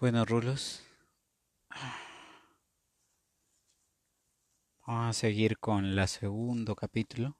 Bueno, 0.00 0.24
Rulos, 0.24 0.84
vamos 4.86 5.10
a 5.10 5.12
seguir 5.12 5.58
con 5.58 5.84
el 5.84 6.06
segundo 6.06 6.76
capítulo. 6.76 7.36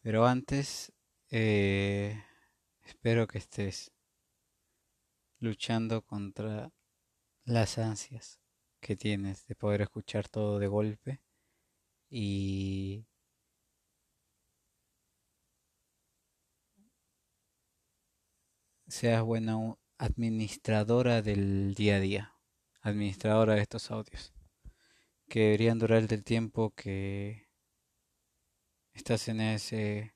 Pero 0.00 0.24
antes, 0.26 0.94
eh, 1.30 2.24
espero 2.82 3.26
que 3.26 3.36
estés 3.36 3.92
luchando 5.38 6.00
contra 6.00 6.72
las 7.44 7.76
ansias 7.76 8.40
que 8.80 8.96
tienes 8.96 9.46
de 9.46 9.54
poder 9.54 9.82
escuchar 9.82 10.28
todo 10.30 10.58
de 10.58 10.66
golpe 10.66 11.20
y 12.08 13.04
seas 18.88 19.22
buena 19.22 19.76
administradora 19.98 21.22
del 21.22 21.74
día 21.74 21.96
a 21.96 22.00
día, 22.00 22.34
administradora 22.82 23.54
de 23.54 23.62
estos 23.62 23.90
audios, 23.90 24.32
que 25.28 25.40
deberían 25.40 25.78
durar 25.78 26.06
el 26.10 26.24
tiempo 26.24 26.74
que 26.74 27.48
estás 28.92 29.28
en 29.28 29.40
ese 29.40 30.14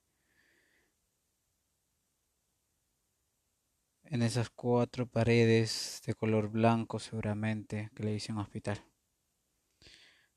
en 4.05 4.23
esas 4.23 4.51
cuatro 4.51 5.07
paredes 5.07 6.03
de 6.05 6.15
color 6.15 6.49
blanco 6.51 6.99
seguramente 6.99 7.91
que 7.95 8.03
le 8.03 8.13
dicen 8.13 8.39
hospital. 8.39 8.85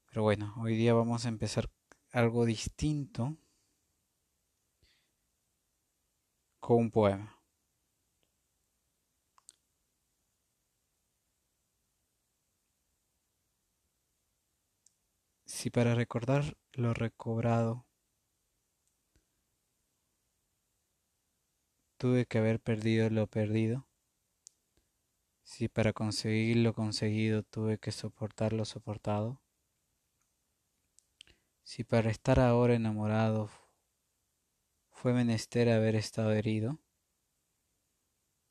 Pero 0.08 0.22
bueno, 0.22 0.54
hoy 0.58 0.76
día 0.76 0.94
vamos 0.94 1.26
a 1.26 1.30
empezar 1.30 1.72
algo 2.12 2.46
distinto 2.46 3.36
con 6.60 6.78
un 6.78 6.91
poema. 6.91 7.43
Si 15.64 15.70
para 15.70 15.96
recordar 15.96 16.58
lo 16.74 16.94
recobrado 16.94 17.86
tuve 21.96 22.26
que 22.26 22.40
haber 22.40 22.60
perdido 22.60 23.10
lo 23.10 23.28
perdido, 23.28 23.88
si 25.41 25.70
para 25.70 25.94
conseguir 25.94 26.58
lo 26.58 26.74
conseguido 26.74 27.44
tuve 27.44 27.78
que 27.78 27.94
soportar 27.94 28.52
lo 28.52 28.66
soportado, 28.66 29.41
si 31.64 31.86
para 31.86 32.12
estar 32.12 32.41
ahora 32.41 32.74
enamorado 32.74 33.50
fue 34.91 35.14
menester 35.14 35.70
haber 35.70 35.96
estado 35.96 36.34
herido, 36.34 36.78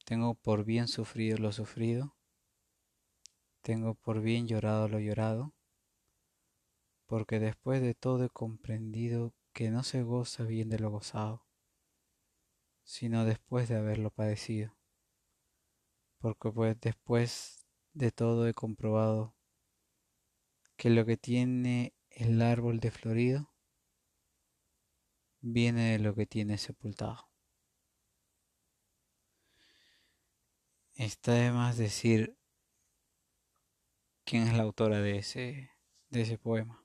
tengo 0.07 0.33
por 0.33 0.65
bien 0.65 0.89
sufrido 0.89 1.37
lo 1.37 1.53
sufrido, 1.53 2.17
tengo 3.61 3.97
por 3.97 4.23
bien 4.23 4.49
llorado 4.49 4.89
lo 4.89 4.99
llorado, 4.99 5.53
porque 7.07 7.41
después 7.41 7.83
de 7.83 7.95
todo 7.95 8.25
he 8.25 8.31
comprendido 8.31 9.35
que 9.53 9.71
no 9.71 9.83
se 9.83 10.03
goza 10.03 10.45
bien 10.45 10.69
de 10.69 10.79
lo 10.79 10.91
gozado 10.91 11.45
sino 12.85 13.25
después 13.25 13.69
de 13.69 13.77
haberlo 13.77 14.11
padecido. 14.11 14.77
Porque 16.19 16.51
pues 16.53 16.81
después 16.81 17.67
de 17.93 18.13
todo 18.13 18.49
he 18.49 18.55
comprobado 18.55 19.35
que 20.77 20.91
lo 20.91 21.05
que 21.05 21.17
tiene 21.17 21.95
el 22.11 22.41
árbol 22.43 22.81
de 22.81 22.91
florido 22.91 23.53
viene 25.41 25.93
de 25.93 25.99
lo 25.99 26.15
que 26.15 26.27
tiene 26.27 26.59
sepultado. 26.59 27.29
Está 30.95 31.33
de 31.33 31.51
más 31.51 31.77
decir 31.77 32.37
quién 34.25 34.45
es 34.45 34.55
la 34.55 34.63
autora 34.63 35.01
de 35.01 35.19
ese, 35.19 35.71
de 36.11 36.23
ese 36.23 36.39
poema. 36.39 36.82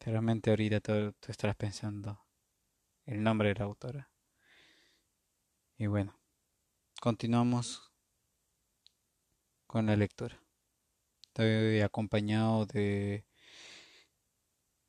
Realmente 0.00 0.50
ahorita 0.50 0.80
tú, 0.80 1.12
tú 1.20 1.30
estarás 1.30 1.56
pensando 1.56 2.24
el 3.04 3.22
nombre 3.22 3.50
de 3.50 3.54
la 3.56 3.64
autora. 3.66 4.10
Y 5.76 5.86
bueno, 5.86 6.18
continuamos 7.00 7.92
con 9.66 9.86
la 9.86 9.96
lectura. 9.96 10.40
Estoy 11.26 11.80
acompañado 11.80 12.66
de 12.66 13.24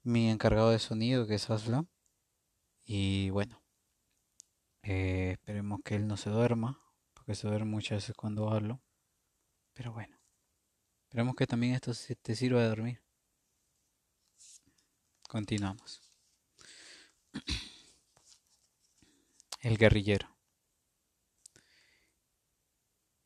mi 0.03 0.29
encargado 0.29 0.71
de 0.71 0.79
sonido, 0.79 1.27
que 1.27 1.35
es 1.35 1.49
Aslan. 1.49 1.89
Y 2.85 3.29
bueno, 3.29 3.61
eh, 4.83 5.31
esperemos 5.33 5.81
que 5.83 5.95
él 5.95 6.07
no 6.07 6.17
se 6.17 6.29
duerma, 6.29 6.81
porque 7.13 7.35
se 7.35 7.47
duerme 7.47 7.71
muchas 7.71 7.97
veces 7.97 8.15
cuando 8.15 8.49
hablo. 8.49 8.81
Pero 9.73 9.93
bueno, 9.93 10.17
esperemos 11.03 11.35
que 11.35 11.47
también 11.47 11.73
esto 11.73 11.91
te 12.21 12.35
sirva 12.35 12.61
de 12.61 12.69
dormir. 12.69 13.01
Continuamos. 15.31 16.01
El 19.61 19.77
guerrillero. 19.77 20.27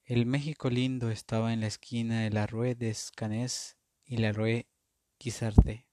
El 0.03 0.27
México 0.27 0.69
lindo 0.69 1.09
estaba 1.09 1.51
en 1.51 1.61
la 1.61 1.67
esquina 1.67 2.21
de 2.21 2.29
la 2.29 2.45
Rue 2.45 2.75
des 2.75 3.09
Canes 3.09 3.79
y 4.05 4.17
la 4.17 4.33
Rue 4.33 4.67
Guizarde, 5.17 5.87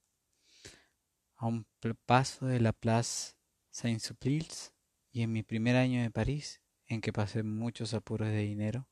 a 1.37 1.47
un 1.47 1.67
paso 2.05 2.45
de 2.45 2.61
la 2.61 2.75
Place 2.75 3.39
Saint-Sulpice, 3.71 4.73
y 5.13 5.23
en 5.23 5.33
mi 5.33 5.43
primer 5.43 5.77
año 5.77 6.03
de 6.03 6.11
París, 6.11 6.61
en 6.89 7.01
que 7.01 7.15
pasé 7.15 7.43
muchos 7.43 7.95
apuros 7.95 8.29
de 8.29 8.41
dinero, 8.41 8.87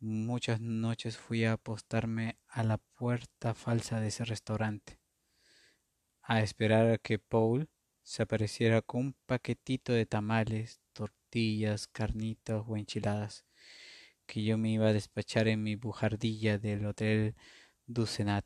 muchas 0.00 0.62
noches 0.62 1.18
fui 1.18 1.44
a 1.44 1.52
apostarme 1.52 2.38
a 2.48 2.62
la 2.62 2.78
puerta 2.78 3.52
falsa 3.52 4.00
de 4.00 4.08
ese 4.08 4.24
restaurante, 4.24 4.98
a 6.28 6.42
esperar 6.42 6.90
a 6.90 6.98
que 6.98 7.18
Paul 7.18 7.70
se 8.02 8.22
apareciera 8.22 8.82
con 8.82 9.00
un 9.00 9.16
paquetito 9.24 9.94
de 9.94 10.04
tamales, 10.04 10.78
tortillas, 10.92 11.88
carnitas 11.88 12.62
o 12.66 12.76
enchiladas 12.76 13.46
que 14.26 14.44
yo 14.44 14.58
me 14.58 14.70
iba 14.70 14.88
a 14.88 14.92
despachar 14.92 15.48
en 15.48 15.62
mi 15.62 15.74
bujardilla 15.74 16.58
del 16.58 16.84
Hotel 16.84 17.34
Ducenat 17.86 18.44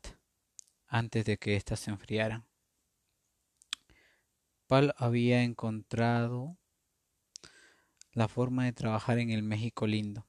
antes 0.87 1.25
de 1.25 1.37
que 1.37 1.57
éstas 1.57 1.81
se 1.81 1.91
enfriaran. 1.91 2.47
Paul 4.65 4.93
había 4.95 5.43
encontrado 5.43 6.57
la 8.13 8.29
forma 8.29 8.63
de 8.63 8.71
trabajar 8.71 9.19
en 9.19 9.29
el 9.29 9.43
México 9.43 9.87
lindo, 9.87 10.25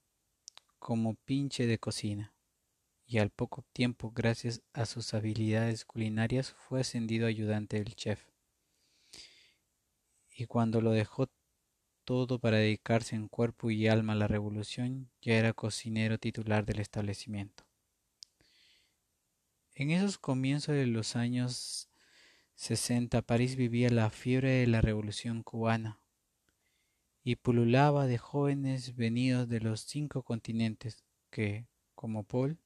como 0.81 1.15
pinche 1.15 1.69
de 1.69 1.78
cocina, 1.78 2.34
y 3.06 3.19
al 3.19 3.31
poco 3.31 3.65
tiempo, 3.72 4.12
gracias 4.15 4.62
a 4.72 4.87
sus 4.87 5.15
habilidades 5.15 5.84
culinarias, 5.84 6.53
fue 6.53 6.81
ascendido 6.81 7.26
ayudante 7.26 7.76
del 7.78 7.94
chef. 7.94 8.25
Y 10.37 10.47
cuando 10.47 10.81
lo 10.81 10.91
dejó 10.91 11.31
todo 12.04 12.38
para 12.38 12.59
dedicarse 12.59 13.16
en 13.16 13.28
cuerpo 13.28 13.70
y 13.70 13.88
alma 13.88 14.15
a 14.15 14.16
la 14.16 14.26
revolución, 14.26 15.10
ya 15.22 15.34
era 15.34 15.53
cocinero 15.53 16.19
titular 16.19 16.65
del 16.65 16.81
establecimiento. 16.81 17.65
En 19.75 19.91
esos 19.91 20.19
comienzos 20.19 20.75
de 20.75 20.86
los 20.86 21.16
años 21.16 21.88
sesenta 22.54 23.22
París 23.22 23.56
vivía 23.56 23.91
la 23.91 24.10
fiebre 24.10 24.53
de 24.53 24.66
la 24.66 24.81
revolución 24.81 25.42
cubana 25.42 26.00
y 27.25 27.36
pululaba 27.36 28.06
de 28.06 28.19
jóvenes 28.19 28.94
venidos 28.97 29.48
de 29.48 29.60
los 29.60 29.81
cinco 29.81 30.22
continentes 30.22 31.04
que, 31.31 31.66
como 31.94 32.22
Paul, 32.22 32.59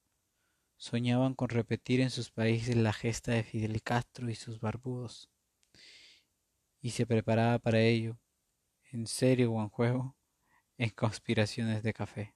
soñaban 0.78 1.34
con 1.34 1.50
repetir 1.50 2.00
en 2.00 2.10
sus 2.10 2.30
países 2.30 2.76
la 2.76 2.92
gesta 2.92 3.32
de 3.32 3.42
Fidel 3.42 3.82
Castro 3.82 4.30
y 4.30 4.34
sus 4.34 4.60
barbudos, 4.60 5.28
y 6.80 6.90
se 6.90 7.06
preparaba 7.06 7.58
para 7.58 7.80
ello 7.80 8.18
en 8.90 9.06
serio 9.06 9.52
o 9.52 9.60
en 9.60 9.68
juego, 9.68 10.16
en 10.78 10.90
conspiraciones 10.90 11.82
de 11.82 11.92
café. 11.92 12.34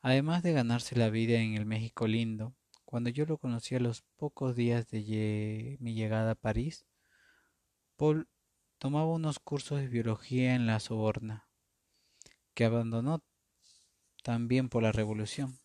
Además 0.00 0.42
de 0.42 0.52
ganarse 0.52 0.96
la 0.96 1.10
vida 1.10 1.38
en 1.38 1.54
el 1.54 1.66
México 1.66 2.06
lindo, 2.06 2.56
cuando 2.84 3.10
yo 3.10 3.26
lo 3.26 3.36
conocí 3.36 3.74
a 3.74 3.80
los 3.80 4.02
pocos 4.16 4.56
días 4.56 4.88
de 4.88 5.76
mi 5.80 5.94
llegada 5.94 6.32
a 6.32 6.34
París, 6.34 6.86
Paul 7.96 8.28
tomaba 8.78 9.12
unos 9.12 9.38
cursos 9.38 9.80
de 9.80 9.88
biología 9.88 10.54
en 10.54 10.66
la 10.66 10.80
Soborna, 10.80 11.48
que 12.54 12.64
abandonó 12.64 13.22
también 14.22 14.68
por 14.68 14.82
la 14.82 14.92
revolución. 14.92 15.60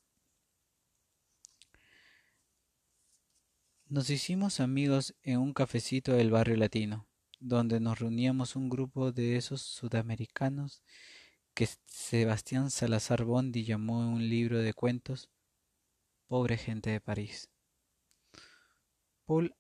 Nos 3.93 4.09
hicimos 4.09 4.59
amigos 4.59 5.13
en 5.21 5.37
un 5.37 5.53
cafecito 5.53 6.13
del 6.13 6.31
barrio 6.31 6.57
latino 6.57 7.05
donde 7.39 7.79
nos 7.79 7.99
reuníamos 7.99 8.55
un 8.55 8.67
grupo 8.67 9.11
de 9.11 9.35
esos 9.35 9.61
sudamericanos 9.61 10.81
que 11.53 11.69
Sebastián 11.85 12.71
Salazar 12.71 13.23
Bondi 13.23 13.65
llamó 13.65 14.01
en 14.01 14.07
un 14.07 14.27
libro 14.27 14.57
de 14.57 14.73
cuentos 14.73 15.29
Pobre 16.25 16.57
gente 16.57 16.89
de 16.89 17.01
París. 17.01 17.51
Paul, 19.25 19.53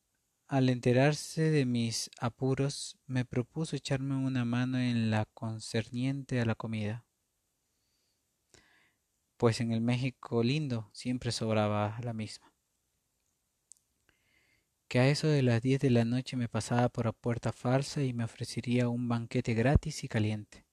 al 0.47 0.69
enterarse 0.69 1.51
de 1.51 1.67
mis 1.67 2.09
apuros, 2.19 2.97
me 3.05 3.25
propuso 3.25 3.75
echarme 3.75 4.15
una 4.15 4.45
mano 4.45 4.79
en 4.79 5.11
la 5.11 5.25
concerniente 5.25 6.41
a 6.41 6.45
la 6.45 6.55
comida. 6.55 7.05
pues 9.37 9.61
en 9.61 9.71
el 9.71 9.81
México 9.81 10.41
lindo 10.41 10.89
siempre 10.91 11.31
sobraba 11.31 11.99
la 12.01 12.13
misma. 12.13 12.52
Que 14.93 14.99
a 14.99 15.09
eso 15.09 15.27
de 15.27 15.41
las 15.41 15.63
diez 15.63 15.79
de 15.79 15.89
la 15.89 16.05
noche 16.05 16.37
me 16.37 16.47
pasaba 16.47 16.87
por 16.87 17.05
la 17.05 17.13
puerta 17.13 17.51
falsa 17.51 18.03
y 18.03 18.13
me 18.13 18.25
ofrecería 18.25 18.89
un 18.89 19.07
banquete 19.07 19.55
gratis 19.55 20.03
y 20.03 20.07
caliente. 20.07 20.67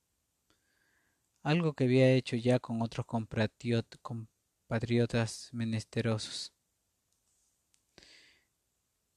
Algo 1.43 1.73
que 1.73 1.85
había 1.85 2.13
hecho 2.13 2.37
ya 2.37 2.59
con 2.59 2.83
otros 2.83 3.07
compatriotas 3.07 5.49
menesterosos. 5.53 6.53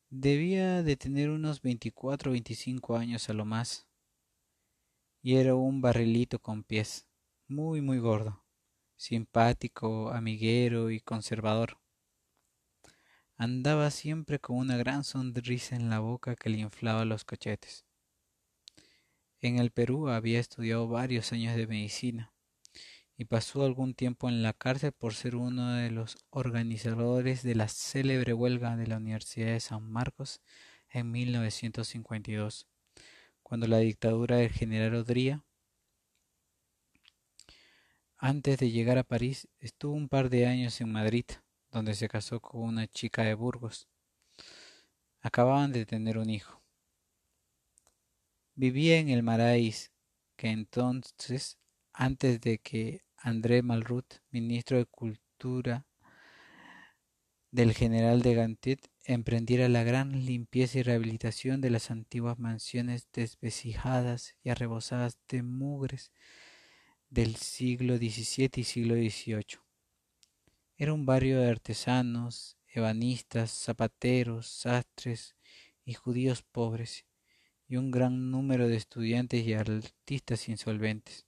Debía 0.09 0.83
de 0.83 0.95
tener 0.95 1.31
unos 1.31 1.61
veinticuatro 1.61 2.31
o 2.31 2.31
veinticinco 2.31 2.95
años 2.95 3.29
a 3.29 3.33
lo 3.33 3.43
más, 3.43 3.85
y 5.21 5.35
era 5.35 5.53
un 5.53 5.81
barrilito 5.81 6.39
con 6.39 6.63
pies, 6.63 7.09
muy 7.49 7.81
muy 7.81 7.99
gordo, 7.99 8.45
simpático, 8.95 10.11
amiguero 10.11 10.91
y 10.91 11.01
conservador. 11.01 11.82
Andaba 13.35 13.89
siempre 13.89 14.39
con 14.39 14.57
una 14.57 14.77
gran 14.77 15.03
sonrisa 15.03 15.75
en 15.75 15.89
la 15.89 15.99
boca 15.99 16.35
que 16.35 16.49
le 16.49 16.59
inflaba 16.59 17.03
los 17.03 17.25
cochetes. 17.25 17.85
En 19.41 19.59
el 19.59 19.71
Perú 19.71 20.07
había 20.07 20.39
estudiado 20.39 20.87
varios 20.87 21.33
años 21.33 21.55
de 21.55 21.67
medicina 21.67 22.31
y 23.17 23.25
pasó 23.25 23.65
algún 23.65 23.93
tiempo 23.93 24.29
en 24.29 24.43
la 24.43 24.53
cárcel 24.53 24.91
por 24.91 25.13
ser 25.13 25.35
uno 25.35 25.73
de 25.73 25.91
los 25.91 26.17
organizadores 26.29 27.43
de 27.43 27.55
la 27.55 27.67
célebre 27.67 28.33
huelga 28.33 28.77
de 28.77 28.87
la 28.87 28.97
Universidad 28.97 29.47
de 29.47 29.59
San 29.59 29.83
Marcos 29.83 30.41
en 30.89 31.11
1952, 31.11 32.67
cuando 33.41 33.67
la 33.67 33.79
dictadura 33.79 34.37
del 34.37 34.51
general 34.51 34.95
Odría, 34.95 35.43
antes 38.17 38.57
de 38.59 38.71
llegar 38.71 38.97
a 38.97 39.03
París, 39.03 39.47
estuvo 39.59 39.93
un 39.93 40.07
par 40.07 40.29
de 40.29 40.45
años 40.45 40.79
en 40.79 40.91
Madrid, 40.91 41.25
donde 41.73 41.95
se 41.95 42.07
casó 42.07 42.39
con 42.39 42.61
una 42.61 42.87
chica 42.87 43.23
de 43.23 43.33
Burgos. 43.33 43.89
Acababan 45.21 45.71
de 45.71 45.85
tener 45.87 46.19
un 46.19 46.29
hijo. 46.29 46.61
Vivía 48.53 48.99
en 48.99 49.09
el 49.09 49.23
Marais, 49.23 49.91
que 50.35 50.49
entonces 50.49 51.57
antes 51.91 52.39
de 52.41 52.59
que 52.59 53.03
André 53.17 53.63
Malraux, 53.63 54.21
ministro 54.29 54.77
de 54.77 54.85
Cultura 54.85 55.87
del 57.49 57.73
general 57.73 58.21
de 58.21 58.35
Gantet, 58.35 58.91
emprendiera 59.05 59.67
la 59.67 59.83
gran 59.83 60.25
limpieza 60.25 60.79
y 60.79 60.83
rehabilitación 60.83 61.59
de 61.61 61.71
las 61.71 61.89
antiguas 61.89 62.37
mansiones 62.37 63.07
desvecijadas 63.13 64.35
y 64.43 64.49
arrebosadas 64.49 65.17
de 65.27 65.41
mugres 65.41 66.11
del 67.09 67.35
siglo 67.35 67.97
XVII 67.97 68.49
y 68.55 68.63
siglo 68.63 68.95
XVIII. 68.95 69.63
Era 70.83 70.91
un 70.91 71.05
barrio 71.05 71.39
de 71.39 71.49
artesanos, 71.49 72.57
ebanistas, 72.67 73.51
zapateros, 73.51 74.47
sastres 74.47 75.37
y 75.85 75.93
judíos 75.93 76.43
pobres, 76.43 77.05
y 77.69 77.77
un 77.77 77.89
gran 77.89 78.31
número 78.31 78.67
de 78.67 78.75
estudiantes 78.75 79.47
y 79.47 79.53
artistas 79.53 80.49
insolventes. 80.49 81.25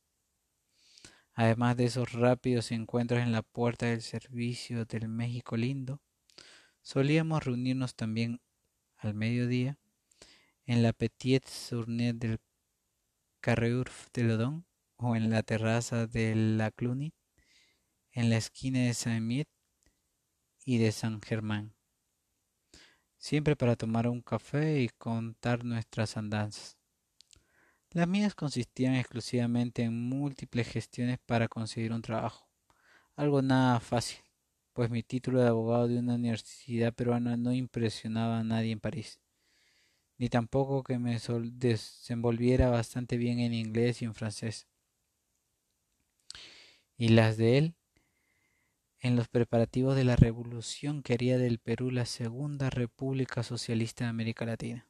Además 1.33 1.77
de 1.77 1.85
esos 1.85 2.11
rápidos 2.11 2.73
encuentros 2.73 3.21
en 3.21 3.31
la 3.31 3.43
puerta 3.43 3.85
del 3.85 4.01
servicio 4.01 4.83
del 4.83 5.07
México 5.07 5.55
lindo, 5.55 6.01
solíamos 6.81 7.45
reunirnos 7.45 7.95
también 7.95 8.41
al 8.97 9.13
mediodía 9.13 9.77
en 10.65 10.83
la 10.83 10.91
Petite 10.91 11.49
Journée 11.71 12.11
del 12.11 12.41
Carreur 13.39 13.89
de 14.11 14.23
Lodon 14.23 14.65
o 14.97 15.15
en 15.15 15.29
la 15.29 15.43
terraza 15.43 16.07
de 16.07 16.35
la 16.35 16.71
Cluny, 16.71 17.13
en 18.15 18.29
la 18.29 18.37
esquina 18.37 18.79
de 18.79 18.93
Saint-Miet 18.93 19.49
y 20.63 20.77
de 20.77 20.93
San 20.93 21.21
Germán, 21.21 21.75
siempre 23.17 23.57
para 23.57 23.75
tomar 23.75 24.07
un 24.07 24.21
café 24.21 24.81
y 24.81 24.87
contar 24.87 25.65
nuestras 25.65 26.15
andanzas. 26.15 26.77
Las 27.91 28.07
mías 28.07 28.33
consistían 28.33 28.95
exclusivamente 28.95 29.83
en 29.83 30.01
múltiples 30.07 30.65
gestiones 30.65 31.19
para 31.25 31.49
conseguir 31.49 31.91
un 31.91 32.01
trabajo, 32.01 32.47
algo 33.17 33.41
nada 33.41 33.81
fácil, 33.81 34.19
pues 34.71 34.89
mi 34.89 35.03
título 35.03 35.41
de 35.41 35.49
abogado 35.49 35.89
de 35.89 35.99
una 35.99 36.15
universidad 36.15 36.93
peruana 36.93 37.35
no 37.35 37.51
impresionaba 37.51 38.39
a 38.39 38.43
nadie 38.45 38.71
en 38.71 38.79
París, 38.79 39.19
ni 40.17 40.29
tampoco 40.29 40.83
que 40.83 40.99
me 40.99 41.19
desenvolviera 41.19 42.69
bastante 42.69 43.17
bien 43.17 43.39
en 43.39 43.53
inglés 43.53 44.01
y 44.01 44.05
en 44.05 44.15
francés. 44.15 44.67
Y 46.97 47.09
las 47.09 47.35
de 47.35 47.57
él, 47.57 47.75
en 49.05 49.15
los 49.15 49.27
preparativos 49.27 49.95
de 49.95 50.03
la 50.03 50.15
revolución 50.15 51.03
que 51.03 51.13
haría 51.13 51.37
del 51.37 51.59
Perú 51.59 51.91
la 51.91 52.07
segunda 52.07 52.71
república 52.71 53.43
socialista 53.43 54.03
de 54.03 54.09
América 54.09 54.47
Latina. 54.47 54.87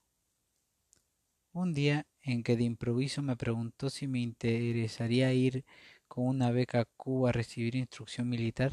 Un 1.51 1.73
día 1.73 2.07
en 2.21 2.41
que 2.41 2.55
de 2.55 2.63
improviso 2.63 3.21
me 3.21 3.35
preguntó 3.35 3.89
si 3.89 4.07
me 4.07 4.21
interesaría 4.21 5.33
ir 5.33 5.65
con 6.07 6.27
una 6.27 6.51
beca 6.51 6.79
a 6.79 6.85
Cuba 6.95 7.27
a 7.27 7.33
recibir 7.33 7.75
instrucción 7.75 8.29
militar, 8.29 8.71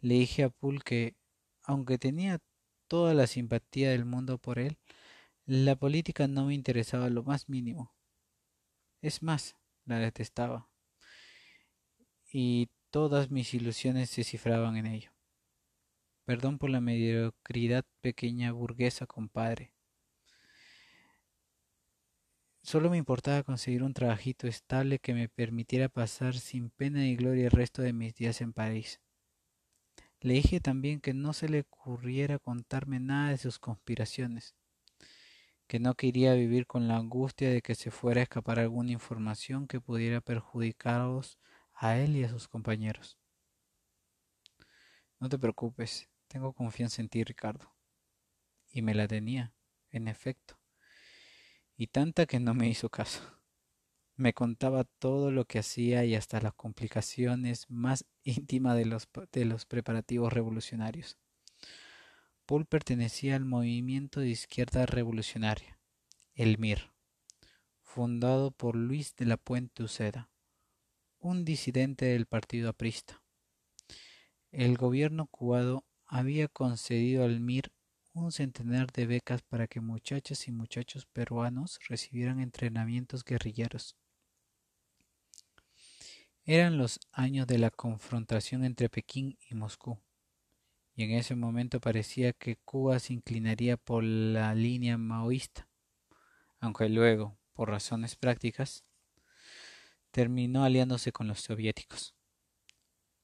le 0.00 0.14
dije 0.14 0.44
a 0.44 0.48
Poole 0.48 0.80
que, 0.82 1.14
aunque 1.64 1.98
tenía 1.98 2.40
toda 2.88 3.12
la 3.12 3.26
simpatía 3.26 3.90
del 3.90 4.06
mundo 4.06 4.38
por 4.38 4.58
él, 4.58 4.78
la 5.44 5.76
política 5.76 6.26
no 6.26 6.46
me 6.46 6.54
interesaba 6.54 7.10
lo 7.10 7.22
más 7.22 7.50
mínimo. 7.50 7.94
Es 9.02 9.22
más, 9.22 9.56
la 9.84 9.98
detestaba. 9.98 10.70
Y 12.32 12.70
todas 12.94 13.28
mis 13.28 13.52
ilusiones 13.54 14.08
se 14.08 14.22
cifraban 14.22 14.76
en 14.76 14.86
ello. 14.86 15.10
Perdón 16.24 16.58
por 16.58 16.70
la 16.70 16.80
mediocridad 16.80 17.84
pequeña 18.00 18.52
burguesa, 18.52 19.04
compadre. 19.04 19.72
Solo 22.62 22.90
me 22.90 22.96
importaba 22.96 23.42
conseguir 23.42 23.82
un 23.82 23.94
trabajito 23.94 24.46
estable 24.46 25.00
que 25.00 25.12
me 25.12 25.28
permitiera 25.28 25.88
pasar 25.88 26.36
sin 26.36 26.70
pena 26.70 27.00
ni 27.00 27.16
gloria 27.16 27.46
el 27.46 27.50
resto 27.50 27.82
de 27.82 27.92
mis 27.92 28.14
días 28.14 28.40
en 28.40 28.52
París. 28.52 29.00
Le 30.20 30.34
dije 30.34 30.60
también 30.60 31.00
que 31.00 31.14
no 31.14 31.32
se 31.32 31.48
le 31.48 31.62
ocurriera 31.62 32.38
contarme 32.38 33.00
nada 33.00 33.30
de 33.30 33.38
sus 33.38 33.58
conspiraciones, 33.58 34.54
que 35.66 35.80
no 35.80 35.96
quería 35.96 36.34
vivir 36.34 36.68
con 36.68 36.86
la 36.86 36.98
angustia 36.98 37.50
de 37.50 37.60
que 37.60 37.74
se 37.74 37.90
fuera 37.90 38.20
a 38.20 38.22
escapar 38.22 38.60
alguna 38.60 38.92
información 38.92 39.66
que 39.66 39.80
pudiera 39.80 40.20
perjudicaros 40.20 41.40
a 41.84 41.98
él 41.98 42.16
y 42.16 42.24
a 42.24 42.28
sus 42.28 42.48
compañeros. 42.48 43.18
No 45.20 45.28
te 45.28 45.38
preocupes, 45.38 46.08
tengo 46.28 46.52
confianza 46.52 47.02
en 47.02 47.08
ti, 47.08 47.24
Ricardo. 47.24 47.74
Y 48.70 48.82
me 48.82 48.94
la 48.94 49.06
tenía, 49.06 49.54
en 49.90 50.08
efecto 50.08 50.58
y 51.76 51.88
tanta 51.88 52.26
que 52.26 52.40
no 52.40 52.54
me 52.54 52.68
hizo 52.68 52.88
caso. 52.88 53.22
Me 54.16 54.32
contaba 54.32 54.84
todo 54.84 55.32
lo 55.32 55.44
que 55.44 55.58
hacía 55.58 56.04
y 56.04 56.14
hasta 56.14 56.40
las 56.40 56.54
complicaciones 56.54 57.68
más 57.68 58.04
íntimas 58.22 58.76
de 58.76 58.86
los, 58.86 59.08
de 59.32 59.44
los 59.44 59.66
preparativos 59.66 60.32
revolucionarios. 60.32 61.18
Paul 62.46 62.66
pertenecía 62.66 63.36
al 63.36 63.44
movimiento 63.44 64.20
de 64.20 64.28
izquierda 64.28 64.84
revolucionaria, 64.86 65.78
el 66.34 66.58
MIR, 66.58 66.92
fundado 67.82 68.50
por 68.50 68.76
Luis 68.76 69.16
de 69.16 69.24
la 69.24 69.38
Puente 69.38 69.82
Uceda, 69.82 70.30
un 71.24 71.46
disidente 71.46 72.04
del 72.04 72.26
partido 72.26 72.68
aprista. 72.68 73.22
El 74.52 74.76
gobierno 74.76 75.26
cubano 75.26 75.82
había 76.04 76.48
concedido 76.48 77.24
al 77.24 77.40
MIR 77.40 77.72
un 78.12 78.30
centenar 78.30 78.92
de 78.92 79.06
becas 79.06 79.40
para 79.40 79.66
que 79.66 79.80
muchachas 79.80 80.46
y 80.48 80.52
muchachos 80.52 81.06
peruanos 81.06 81.78
recibieran 81.88 82.40
entrenamientos 82.40 83.24
guerrilleros. 83.24 83.96
Eran 86.44 86.76
los 86.76 87.00
años 87.10 87.46
de 87.46 87.56
la 87.56 87.70
confrontación 87.70 88.62
entre 88.62 88.90
Pekín 88.90 89.38
y 89.48 89.54
Moscú, 89.54 89.98
y 90.94 91.04
en 91.04 91.12
ese 91.12 91.34
momento 91.34 91.80
parecía 91.80 92.34
que 92.34 92.56
Cuba 92.56 92.98
se 92.98 93.14
inclinaría 93.14 93.78
por 93.78 94.04
la 94.04 94.54
línea 94.54 94.98
maoísta, 94.98 95.70
aunque 96.60 96.90
luego, 96.90 97.38
por 97.54 97.70
razones 97.70 98.14
prácticas, 98.14 98.84
terminó 100.14 100.62
aliándose 100.62 101.10
con 101.10 101.26
los 101.26 101.40
soviéticos. 101.40 102.14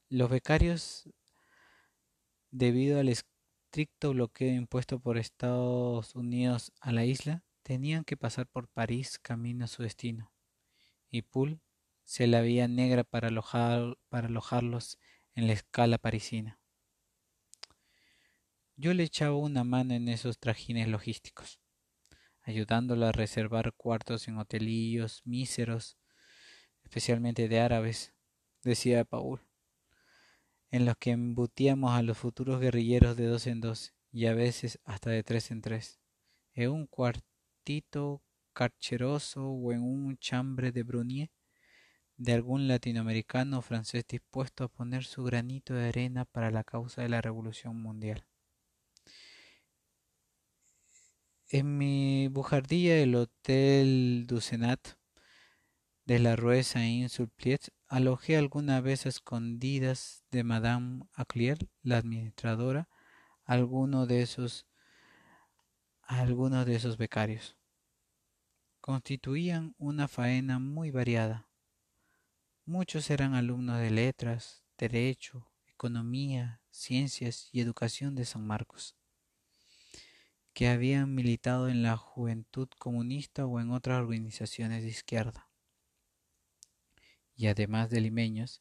Los 0.08 0.28
becarios, 0.28 1.08
debido 2.50 2.98
al 2.98 3.08
estricto 3.08 4.10
bloqueo 4.10 4.52
impuesto 4.52 4.98
por 4.98 5.16
Estados 5.16 6.16
Unidos 6.16 6.72
a 6.80 6.90
la 6.90 7.04
isla, 7.04 7.44
tenían 7.62 8.02
que 8.02 8.16
pasar 8.16 8.48
por 8.48 8.66
París 8.66 9.20
camino 9.20 9.66
a 9.66 9.68
su 9.68 9.84
destino, 9.84 10.32
y 11.08 11.22
Poole 11.22 11.60
se 12.02 12.26
la 12.26 12.40
veía 12.40 12.66
negra 12.66 13.04
para, 13.04 13.28
alojar, 13.28 13.96
para 14.08 14.26
alojarlos 14.26 14.98
en 15.36 15.46
la 15.46 15.52
escala 15.52 15.96
parisina. 15.96 16.58
Yo 18.74 18.94
le 18.94 19.04
echaba 19.04 19.36
una 19.36 19.62
mano 19.62 19.94
en 19.94 20.08
esos 20.08 20.40
trajines 20.40 20.88
logísticos, 20.88 21.60
ayudándolo 22.42 23.06
a 23.06 23.12
reservar 23.12 23.74
cuartos 23.74 24.26
en 24.26 24.38
hotelillos 24.38 25.22
míseros, 25.24 25.99
especialmente 26.90 27.46
de 27.46 27.60
árabes, 27.60 28.12
decía 28.64 29.04
Paul. 29.04 29.40
en 30.72 30.84
los 30.86 30.96
que 30.96 31.12
embutíamos 31.12 31.92
a 31.92 32.02
los 32.02 32.18
futuros 32.18 32.60
guerrilleros 32.60 33.16
de 33.16 33.26
dos 33.26 33.46
en 33.46 33.60
dos 33.60 33.94
y 34.10 34.26
a 34.26 34.34
veces 34.34 34.80
hasta 34.84 35.10
de 35.10 35.22
tres 35.22 35.52
en 35.52 35.62
tres, 35.62 36.00
en 36.52 36.70
un 36.70 36.86
cuartito 36.88 38.24
carcheroso 38.52 39.50
o 39.50 39.72
en 39.72 39.82
un 39.82 40.18
chambre 40.18 40.72
de 40.72 40.82
Brunier 40.82 41.30
de 42.16 42.32
algún 42.32 42.66
latinoamericano 42.66 43.58
o 43.58 43.62
francés 43.62 44.04
dispuesto 44.08 44.64
a 44.64 44.68
poner 44.68 45.04
su 45.04 45.22
granito 45.22 45.74
de 45.74 45.88
arena 45.88 46.24
para 46.24 46.50
la 46.50 46.64
causa 46.64 47.02
de 47.02 47.08
la 47.08 47.20
revolución 47.20 47.80
mundial. 47.80 48.26
En 51.50 51.78
mi 51.78 52.26
bujardilla 52.28 52.96
del 52.96 53.14
Hotel 53.14 54.24
Ducenat 54.26 54.99
de 56.10 56.18
la 56.18 56.34
Rue 56.34 56.64
Saint-Sulpice 56.64 57.70
alojé 57.86 58.36
alguna 58.36 58.80
vez 58.80 59.06
a 59.06 59.08
escondidas 59.08 60.24
de 60.32 60.42
Madame 60.42 61.04
Aclier, 61.12 61.68
la 61.84 61.98
administradora, 61.98 62.88
de 63.46 64.20
esos 64.20 64.66
algunos 66.02 66.66
de 66.66 66.74
esos 66.74 66.96
becarios. 66.96 67.56
Constituían 68.80 69.76
una 69.78 70.08
faena 70.08 70.58
muy 70.58 70.90
variada. 70.90 71.48
Muchos 72.64 73.08
eran 73.08 73.34
alumnos 73.34 73.78
de 73.78 73.92
letras, 73.92 74.64
derecho, 74.76 75.52
economía, 75.68 76.60
ciencias 76.70 77.50
y 77.52 77.60
educación 77.60 78.16
de 78.16 78.24
San 78.24 78.44
Marcos, 78.44 78.96
que 80.54 80.66
habían 80.66 81.14
militado 81.14 81.68
en 81.68 81.84
la 81.84 81.96
Juventud 81.96 82.68
Comunista 82.80 83.46
o 83.46 83.60
en 83.60 83.70
otras 83.70 84.00
organizaciones 84.00 84.82
de 84.82 84.88
izquierda. 84.88 85.49
Y 87.40 87.46
además 87.46 87.88
de 87.88 88.02
limeños, 88.02 88.60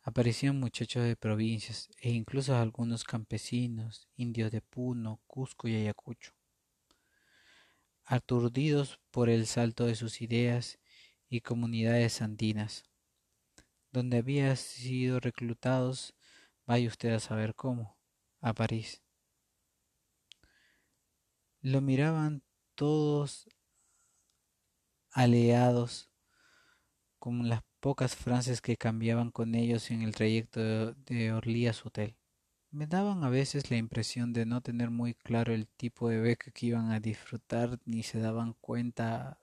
aparecían 0.00 0.58
muchachos 0.58 1.04
de 1.04 1.16
provincias 1.16 1.90
e 2.00 2.08
incluso 2.12 2.56
algunos 2.56 3.04
campesinos, 3.04 4.08
indios 4.16 4.50
de 4.50 4.62
Puno, 4.62 5.20
Cusco 5.26 5.68
y 5.68 5.76
Ayacucho. 5.76 6.32
Aturdidos 8.06 8.98
por 9.10 9.28
el 9.28 9.46
salto 9.46 9.84
de 9.84 9.96
sus 9.96 10.22
ideas 10.22 10.78
y 11.28 11.42
comunidades 11.42 12.22
andinas, 12.22 12.84
donde 13.92 14.16
había 14.16 14.56
sido 14.56 15.20
reclutados, 15.20 16.14
vaya 16.64 16.88
usted 16.88 17.12
a 17.12 17.20
saber 17.20 17.54
cómo, 17.54 17.98
a 18.40 18.54
París. 18.54 19.02
Lo 21.60 21.82
miraban 21.82 22.42
todos 22.76 23.46
aleados 25.10 26.10
como 27.18 27.44
las 27.44 27.65
pocas 27.80 28.16
frases 28.16 28.60
que 28.60 28.76
cambiaban 28.76 29.30
con 29.30 29.54
ellos 29.54 29.90
en 29.90 30.02
el 30.02 30.14
trayecto 30.14 30.92
de 30.92 31.32
Orly 31.32 31.66
a 31.66 31.72
su 31.72 31.88
hotel. 31.88 32.16
Me 32.70 32.86
daban 32.86 33.24
a 33.24 33.30
veces 33.30 33.70
la 33.70 33.76
impresión 33.76 34.32
de 34.32 34.44
no 34.44 34.60
tener 34.60 34.90
muy 34.90 35.14
claro 35.14 35.54
el 35.54 35.66
tipo 35.66 36.08
de 36.08 36.18
beca 36.18 36.50
que 36.50 36.66
iban 36.66 36.90
a 36.90 37.00
disfrutar 37.00 37.78
ni 37.84 38.02
se 38.02 38.18
daban 38.18 38.54
cuenta 38.60 39.38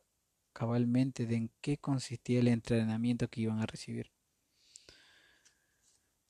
cabalmente 0.53 1.25
de 1.25 1.35
en 1.35 1.51
qué 1.61 1.77
consistía 1.77 2.39
el 2.39 2.47
entrenamiento 2.47 3.27
que 3.27 3.41
iban 3.41 3.59
a 3.59 3.65
recibir. 3.65 4.11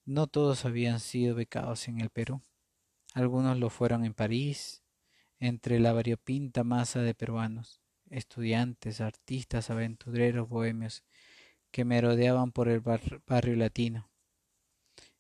No 0.06 0.28
todos 0.28 0.66
habían 0.66 1.00
sido 1.00 1.36
becados 1.36 1.88
en 1.88 2.02
el 2.02 2.10
Perú. 2.10 2.42
Algunos 3.14 3.58
lo 3.58 3.70
fueron 3.70 4.06
en 4.06 4.14
París, 4.14 4.84
entre 5.40 5.80
la 5.80 5.94
variopinta 5.94 6.64
masa 6.64 7.02
de 7.02 7.14
peruanos, 7.14 7.82
estudiantes, 8.10 9.02
artistas, 9.02 9.70
aventureros, 9.70 10.48
bohemios, 10.48 11.04
que 11.74 11.86
merodeaban 11.86 12.51
por 12.51 12.70
el 12.70 12.82
barrio 12.82 13.56
latino. 13.56 14.12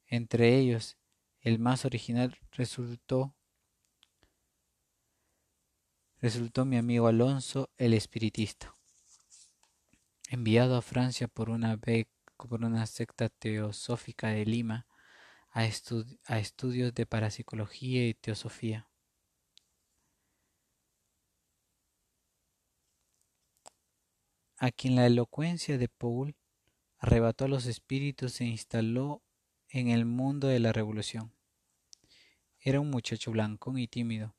Entre 0.05 0.55
ellos, 0.55 0.99
el 1.39 1.57
más 1.57 1.83
original 1.83 2.37
resultó 2.51 3.35
resultó 6.21 6.63
mi 6.63 6.77
amigo 6.77 7.07
Alonso 7.07 7.71
el 7.77 7.95
espiritista, 7.95 8.77
enviado 10.29 10.77
a 10.77 10.83
Francia 10.83 11.27
por 11.27 11.49
una 11.49 11.75
por 12.37 12.63
una 12.63 12.85
secta 12.85 13.29
teosófica 13.29 14.27
de 14.27 14.45
Lima 14.45 14.85
a, 15.49 15.61
a 15.61 16.39
estudios 16.39 16.93
de 16.93 17.05
parapsicología 17.07 18.07
y 18.07 18.13
teosofía. 18.13 18.87
A 24.57 24.71
quien 24.71 24.95
la 24.95 25.07
elocuencia 25.07 25.79
de 25.79 25.89
Paul 25.89 26.35
arrebató 27.03 27.43
a 27.43 27.47
los 27.49 27.65
espíritus 27.65 28.39
e 28.39 28.45
instaló 28.45 29.21
en 29.67 29.89
el 29.89 30.05
mundo 30.05 30.47
de 30.47 30.61
la 30.61 30.71
revolución. 30.71 31.33
Era 32.61 32.79
un 32.79 32.89
muchacho 32.89 33.31
blanco 33.31 33.77
y 33.77 33.89
tímido, 33.89 34.37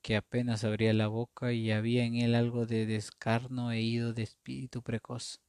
que 0.00 0.14
apenas 0.14 0.62
abría 0.62 0.92
la 0.92 1.08
boca 1.08 1.52
y 1.52 1.72
había 1.72 2.04
en 2.04 2.14
él 2.14 2.36
algo 2.36 2.66
de 2.66 2.86
descarno 2.86 3.72
e 3.72 3.80
ido 3.80 4.12
de 4.12 4.22
espíritu 4.22 4.80
precoz. 4.82 5.40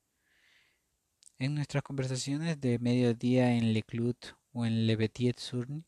En 1.37 1.53
nuestras 1.53 1.83
conversaciones 1.83 2.59
de 2.59 2.79
mediodía 2.79 3.55
en 3.55 3.71
Le 3.71 3.83
Clut 3.83 4.17
o 4.53 4.65
en 4.65 4.87
Le 4.87 4.95
Betiet-Surny, 4.95 5.83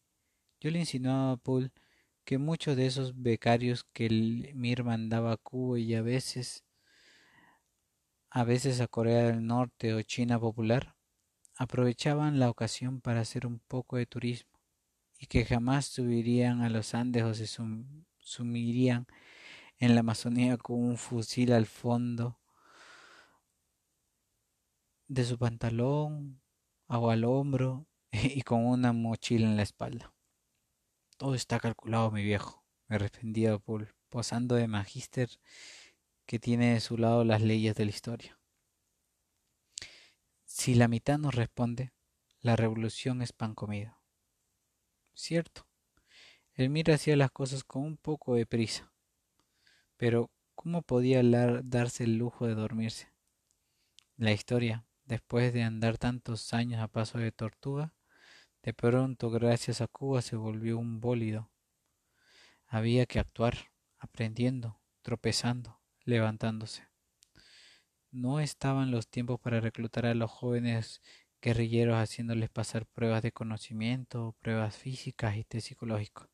yo 0.60 0.70
le 0.70 0.80
insinuaba 0.80 1.32
a 1.32 1.38
Paul 1.38 1.72
que 2.24 2.38
muchos 2.38 2.78
de 2.78 2.86
esos 2.86 3.20
becarios 3.20 3.84
que 3.94 4.06
el 4.06 4.52
Mir 4.54 4.84
mandaba 4.84 5.32
a 5.32 5.38
Cuba 5.38 5.80
y 5.80 5.96
a 5.96 6.04
veces 6.04 6.65
a 8.30 8.44
veces 8.44 8.82
a 8.82 8.88
Corea 8.88 9.24
del 9.24 9.46
Norte 9.46 9.94
o 9.94 10.02
China 10.02 10.40
popular, 10.40 10.96
aprovechaban 11.56 12.40
la 12.40 12.50
ocasión 12.50 13.02
para 13.02 13.22
hacer 13.22 13.48
un 13.48 13.60
poco 13.60 13.98
de 13.98 14.06
turismo 14.06 14.60
y 15.18 15.28
que 15.28 15.46
jamás 15.46 15.86
subirían 15.86 16.62
a 16.62 16.70
los 16.70 16.94
Andes 16.94 17.24
o 17.24 17.34
se 17.34 17.48
sumirían 18.18 19.08
en 19.78 19.96
la 19.96 20.02
Amazonía 20.02 20.58
con 20.58 20.84
un 20.84 20.98
fusil 20.98 21.54
al 21.54 21.66
fondo 21.66 22.40
de 25.08 25.24
su 25.24 25.38
pantalón, 25.38 26.42
agua 26.88 27.14
al 27.14 27.24
hombro 27.24 27.88
y 28.12 28.42
con 28.42 28.66
una 28.66 28.94
mochila 28.94 29.48
en 29.48 29.58
la 29.58 29.64
espalda. 29.64 30.14
Todo 31.18 31.36
está 31.36 31.60
calculado, 31.60 32.12
mi 32.12 32.24
viejo, 32.24 32.66
me 32.88 32.98
respondía 32.98 33.58
Paul, 33.58 33.94
posando 34.10 34.56
de 34.56 34.68
magíster 34.68 35.30
que 36.26 36.40
tiene 36.40 36.74
de 36.74 36.80
su 36.80 36.98
lado 36.98 37.24
las 37.24 37.42
leyes 37.42 37.76
de 37.76 37.86
la 37.86 37.92
historia. 37.92 38.40
Si 40.46 40.76
la 40.76 40.88
mitad 40.88 41.18
nos 41.18 41.36
responde, 41.36 41.92
la 42.42 42.56
revolución 42.56 43.22
es 43.22 43.34
pan 43.34 43.56
comido. 43.56 43.98
Cierto, 45.14 45.68
el 46.54 46.70
Mira 46.70 46.96
hacía 46.96 47.16
las 47.16 47.32
cosas 47.32 47.64
con 47.64 47.84
un 47.84 47.98
poco 47.98 48.36
de 48.36 48.46
prisa, 48.46 48.94
pero 49.98 50.32
¿cómo 50.56 50.82
podía 50.82 51.22
darse 51.64 52.04
el 52.04 52.18
lujo 52.18 52.48
de 52.48 52.56
dormirse? 52.56 53.12
La 54.18 54.32
historia, 54.32 54.86
después 55.06 55.54
de 55.54 55.64
andar 55.64 55.98
tantos 55.98 56.54
años 56.54 56.82
a 56.82 56.88
paso 56.88 57.18
de 57.18 57.32
tortuga, 57.32 57.94
de 58.64 58.74
pronto, 58.74 59.30
gracias 59.30 59.82
a 59.82 59.88
Cuba, 59.88 60.22
se 60.22 60.36
volvió 60.36 60.80
un 60.80 61.00
bólido. 61.00 61.52
Había 62.66 63.06
que 63.06 63.20
actuar, 63.20 63.72
aprendiendo, 64.00 64.80
tropezando, 65.04 65.80
levantándose. 66.06 66.88
No 68.12 68.40
estaban 68.40 68.92
los 68.92 69.10
tiempos 69.10 69.40
para 69.40 69.60
reclutar 69.60 70.06
a 70.06 70.14
los 70.14 70.32
jóvenes 70.32 71.02
guerrilleros 71.42 71.98
haciéndoles 71.98 72.50
pasar 72.50 72.86
pruebas 72.86 73.22
de 73.22 73.32
conocimiento, 73.32 74.36
pruebas 74.40 74.78
físicas 74.78 75.36
y 75.36 75.44
test 75.44 75.68
psicológicos. 75.68 76.30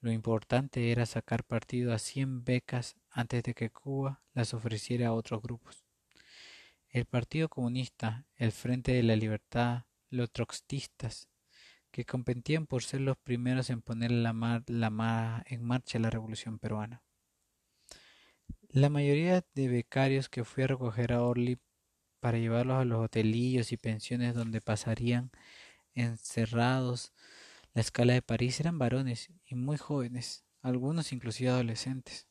Lo 0.00 0.12
importante 0.12 0.90
era 0.92 1.06
sacar 1.06 1.44
partido 1.44 1.92
a 1.92 1.98
cien 1.98 2.44
becas 2.44 2.96
antes 3.10 3.42
de 3.42 3.54
que 3.54 3.70
Cuba 3.70 4.22
las 4.32 4.54
ofreciera 4.54 5.08
a 5.08 5.12
otros 5.12 5.42
grupos. 5.42 5.84
El 6.88 7.06
Partido 7.06 7.48
Comunista, 7.48 8.26
el 8.36 8.52
Frente 8.52 8.92
de 8.92 9.02
la 9.02 9.16
Libertad, 9.16 9.84
los 10.10 10.30
troxtistas, 10.30 11.28
que 11.90 12.04
competían 12.04 12.66
por 12.66 12.82
ser 12.82 13.00
los 13.00 13.16
primeros 13.16 13.70
en 13.70 13.82
poner 13.82 14.10
la 14.10 15.42
en 15.46 15.64
marcha 15.64 15.98
la 15.98 16.10
revolución 16.10 16.58
peruana. 16.58 17.02
La 18.74 18.88
mayoría 18.88 19.44
de 19.54 19.68
becarios 19.68 20.28
que 20.28 20.42
fui 20.42 20.64
a 20.64 20.66
recoger 20.66 21.12
a 21.12 21.22
Orly 21.22 21.60
para 22.18 22.38
llevarlos 22.38 22.78
a 22.78 22.84
los 22.84 23.04
hotelillos 23.04 23.70
y 23.70 23.76
pensiones 23.76 24.34
donde 24.34 24.60
pasarían 24.60 25.30
encerrados 25.94 27.12
la 27.72 27.82
escala 27.82 28.14
de 28.14 28.22
París 28.22 28.58
eran 28.58 28.76
varones 28.76 29.30
y 29.44 29.54
muy 29.54 29.76
jóvenes, 29.76 30.44
algunos 30.60 31.12
inclusive 31.12 31.50
adolescentes. 31.50 32.26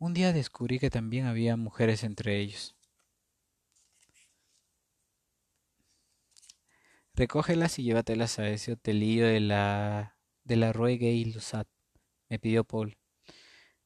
Un 0.00 0.14
día 0.14 0.32
descubrí 0.32 0.80
que 0.80 0.90
también 0.90 1.26
había 1.26 1.56
mujeres 1.56 2.02
entre 2.02 2.40
ellos. 2.40 2.74
Recógelas 7.14 7.78
y 7.78 7.84
llévatelas 7.84 8.40
a 8.40 8.48
ese 8.48 8.72
hotelillo 8.72 9.28
de 9.28 9.38
la 9.38 10.16
de 10.42 10.56
la 10.56 10.72
Rue 10.72 10.96
Gay 10.96 11.24
Lusat, 11.26 11.68
me 12.28 12.40
pidió 12.40 12.64
Paul 12.64 12.98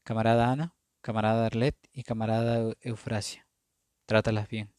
camarada 0.02 0.50
Ana, 0.50 0.74
camarada 1.00 1.46
Arlet 1.46 1.76
y 1.92 2.02
camarada 2.02 2.74
Eufrasia. 2.80 3.46
Trátalas 4.06 4.48
bien. 4.48 4.72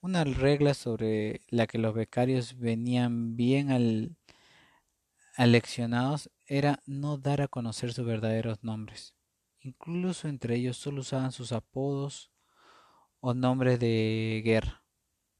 Una 0.00 0.24
regla 0.24 0.74
sobre 0.74 1.42
la 1.48 1.66
que 1.66 1.78
los 1.78 1.94
becarios 1.94 2.58
venían 2.58 3.36
bien 3.36 3.70
al, 3.70 4.16
aleccionados 5.36 6.30
era 6.46 6.80
no 6.86 7.18
dar 7.18 7.40
a 7.40 7.48
conocer 7.48 7.92
sus 7.92 8.04
verdaderos 8.04 8.62
nombres. 8.62 9.14
Incluso 9.60 10.28
entre 10.28 10.56
ellos 10.56 10.76
solo 10.76 11.02
usaban 11.02 11.30
sus 11.32 11.52
apodos 11.52 12.32
o 13.20 13.32
nombres 13.32 13.78
de 13.78 14.42
guerra. 14.44 14.84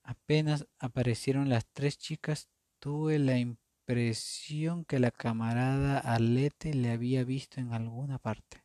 Apenas 0.05 0.67
aparecieron 0.79 1.49
las 1.49 1.67
tres 1.73 1.99
chicas, 1.99 2.49
tuve 2.79 3.19
la 3.19 3.39
que 3.85 4.99
la 4.99 5.11
camarada 5.11 5.99
Arlete 5.99 6.73
le 6.73 6.93
había 6.93 7.25
visto 7.25 7.61
en 7.61 7.73
alguna 7.73 8.19
parte. 8.19 8.65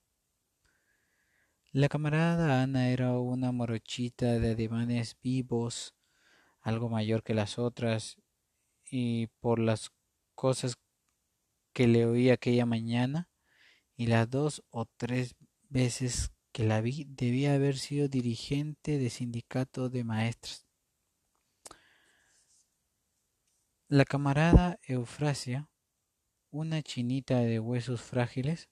La 1.72 1.90
camarada 1.90 2.62
Ana 2.62 2.90
era 2.90 3.18
una 3.20 3.52
morochita 3.52 4.40
de 4.40 4.52
ademanes 4.52 5.18
vivos, 5.22 5.96
algo 6.62 6.90
mayor 6.90 7.24
que 7.24 7.34
las 7.34 7.58
otras, 7.58 8.18
y 8.90 9.28
por 9.40 9.60
las 9.60 9.92
cosas 10.36 10.78
que 11.74 11.88
le 11.88 12.06
oí 12.06 12.30
aquella 12.30 12.66
mañana, 12.66 13.30
y 13.96 14.08
las 14.08 14.30
dos 14.30 14.64
o 14.70 14.86
tres 14.86 15.36
veces 15.70 16.32
que 16.52 16.64
la 16.64 16.82
vi 16.82 17.06
debía 17.10 17.56
haber 17.56 17.78
sido 17.78 18.08
dirigente 18.08 18.98
de 18.98 19.10
sindicato 19.10 19.90
de 19.90 20.04
maestras. 20.04 20.67
La 23.89 24.03
camarada 24.03 24.82
Eufrasia, 24.84 25.70
una 26.51 26.84
chinita 26.84 27.39
de 27.39 27.62
huesos 27.62 28.01
frágiles, 28.01 28.67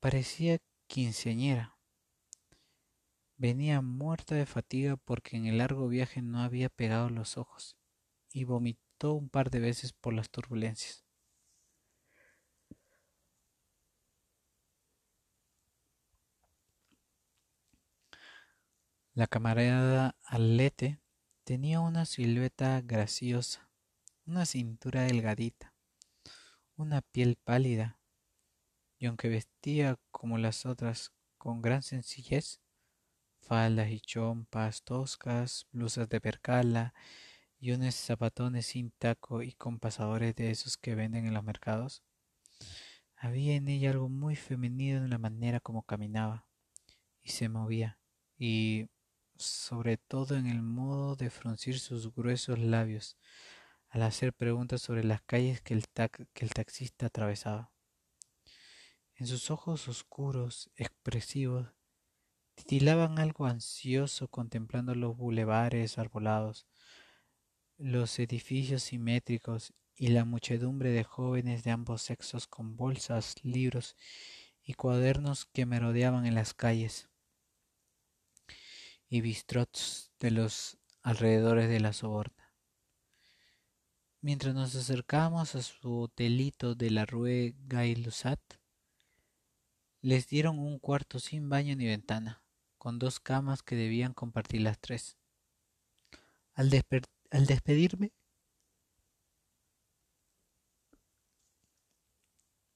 parecía 0.00 0.58
quinceañera. 0.86 1.78
Venía 3.38 3.80
muerta 3.80 4.34
de 4.34 4.44
fatiga 4.44 4.98
porque 4.98 5.38
en 5.38 5.46
el 5.46 5.56
largo 5.56 5.88
viaje 5.88 6.20
no 6.20 6.42
había 6.42 6.68
pegado 6.68 7.08
los 7.08 7.38
ojos 7.38 7.78
y 8.30 8.44
vomitó 8.44 9.14
un 9.14 9.30
par 9.30 9.48
de 9.48 9.60
veces 9.60 9.94
por 9.94 10.12
las 10.12 10.28
turbulencias. 10.28 11.06
La 19.14 19.26
camarada 19.26 20.16
Alete 20.22 21.00
tenía 21.44 21.80
una 21.80 22.04
silueta 22.04 22.82
graciosa, 22.82 23.69
una 24.30 24.46
cintura 24.46 25.02
delgadita, 25.02 25.74
una 26.76 27.02
piel 27.02 27.34
pálida, 27.34 27.98
y 28.96 29.06
aunque 29.06 29.28
vestía 29.28 29.98
como 30.12 30.38
las 30.38 30.66
otras 30.66 31.12
con 31.36 31.60
gran 31.62 31.82
sencillez, 31.82 32.60
faldas 33.40 33.90
y 33.90 33.98
chompas 33.98 34.84
toscas, 34.84 35.66
blusas 35.72 36.08
de 36.08 36.20
percala 36.20 36.94
y 37.58 37.72
unos 37.72 37.96
zapatones 37.96 38.66
sin 38.66 38.92
taco 38.92 39.42
y 39.42 39.52
con 39.52 39.80
pasadores 39.80 40.36
de 40.36 40.52
esos 40.52 40.76
que 40.76 40.94
venden 40.94 41.26
en 41.26 41.34
los 41.34 41.42
mercados, 41.42 42.04
había 43.16 43.56
en 43.56 43.66
ella 43.66 43.90
algo 43.90 44.08
muy 44.08 44.36
femenino 44.36 44.98
en 44.98 45.10
la 45.10 45.18
manera 45.18 45.58
como 45.58 45.82
caminaba 45.82 46.46
y 47.20 47.30
se 47.30 47.48
movía, 47.48 47.98
y 48.38 48.86
sobre 49.34 49.96
todo 49.96 50.36
en 50.36 50.46
el 50.46 50.62
modo 50.62 51.16
de 51.16 51.30
fruncir 51.30 51.80
sus 51.80 52.14
gruesos 52.14 52.60
labios 52.60 53.16
al 53.90 54.02
hacer 54.02 54.32
preguntas 54.32 54.80
sobre 54.80 55.04
las 55.04 55.20
calles 55.22 55.60
que 55.60 55.74
el, 55.74 55.84
que 56.32 56.44
el 56.44 56.50
taxista 56.50 57.06
atravesaba. 57.06 57.72
En 59.16 59.26
sus 59.26 59.50
ojos 59.50 59.88
oscuros, 59.88 60.70
expresivos, 60.76 61.68
titilaban 62.54 63.18
algo 63.18 63.46
ansioso 63.46 64.28
contemplando 64.28 64.94
los 64.94 65.16
bulevares 65.16 65.98
arbolados, 65.98 66.66
los 67.76 68.18
edificios 68.18 68.84
simétricos 68.84 69.74
y 69.96 70.08
la 70.08 70.24
muchedumbre 70.24 70.90
de 70.90 71.04
jóvenes 71.04 71.64
de 71.64 71.72
ambos 71.72 72.02
sexos 72.02 72.46
con 72.46 72.76
bolsas, 72.76 73.34
libros 73.42 73.96
y 74.62 74.74
cuadernos 74.74 75.46
que 75.46 75.66
merodeaban 75.66 76.26
en 76.26 76.34
las 76.34 76.54
calles 76.54 77.08
y 79.08 79.20
bistrots 79.20 80.12
de 80.20 80.30
los 80.30 80.78
alrededores 81.02 81.68
de 81.68 81.80
la 81.80 81.92
soborna. 81.92 82.49
Mientras 84.22 84.54
nos 84.54 84.74
acercábamos 84.74 85.54
a 85.54 85.62
su 85.62 86.00
hotelito 86.00 86.74
de 86.74 86.90
la 86.90 87.06
Rue 87.06 87.54
Gay-Lussac, 87.68 88.38
les 90.02 90.28
dieron 90.28 90.58
un 90.58 90.78
cuarto 90.78 91.18
sin 91.18 91.48
baño 91.48 91.74
ni 91.74 91.86
ventana, 91.86 92.42
con 92.76 92.98
dos 92.98 93.18
camas 93.18 93.62
que 93.62 93.76
debían 93.76 94.12
compartir 94.12 94.60
las 94.60 94.78
tres. 94.78 95.16
Al, 96.52 96.70
al 97.30 97.46
despedirme, 97.46 98.12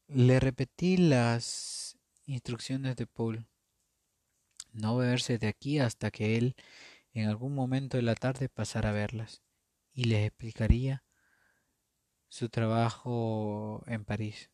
le 0.06 0.40
repetí 0.40 0.96
las 0.96 1.98
instrucciones 2.24 2.96
de 2.96 3.06
Paul. 3.06 3.46
No 4.72 4.96
beberse 4.96 5.36
de 5.36 5.48
aquí 5.48 5.78
hasta 5.78 6.10
que 6.10 6.38
él 6.38 6.56
en 7.12 7.28
algún 7.28 7.54
momento 7.54 7.98
de 7.98 8.02
la 8.02 8.14
tarde 8.14 8.48
pasara 8.48 8.90
a 8.90 8.92
verlas 8.92 9.42
y 9.92 10.04
les 10.04 10.26
explicaría 10.26 11.04
su 12.28 12.48
trabajo 12.48 13.82
en 13.86 14.04
París. 14.04 14.50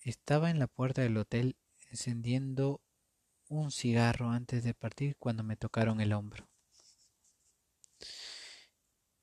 Estaba 0.00 0.50
en 0.50 0.58
la 0.58 0.66
puerta 0.66 1.02
del 1.02 1.16
hotel 1.16 1.56
encendiendo 1.90 2.80
un 3.48 3.70
cigarro 3.70 4.30
antes 4.30 4.64
de 4.64 4.74
partir 4.74 5.16
cuando 5.18 5.44
me 5.44 5.56
tocaron 5.56 6.00
el 6.00 6.12
hombro. 6.12 6.48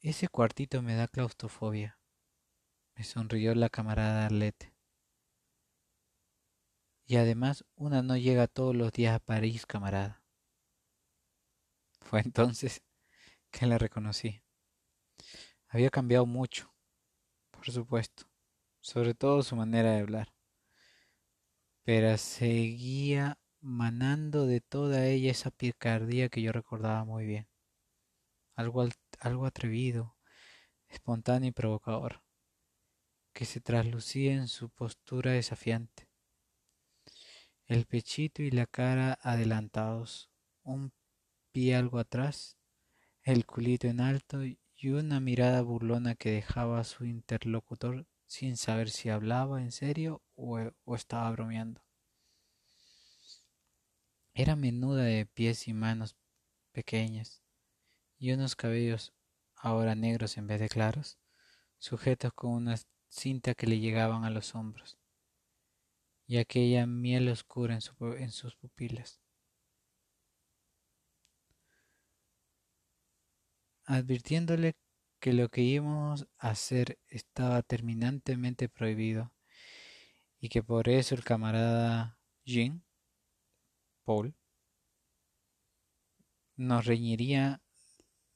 Ese 0.02 0.30
cuartito 0.30 0.82
me 0.82 0.96
da 0.96 1.08
claustrofobia, 1.08 2.00
me 2.96 3.04
sonrió 3.04 3.54
la 3.56 3.70
camarada 3.70 4.26
Arlette. 4.26 4.74
Y 7.06 7.18
además, 7.18 7.66
una 7.76 8.02
no 8.02 8.16
llega 8.16 8.48
todos 8.48 8.76
los 8.76 8.94
días 8.94 9.16
a 9.16 9.20
París, 9.20 9.66
camarada. 9.66 10.24
Fue 12.02 12.22
entonces 12.22 12.82
que 13.52 13.66
la 13.66 13.78
reconocí. 13.78 14.42
Había 15.68 15.90
cambiado 15.90 16.26
mucho, 16.26 16.74
por 17.52 17.70
supuesto, 17.72 18.30
sobre 18.80 19.14
todo 19.14 19.44
su 19.44 19.56
manera 19.56 19.92
de 19.92 20.02
hablar 20.02 20.34
pero 21.90 22.16
seguía 22.20 23.40
manando 23.62 24.46
de 24.46 24.62
toda 24.62 25.08
ella 25.08 25.32
esa 25.32 25.50
picardía 25.50 26.30
que 26.30 26.40
yo 26.40 26.52
recordaba 26.52 27.04
muy 27.04 27.26
bien. 27.26 27.48
Algo, 28.54 28.88
algo 29.20 29.48
atrevido, 29.48 30.16
espontáneo 30.88 31.50
y 31.50 31.52
provocador, 31.52 32.22
que 33.34 33.46
se 33.46 33.60
traslucía 33.60 34.34
en 34.34 34.48
su 34.48 34.70
postura 34.70 35.32
desafiante. 35.32 36.08
El 37.66 37.88
pechito 37.88 38.44
y 38.44 38.52
la 38.52 38.68
cara 38.68 39.18
adelantados, 39.24 40.30
un 40.62 40.94
pie 41.52 41.76
algo 41.76 41.98
atrás, 41.98 42.59
el 43.32 43.46
culito 43.46 43.88
en 43.88 44.02
alto 44.02 44.44
y 44.44 44.60
una 44.90 45.20
mirada 45.20 45.62
burlona 45.62 46.16
que 46.16 46.32
dejaba 46.32 46.80
a 46.80 46.84
su 46.84 47.06
interlocutor 47.06 48.08
sin 48.26 48.58
saber 48.58 48.90
si 48.90 49.10
hablaba 49.10 49.62
en 49.62 49.72
serio 49.72 50.24
o, 50.36 50.60
estaba 50.96 51.30
bromeando. 51.32 51.82
Era 54.34 54.56
menuda 54.56 55.04
de 55.04 55.26
pies 55.26 55.68
y 55.68 55.74
manos 55.74 56.16
pequeñas 56.72 57.44
y 58.18 58.32
unos 58.32 58.56
cabellos 58.56 59.14
ahora 59.56 59.96
negros 59.96 60.38
en 60.38 60.48
vez 60.48 60.60
de 60.60 60.70
claros, 60.70 61.20
sujetos 61.78 62.34
con 62.34 62.52
una 62.52 62.78
cinta 63.10 63.54
que 63.54 63.68
le 63.68 63.80
llegaban 63.80 64.24
a 64.24 64.30
los 64.30 64.56
hombros, 64.56 64.98
y 66.26 66.38
aquella 66.38 66.86
miel 66.86 67.30
oscura 67.30 67.78
en, 67.78 68.22
en 68.22 68.32
sus 68.32 68.56
pupilas. 68.56 69.22
Advirtiéndole 73.90 74.76
que 75.20 75.34
lo 75.34 75.50
que 75.50 75.62
íbamos 75.62 76.28
a 76.38 76.52
hacer 76.52 77.00
estaba 77.08 77.64
terminantemente 77.64 78.70
prohibido 78.70 79.34
y 80.40 80.50
que 80.50 80.62
por 80.62 80.90
eso 80.90 81.16
el 81.16 81.24
camarada 81.24 82.20
Jean, 82.46 82.84
Paul, 84.06 84.36
nos 86.56 86.86
reñiría, 86.86 87.64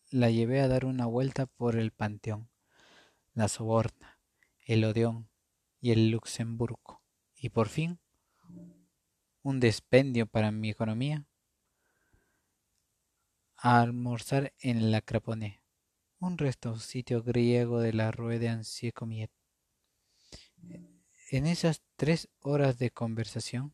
la 0.10 0.32
llevé 0.32 0.60
a 0.60 0.68
dar 0.68 0.86
una 0.86 1.06
vuelta 1.06 1.46
por 1.46 1.76
el 1.76 1.92
Panteón, 1.92 2.50
la 3.36 3.48
Soborna, 3.48 4.20
el 4.66 4.84
Odeón 4.84 5.30
y 5.80 5.92
el 5.92 6.10
Luxemburgo, 6.10 7.04
y 7.36 7.50
por 7.50 7.70
fin 7.70 8.00
un 9.44 9.60
despendio 9.60 10.26
para 10.26 10.50
mi 10.50 10.72
economía, 10.72 11.28
a 13.66 13.80
almorzar 13.80 14.54
en 14.60 14.92
la 14.92 15.00
Craponée 15.00 15.62
un 16.20 16.38
sitio 16.82 17.24
griego 17.24 17.80
de 17.80 17.94
la 17.94 18.12
Rue 18.12 18.38
de 18.38 18.50
Ancien 18.50 18.92
En 21.32 21.46
esas 21.48 21.82
tres 21.96 22.28
horas 22.42 22.78
de 22.78 22.92
conversación, 22.92 23.74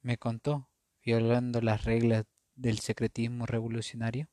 me 0.00 0.16
contó, 0.16 0.68
violando 1.04 1.60
las 1.60 1.82
reglas 1.84 2.24
del 2.54 2.78
secretismo 2.78 3.46
revolucionario? 3.46 4.28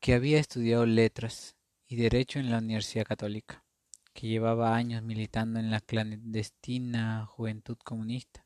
Que 0.00 0.14
había 0.14 0.40
estudiado 0.40 0.86
letras 0.86 1.56
y 1.86 1.94
derecho 1.94 2.40
en 2.40 2.50
la 2.50 2.58
Universidad 2.58 3.04
Católica, 3.04 3.64
que 4.12 4.26
llevaba 4.26 4.74
años 4.74 5.04
militando 5.04 5.60
en 5.60 5.70
la 5.70 5.80
clandestina 5.80 7.26
Juventud 7.26 7.76
Comunista, 7.84 8.45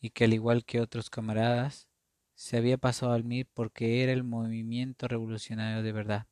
y 0.00 0.10
que 0.10 0.24
al 0.24 0.34
igual 0.34 0.64
que 0.64 0.80
otros 0.80 1.10
camaradas, 1.10 1.88
se 2.34 2.56
había 2.56 2.78
pasado 2.78 3.12
al 3.12 3.24
MIR 3.24 3.48
porque 3.54 4.02
era 4.02 4.12
el 4.12 4.24
movimiento 4.24 5.08
revolucionario 5.08 5.82
de 5.82 5.92
verdad, 5.92 6.26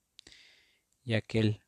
y 1.02 1.14
aquel 1.14 1.62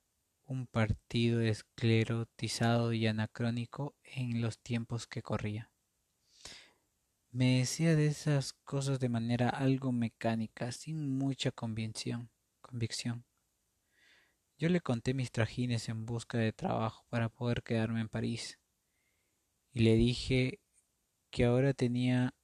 un 0.47 0.67
partido 0.67 1.41
esclerotizado 1.41 2.93
y 2.93 3.07
anacrónico 3.07 3.97
en 4.05 4.41
los 4.41 4.59
tiempos 4.59 5.07
que 5.07 5.23
corría. 5.23 5.71
Me 7.31 7.59
decía 7.59 7.97
de 7.97 8.07
esas 8.07 8.53
cosas 8.53 9.01
de 9.01 9.09
manera 9.09 9.49
algo 9.49 9.93
mecánica, 9.93 10.73
sin 10.73 11.19
mucha 11.19 11.51
convicción. 11.51 12.31
convicción. 12.61 13.25
Yo 14.59 14.69
le 14.69 14.81
conté 14.81 15.13
mis 15.13 15.31
trajines 15.31 15.89
en 15.89 16.07
busca 16.07 16.39
de 16.39 16.53
trabajo 16.53 17.05
para 17.11 17.29
poder 17.29 17.63
quedarme 17.63 18.01
en 18.01 18.09
París, 18.09 18.59
y 19.73 19.81
le 19.81 19.97
dije 19.97 20.61
que 21.37 21.45
ahora 21.45 21.75
tenía 21.75 22.35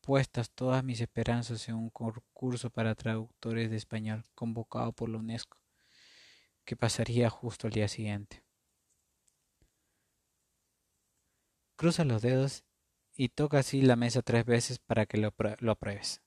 puestas 0.00 0.52
todas 0.52 0.84
mis 0.84 1.00
esperanzas 1.00 1.68
en 1.68 1.74
un 1.74 1.90
concurso 1.90 2.70
para 2.70 2.94
traductores 2.94 3.68
de 3.68 3.78
español 3.78 4.24
convocado 4.36 4.92
por 4.92 5.08
la 5.08 5.18
UNESCO 5.18 5.60
que 6.64 6.76
pasaría 6.76 7.28
justo 7.28 7.66
al 7.66 7.72
día 7.72 7.88
siguiente. 7.88 8.44
Cruza 11.74 12.04
los 12.04 12.22
dedos 12.22 12.62
y 13.16 13.30
toca 13.30 13.58
así 13.58 13.82
la 13.82 13.96
mesa 13.96 14.22
tres 14.22 14.44
veces 14.44 14.78
para 14.78 15.04
que 15.04 15.18
lo, 15.18 15.34
apruebes, 15.68 16.22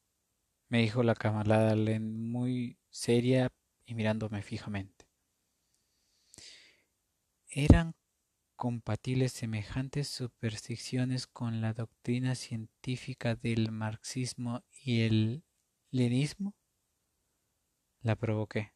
me 0.68 0.80
dijo 0.80 1.02
la 1.02 1.16
camarada 1.16 1.78
Len 1.78 2.30
muy 2.30 2.78
seria 2.90 3.54
y 3.86 3.96
mirándome 3.96 4.42
fijamente. 4.42 5.08
¿Eran 7.48 7.96
compatibles 8.64 9.34
semejantes 9.34 10.08
supersticiones 10.08 11.28
con 11.28 11.60
la 11.60 11.74
doctrina 11.74 12.34
científica 12.34 13.36
del 13.36 13.74
marxismo 13.74 14.64
y 14.82 15.02
el 15.02 15.44
lenismo? 15.92 16.56
La 18.00 18.16
provoqué. 18.16 18.72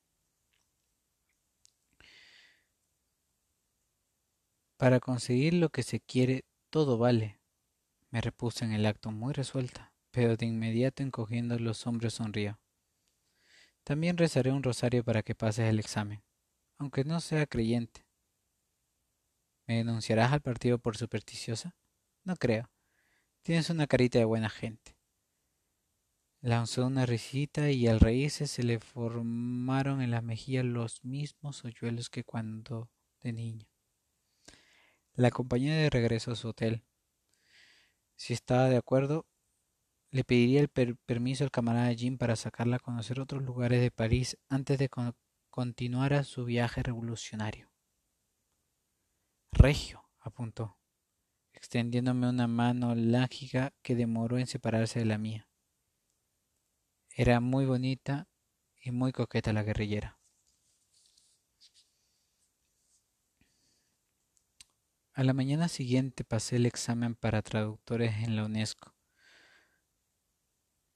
Para 4.76 5.00
conseguir 5.00 5.54
lo 5.54 5.70
que 5.70 5.84
se 5.84 6.02
quiere, 6.02 6.44
todo 6.70 6.98
vale. 6.98 7.40
Me 8.10 8.20
repuse 8.20 8.66
en 8.66 8.74
el 8.74 8.86
acto 8.86 9.12
muy 9.12 9.32
resuelta, 9.32 9.94
pero 10.12 10.36
de 10.36 10.48
inmediato 10.48 11.02
encogiendo 11.02 11.58
los 11.60 11.88
hombros 11.88 12.16
sonrió. 12.16 12.60
También 13.86 14.18
rezaré 14.18 14.52
un 14.52 14.64
rosario 14.64 15.06
para 15.06 15.24
que 15.24 15.34
pases 15.34 15.70
el 15.70 15.80
examen, 15.80 16.26
aunque 16.78 17.06
no 17.06 17.22
sea 17.22 17.46
creyente. 17.46 18.07
¿Me 19.68 19.76
denunciarás 19.76 20.32
al 20.32 20.42
partido 20.42 20.80
por 20.80 20.96
supersticiosa? 20.96 21.76
No 22.24 22.38
creo. 22.38 22.72
Tienes 23.42 23.70
una 23.70 23.86
carita 23.86 24.18
de 24.18 24.26
buena 24.26 24.50
gente. 24.50 24.98
Lanzó 26.40 26.86
una 26.86 27.06
risita 27.06 27.70
y 27.72 27.88
al 27.88 28.00
reírse 28.00 28.48
se 28.48 28.64
le 28.64 28.80
formaron 28.80 30.02
en 30.02 30.12
las 30.12 30.24
mejillas 30.24 30.64
los 30.64 31.04
mismos 31.04 31.66
hoyuelos 31.66 32.10
que 32.10 32.24
cuando 32.24 32.90
de 33.22 33.34
niña. 33.34 33.68
La 35.14 35.30
acompañé 35.30 35.76
de 35.76 35.90
regreso 35.90 36.32
a 36.32 36.36
su 36.36 36.50
hotel. 36.50 36.86
Si 38.16 38.34
estaba 38.34 38.70
de 38.70 38.78
acuerdo, 38.78 39.26
le 40.12 40.24
pediría 40.24 40.62
el 40.62 40.70
permiso 40.70 41.44
al 41.44 41.52
camarada 41.52 41.94
Jim 41.94 42.18
para 42.18 42.38
sacarla 42.38 42.78
a 42.78 42.80
conocer 42.80 43.20
otros 43.20 43.44
lugares 43.44 43.82
de 43.82 43.92
París 43.92 44.38
antes 44.48 44.80
de 44.80 44.90
continuar 45.50 46.24
su 46.24 46.46
viaje 46.46 46.84
revolucionario. 46.84 47.70
Regio, 49.60 50.04
apuntó, 50.20 50.78
extendiéndome 51.52 52.30
una 52.30 52.46
mano 52.46 52.94
lágica 52.94 53.74
que 53.82 53.96
demoró 53.96 54.38
en 54.38 54.46
separarse 54.46 55.00
de 55.00 55.06
la 55.06 55.18
mía. 55.18 55.50
Era 57.10 57.40
muy 57.40 57.66
bonita 57.66 58.28
y 58.80 58.92
muy 58.92 59.12
coqueta 59.12 59.54
la 59.54 59.64
guerrillera. 59.64 60.20
A 65.14 65.24
la 65.24 65.34
mañana 65.34 65.70
siguiente 65.70 66.24
pasé 66.24 66.58
el 66.58 66.68
examen 66.68 67.16
para 67.16 67.42
traductores 67.42 68.18
en 68.18 68.36
la 68.36 68.46
UNESCO. 68.46 68.94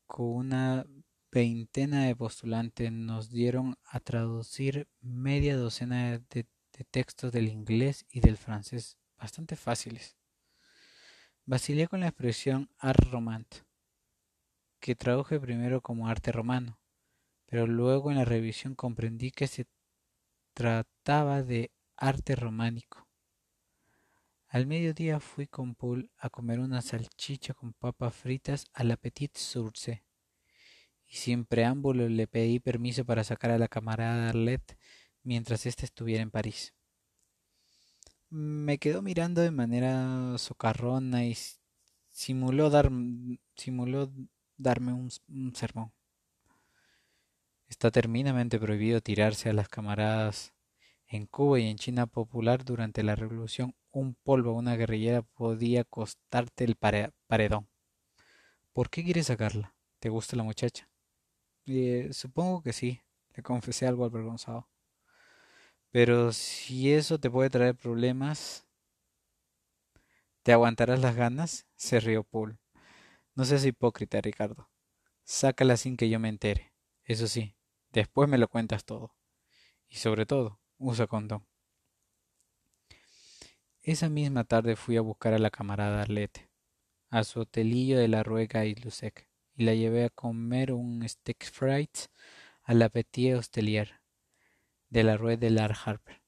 Con 0.05 0.27
una 0.35 0.85
veintena 1.31 2.05
de 2.05 2.15
postulantes 2.15 2.91
nos 2.91 3.31
dieron 3.31 3.79
a 3.85 3.99
traducir 3.99 4.87
media 4.99 5.57
docena 5.57 6.19
de, 6.19 6.45
textos 6.83 7.31
del 7.31 7.47
inglés 7.47 8.05
y 8.09 8.19
del 8.19 8.37
francés, 8.37 8.97
bastante 9.17 9.55
fáciles. 9.55 10.17
Vacilé 11.45 11.87
con 11.87 12.01
la 12.01 12.07
expresión 12.07 12.69
art 12.77 13.03
romant, 13.11 13.47
que 14.79 14.95
traduje 14.95 15.39
primero 15.39 15.81
como 15.81 16.07
arte 16.07 16.31
romano, 16.31 16.79
pero 17.45 17.67
luego 17.67 18.11
en 18.11 18.17
la 18.17 18.25
revisión 18.25 18.75
comprendí 18.75 19.31
que 19.31 19.47
se 19.47 19.67
trataba 20.53 21.43
de 21.43 21.71
arte 21.95 22.35
románico. 22.35 23.07
Al 24.47 24.67
mediodía 24.67 25.19
fui 25.19 25.47
con 25.47 25.75
Paul 25.75 26.11
a 26.17 26.29
comer 26.29 26.59
una 26.59 26.81
salchicha 26.81 27.53
con 27.53 27.73
papas 27.73 28.15
fritas 28.15 28.65
a 28.73 28.83
la 28.83 28.97
Petite 28.97 29.39
Source, 29.39 30.03
y 31.05 31.15
sin 31.15 31.45
preámbulo 31.45 32.07
le 32.09 32.27
pedí 32.27 32.59
permiso 32.59 33.05
para 33.05 33.23
sacar 33.23 33.51
a 33.51 33.57
la 33.57 33.67
camarada 33.67 34.29
Arlette 34.29 34.77
mientras 35.23 35.65
éste 35.65 35.85
estuviera 35.85 36.23
en 36.23 36.31
París. 36.31 36.73
Me 38.29 38.77
quedó 38.77 39.01
mirando 39.01 39.41
de 39.41 39.51
manera 39.51 40.37
socarrona 40.37 41.25
y 41.25 41.37
simuló, 42.09 42.69
dar, 42.69 42.89
simuló 43.55 44.11
darme 44.57 44.93
un, 44.93 45.11
sermón. 45.53 45.91
Está 47.67 47.91
terminamente 47.91 48.59
prohibido 48.59 49.01
tirarse 49.01 49.49
a 49.49 49.53
las 49.53 49.69
camaradas 49.69 50.53
en 51.07 51.25
Cuba 51.25 51.59
y 51.59 51.67
en 51.67 51.77
China 51.77 52.07
popular 52.07 52.63
durante 52.63 53.03
la 53.03 53.15
Revolución 53.15 53.75
un 53.91 54.15
polvo 54.15 54.53
una 54.53 54.75
guerrillera 54.75 55.21
podía 55.21 55.83
costarte 55.83 56.63
el 56.63 56.75
paredón. 56.75 57.67
¿Por 58.73 58.89
qué 58.89 59.03
quieres 59.03 59.27
sacarla? 59.27 59.75
¿Te 59.99 60.09
gusta 60.09 60.37
la 60.37 60.43
muchacha? 60.43 60.89
Eh, 61.65 62.09
supongo 62.13 62.63
que 62.63 62.73
sí, 62.73 63.01
le 63.35 63.43
confesé 63.43 63.85
algo 63.87 64.05
avergonzado. 64.05 64.70
Pero 65.91 66.31
si 66.31 66.93
eso 66.93 67.19
te 67.19 67.29
puede 67.29 67.49
traer 67.49 67.75
problemas, 67.75 68.65
¿te 70.41 70.53
aguantarás 70.53 71.01
las 71.01 71.15
ganas? 71.15 71.67
se 71.75 71.99
rió 71.99 72.23
Paul. 72.23 72.59
No 73.35 73.43
seas 73.43 73.65
hipócrita, 73.65 74.21
Ricardo. 74.21 74.69
Sácala 75.25 75.75
sin 75.75 75.97
que 75.97 76.09
yo 76.09 76.17
me 76.19 76.29
entere. 76.29 76.73
Eso 77.03 77.27
sí, 77.27 77.57
después 77.91 78.29
me 78.29 78.37
lo 78.37 78.47
cuentas 78.47 78.85
todo. 78.85 79.13
Y 79.89 79.97
sobre 79.97 80.25
todo, 80.25 80.61
usa 80.77 81.07
condón. 81.07 81.45
Esa 83.81 84.07
misma 84.07 84.45
tarde 84.45 84.77
fui 84.77 84.95
a 84.95 85.01
buscar 85.01 85.33
a 85.33 85.39
la 85.39 85.49
camarada 85.49 86.03
Arlette, 86.03 86.49
a 87.09 87.25
su 87.25 87.41
hotelillo 87.41 87.97
de 87.97 88.07
la 88.07 88.23
Ruega 88.23 88.63
y 88.65 88.75
Lusec, 88.75 89.27
y 89.55 89.65
la 89.65 89.73
llevé 89.73 90.05
a 90.05 90.09
comer 90.09 90.71
un 90.71 91.07
steak 91.07 91.51
frites 91.51 92.09
a 92.63 92.73
la 92.73 92.89
Petit 92.89 93.35
Hostelier 93.35 94.00
de 94.91 95.03
la 95.03 95.17
Rue 95.17 95.37
de 95.37 95.49
Lar 95.49 95.73
Harper, 95.85 96.21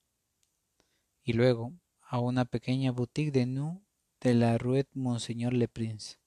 y 1.22 1.34
luego 1.34 1.74
a 2.02 2.20
una 2.20 2.46
pequeña 2.46 2.92
boutique 2.92 3.32
de 3.32 3.46
nu 3.46 3.84
de 4.22 4.34
la 4.34 4.58
Rue 4.58 4.88
Monseigneur 4.94 5.52
Le 5.52 5.68
Prince. 5.68 6.18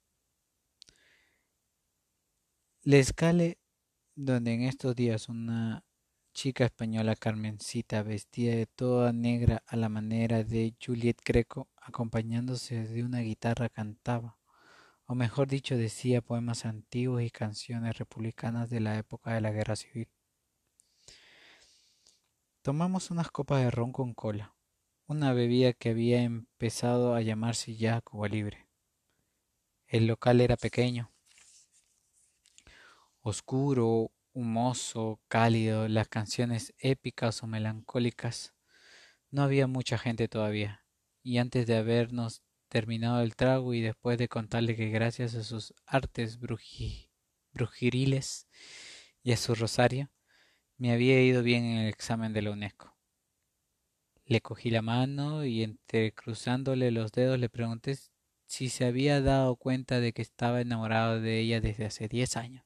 Le 2.82 2.98
escale 2.98 3.58
donde 4.14 4.52
en 4.52 4.62
estos 4.62 4.94
días 4.94 5.30
una 5.30 5.84
chica 6.34 6.66
española 6.66 7.16
Carmencita, 7.16 8.02
vestida 8.02 8.54
de 8.54 8.66
toda 8.66 9.14
negra 9.14 9.62
a 9.66 9.76
la 9.76 9.88
manera 9.88 10.44
de 10.44 10.74
Juliet 10.78 11.16
Greco, 11.24 11.68
acompañándose 11.80 12.86
de 12.86 13.02
una 13.02 13.20
guitarra 13.20 13.70
cantaba, 13.70 14.38
o 15.06 15.14
mejor 15.14 15.48
dicho 15.48 15.74
decía 15.74 16.20
poemas 16.20 16.66
antiguos 16.66 17.22
y 17.22 17.30
canciones 17.30 17.96
republicanas 17.96 18.68
de 18.68 18.80
la 18.80 18.98
época 18.98 19.32
de 19.32 19.40
la 19.40 19.52
guerra 19.52 19.76
civil. 19.76 20.08
Tomamos 22.66 23.12
unas 23.12 23.30
copas 23.30 23.62
de 23.62 23.70
ron 23.70 23.92
con 23.92 24.12
cola, 24.12 24.56
una 25.06 25.32
bebida 25.32 25.72
que 25.72 25.90
había 25.90 26.22
empezado 26.22 27.14
a 27.14 27.20
llamarse 27.20 27.76
ya 27.76 28.00
Cuba 28.00 28.26
Libre. 28.26 28.66
El 29.86 30.08
local 30.08 30.40
era 30.40 30.56
pequeño, 30.56 31.12
oscuro, 33.20 34.10
humoso, 34.32 35.20
cálido, 35.28 35.86
las 35.86 36.08
canciones 36.08 36.74
épicas 36.78 37.40
o 37.44 37.46
melancólicas. 37.46 38.52
No 39.30 39.42
había 39.42 39.68
mucha 39.68 39.96
gente 39.96 40.26
todavía, 40.26 40.84
y 41.22 41.38
antes 41.38 41.68
de 41.68 41.76
habernos 41.76 42.42
terminado 42.68 43.22
el 43.22 43.36
trago 43.36 43.74
y 43.74 43.80
después 43.80 44.18
de 44.18 44.26
contarle 44.26 44.74
que 44.74 44.90
gracias 44.90 45.36
a 45.36 45.44
sus 45.44 45.72
artes 45.86 46.40
brujiriles 47.52 48.48
y 49.22 49.30
a 49.30 49.36
su 49.36 49.54
rosario, 49.54 50.10
me 50.78 50.92
había 50.92 51.22
ido 51.22 51.42
bien 51.42 51.64
en 51.64 51.78
el 51.78 51.88
examen 51.88 52.32
de 52.32 52.42
la 52.42 52.50
UNESCO. 52.50 52.94
Le 54.24 54.40
cogí 54.40 54.70
la 54.70 54.82
mano 54.82 55.44
y 55.44 55.62
entrecruzándole 55.62 56.90
los 56.90 57.12
dedos 57.12 57.38
le 57.38 57.48
pregunté 57.48 57.96
si 58.46 58.68
se 58.68 58.84
había 58.84 59.20
dado 59.20 59.56
cuenta 59.56 60.00
de 60.00 60.12
que 60.12 60.22
estaba 60.22 60.60
enamorado 60.60 61.20
de 61.20 61.38
ella 61.40 61.60
desde 61.60 61.86
hace 61.86 62.08
diez 62.08 62.36
años. 62.36 62.64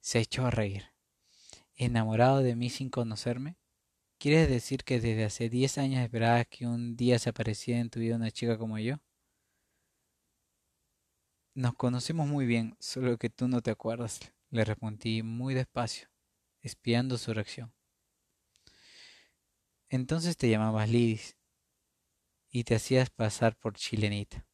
Se 0.00 0.20
echó 0.20 0.46
a 0.46 0.50
reír. 0.50 0.84
¿Enamorado 1.74 2.38
de 2.40 2.56
mí 2.56 2.70
sin 2.70 2.90
conocerme? 2.90 3.56
¿Quieres 4.18 4.48
decir 4.48 4.84
que 4.84 5.00
desde 5.00 5.24
hace 5.24 5.48
diez 5.48 5.78
años 5.78 6.02
esperabas 6.02 6.46
que 6.48 6.66
un 6.66 6.96
día 6.96 7.18
se 7.18 7.30
apareciera 7.30 7.80
en 7.80 7.88
tu 7.88 8.00
vida 8.00 8.16
una 8.16 8.30
chica 8.30 8.58
como 8.58 8.78
yo? 8.78 8.96
Nos 11.54 11.74
conocemos 11.74 12.26
muy 12.28 12.46
bien, 12.46 12.76
solo 12.78 13.16
que 13.16 13.30
tú 13.30 13.48
no 13.48 13.62
te 13.62 13.70
acuerdas, 13.70 14.20
le 14.50 14.64
respondí 14.64 15.22
muy 15.22 15.54
despacio, 15.54 16.08
espiando 16.62 17.18
su 17.18 17.32
reacción. 17.32 17.72
Entonces 19.88 20.36
te 20.36 20.48
llamabas 20.50 20.88
Lidis 20.88 21.36
y 22.50 22.64
te 22.64 22.74
hacías 22.74 23.10
pasar 23.10 23.56
por 23.56 23.74
chilenita. 23.74 24.46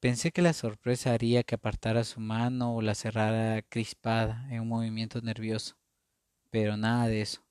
Pensé 0.00 0.32
que 0.32 0.42
la 0.42 0.52
sorpresa 0.52 1.12
haría 1.12 1.44
que 1.44 1.54
apartara 1.54 2.04
su 2.04 2.20
mano 2.20 2.74
o 2.74 2.82
la 2.82 2.94
cerrara 2.94 3.62
crispada 3.62 4.46
en 4.50 4.60
un 4.60 4.68
movimiento 4.68 5.20
nervioso 5.20 5.78
pero 6.54 6.76
nada 6.76 7.08
de 7.08 7.20
eso. 7.20 7.44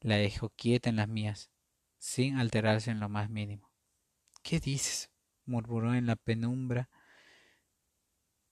La 0.00 0.16
dejó 0.16 0.48
quieta 0.48 0.88
en 0.88 0.96
las 0.96 1.06
mías, 1.06 1.50
sin 1.98 2.38
alterarse 2.38 2.90
en 2.90 2.98
lo 2.98 3.10
más 3.10 3.28
mínimo. 3.28 3.70
¿Qué 4.42 4.58
dices? 4.58 5.10
murmuró 5.44 5.94
en 5.94 6.06
la 6.06 6.16
penumbra. 6.16 6.88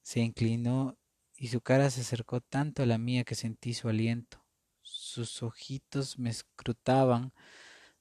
Se 0.03 0.21
inclinó 0.21 0.99
y 1.45 1.49
su 1.49 1.61
cara 1.61 1.91
se 1.91 2.01
acercó 2.01 2.41
tanto 2.41 2.83
a 2.83 2.87
la 2.87 2.97
mía 2.97 3.23
que 3.23 3.35
sentí 3.35 3.75
su 3.75 3.91
aliento. 3.91 4.43
Sus 4.81 5.43
ojitos 5.43 6.19
me 6.19 6.31
escrutaban 6.31 7.35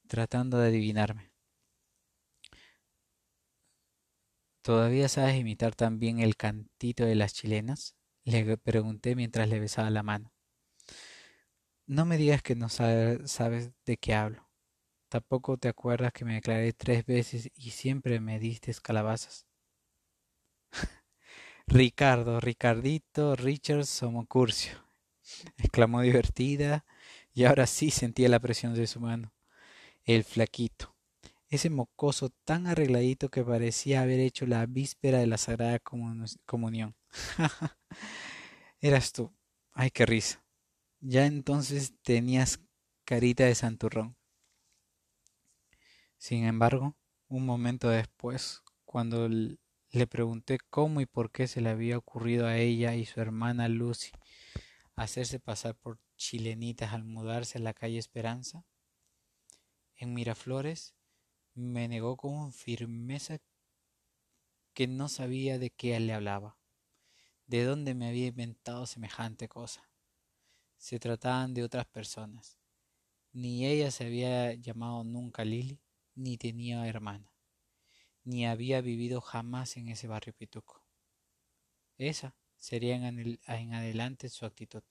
tratando 0.07 0.59
de 0.59 0.69
adivinarme. 0.69 1.33
¿Todavía 4.61 5.09
sabes 5.09 5.35
imitar 5.35 5.75
también 5.75 6.21
el 6.21 6.37
cantito 6.37 7.03
de 7.03 7.15
las 7.15 7.33
chilenas? 7.33 7.97
Le 8.23 8.55
pregunté 8.55 9.13
mientras 9.13 9.49
le 9.49 9.59
besaba 9.59 9.89
la 9.89 10.03
mano. 10.03 10.31
No 11.85 12.05
me 12.05 12.15
digas 12.15 12.41
que 12.41 12.55
no 12.55 12.69
sabes 12.69 13.73
de 13.85 13.97
qué 13.97 14.13
hablo. 14.13 14.49
Tampoco 15.09 15.57
te 15.57 15.67
acuerdas 15.67 16.13
que 16.13 16.23
me 16.23 16.35
declaré 16.35 16.71
tres 16.71 17.05
veces 17.05 17.49
y 17.55 17.71
siempre 17.71 18.21
me 18.21 18.39
diste 18.39 18.73
calabazas. 18.81 19.47
Ricardo, 21.67 22.39
Ricardito, 22.39 23.35
Richard 23.35 23.85
Somocurcio, 23.85 24.77
exclamó 25.57 26.01
divertida, 26.01 26.85
y 27.33 27.45
ahora 27.45 27.65
sí 27.65 27.89
sentía 27.89 28.29
la 28.29 28.39
presión 28.39 28.75
de 28.75 28.85
su 28.85 28.99
mano. 28.99 29.33
El 30.03 30.23
flaquito, 30.23 30.95
ese 31.47 31.69
mocoso 31.69 32.29
tan 32.45 32.67
arregladito 32.67 33.29
que 33.29 33.43
parecía 33.43 34.01
haber 34.01 34.19
hecho 34.19 34.45
la 34.45 34.65
víspera 34.65 35.19
de 35.19 35.27
la 35.27 35.37
Sagrada 35.37 35.79
Comunión. 36.45 36.95
Eras 38.79 39.13
tú. 39.13 39.33
Ay, 39.71 39.89
qué 39.89 40.05
risa. 40.05 40.43
Ya 40.99 41.25
entonces 41.25 41.93
tenías 42.03 42.59
carita 43.05 43.45
de 43.45 43.55
santurrón. 43.55 44.15
Sin 46.17 46.45
embargo, 46.45 46.95
un 47.27 47.45
momento 47.45 47.89
después, 47.89 48.61
cuando 48.85 49.27
le 49.93 50.07
pregunté 50.07 50.57
cómo 50.71 51.01
y 51.01 51.05
por 51.05 51.31
qué 51.31 51.47
se 51.47 51.61
le 51.61 51.69
había 51.69 51.99
ocurrido 51.99 52.47
a 52.47 52.57
ella 52.57 52.95
y 52.95 53.05
su 53.05 53.21
hermana 53.21 53.69
Lucy 53.69 54.09
hacerse 54.95 55.39
pasar 55.39 55.75
por 55.75 55.99
chilenitas 56.17 56.93
al 56.93 57.03
mudarse 57.03 57.59
a 57.59 57.61
la 57.61 57.75
calle 57.75 57.99
Esperanza, 57.99 58.65
en 59.95 60.15
Miraflores 60.15 60.95
me 61.53 61.87
negó 61.87 62.17
con 62.17 62.53
firmeza 62.53 63.37
que 64.73 64.87
no 64.87 65.09
sabía 65.09 65.59
de 65.59 65.69
qué 65.69 65.99
le 65.99 66.13
hablaba, 66.13 66.57
de 67.45 67.63
dónde 67.63 67.93
me 67.93 68.07
había 68.07 68.25
inventado 68.25 68.87
semejante 68.87 69.47
cosa. 69.47 69.91
Se 70.77 70.99
trataban 70.99 71.53
de 71.53 71.63
otras 71.63 71.85
personas. 71.85 72.57
Ni 73.31 73.67
ella 73.67 73.91
se 73.91 74.05
había 74.05 74.53
llamado 74.53 75.03
nunca 75.03 75.45
Lili, 75.45 75.79
ni 76.15 76.37
tenía 76.37 76.87
hermana, 76.87 77.32
ni 78.23 78.45
había 78.45 78.81
vivido 78.81 79.21
jamás 79.21 79.77
en 79.77 79.89
ese 79.89 80.07
barrio 80.07 80.33
pituco. 80.33 80.83
Esa 81.97 82.35
sería 82.57 82.95
en, 82.95 83.73
adelante 83.73 84.29
su 84.29 84.45
actitud. 84.45 84.83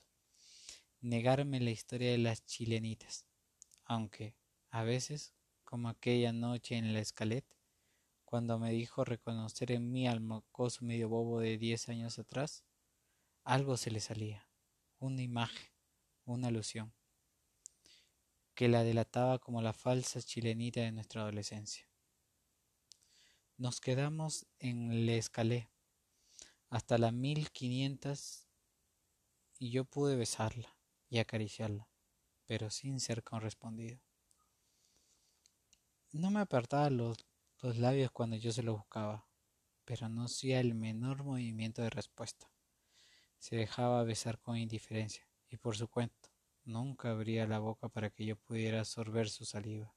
Negarme 1.00 1.60
la 1.60 1.70
historia 1.70 2.10
de 2.12 2.18
las 2.18 2.44
chilenitas, 2.44 3.26
aunque, 3.84 4.36
a 4.70 4.82
veces, 4.84 5.34
como 5.64 5.88
aquella 5.88 6.32
noche 6.32 6.76
en 6.76 6.92
la 6.92 7.00
escaleta, 7.00 7.56
cuando 8.24 8.58
me 8.58 8.70
dijo 8.70 9.04
reconocer 9.04 9.72
en 9.72 9.90
mí 9.90 10.06
al 10.06 10.20
mocoso 10.20 10.84
medio 10.84 11.08
bobo 11.08 11.40
de 11.40 11.58
diez 11.58 11.88
años 11.88 12.18
atrás, 12.18 12.64
algo 13.44 13.76
se 13.76 13.90
le 13.90 14.00
salía, 14.00 14.48
una 14.98 15.22
imagen, 15.22 15.70
una 16.24 16.48
alusión, 16.48 16.94
que 18.54 18.68
la 18.68 18.84
delataba 18.84 19.38
como 19.38 19.60
la 19.60 19.72
falsa 19.72 20.22
chilenita 20.22 20.80
de 20.80 20.92
nuestra 20.92 21.22
adolescencia. 21.22 21.91
Nos 23.62 23.80
quedamos 23.80 24.48
en 24.58 25.06
Le 25.06 25.18
Escalé 25.18 25.70
hasta 26.68 26.98
las 26.98 27.12
mil 27.12 27.52
quinientas 27.52 28.48
y 29.56 29.70
yo 29.70 29.84
pude 29.84 30.16
besarla 30.16 30.76
y 31.08 31.20
acariciarla, 31.20 31.88
pero 32.44 32.70
sin 32.70 32.98
ser 32.98 33.22
correspondido. 33.22 34.00
No 36.10 36.32
me 36.32 36.40
apartaba 36.40 36.90
los, 36.90 37.18
los 37.60 37.78
labios 37.78 38.10
cuando 38.10 38.34
yo 38.34 38.50
se 38.50 38.64
lo 38.64 38.74
buscaba, 38.74 39.28
pero 39.84 40.08
no 40.08 40.24
hacía 40.24 40.58
el 40.58 40.74
menor 40.74 41.22
movimiento 41.22 41.82
de 41.82 41.90
respuesta. 41.90 42.50
Se 43.38 43.54
dejaba 43.54 44.02
besar 44.02 44.40
con 44.40 44.56
indiferencia 44.56 45.24
y 45.48 45.56
por 45.56 45.76
su 45.76 45.86
cuenta 45.86 46.32
nunca 46.64 47.12
abría 47.12 47.46
la 47.46 47.60
boca 47.60 47.88
para 47.88 48.10
que 48.10 48.26
yo 48.26 48.34
pudiera 48.34 48.80
absorber 48.80 49.28
su 49.30 49.44
saliva. 49.44 49.94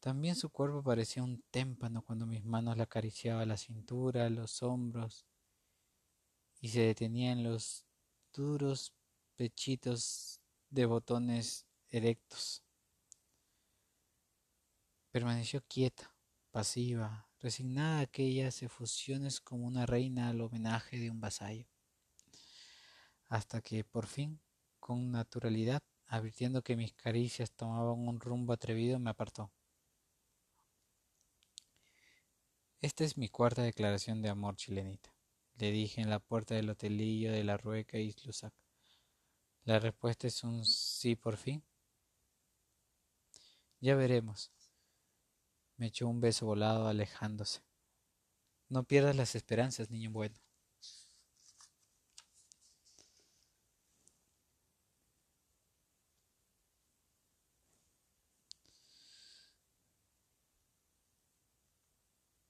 También 0.00 0.36
su 0.36 0.50
cuerpo 0.50 0.82
parecía 0.82 1.22
un 1.22 1.42
témpano 1.50 2.02
cuando 2.02 2.26
mis 2.26 2.44
manos 2.44 2.76
le 2.76 2.84
acariciaban 2.84 3.48
la 3.48 3.56
cintura, 3.56 4.30
los 4.30 4.62
hombros 4.62 5.26
y 6.60 6.68
se 6.68 6.80
detenía 6.80 7.32
en 7.32 7.42
los 7.42 7.84
duros 8.32 8.92
pechitos 9.36 10.40
de 10.70 10.86
botones 10.86 11.66
erectos. 11.88 12.62
Permaneció 15.10 15.64
quieta, 15.66 16.14
pasiva, 16.50 17.28
resignada 17.40 17.98
a 17.98 18.02
aquellas 18.02 18.62
efusiones 18.62 19.40
como 19.40 19.66
una 19.66 19.86
reina 19.86 20.28
al 20.28 20.40
homenaje 20.40 20.98
de 20.98 21.10
un 21.10 21.20
vasallo 21.20 21.66
hasta 23.28 23.60
que 23.60 23.84
por 23.84 24.06
fin, 24.06 24.40
con 24.80 25.10
naturalidad, 25.10 25.82
advirtiendo 26.06 26.62
que 26.62 26.76
mis 26.76 26.94
caricias 26.94 27.52
tomaban 27.52 28.08
un 28.08 28.20
rumbo 28.20 28.52
atrevido, 28.52 28.98
me 28.98 29.10
apartó. 29.10 29.50
Esta 32.80 33.02
es 33.02 33.18
mi 33.18 33.28
cuarta 33.28 33.62
declaración 33.62 34.22
de 34.22 34.28
amor 34.28 34.54
chilenita, 34.54 35.12
le 35.56 35.72
dije 35.72 36.00
en 36.00 36.10
la 36.10 36.20
puerta 36.20 36.54
del 36.54 36.70
hotelillo 36.70 37.32
de 37.32 37.42
la 37.42 37.56
Rueca 37.56 37.98
y 37.98 38.12
Slusac. 38.12 38.54
La 39.64 39.80
respuesta 39.80 40.28
es 40.28 40.44
un 40.44 40.64
sí 40.64 41.16
por 41.16 41.36
fin. 41.36 41.64
Ya 43.80 43.96
veremos. 43.96 44.52
Me 45.76 45.86
echó 45.86 46.06
un 46.06 46.20
beso 46.20 46.46
volado 46.46 46.86
alejándose. 46.86 47.62
No 48.68 48.84
pierdas 48.84 49.16
las 49.16 49.34
esperanzas, 49.34 49.90
niño 49.90 50.12
bueno. 50.12 50.36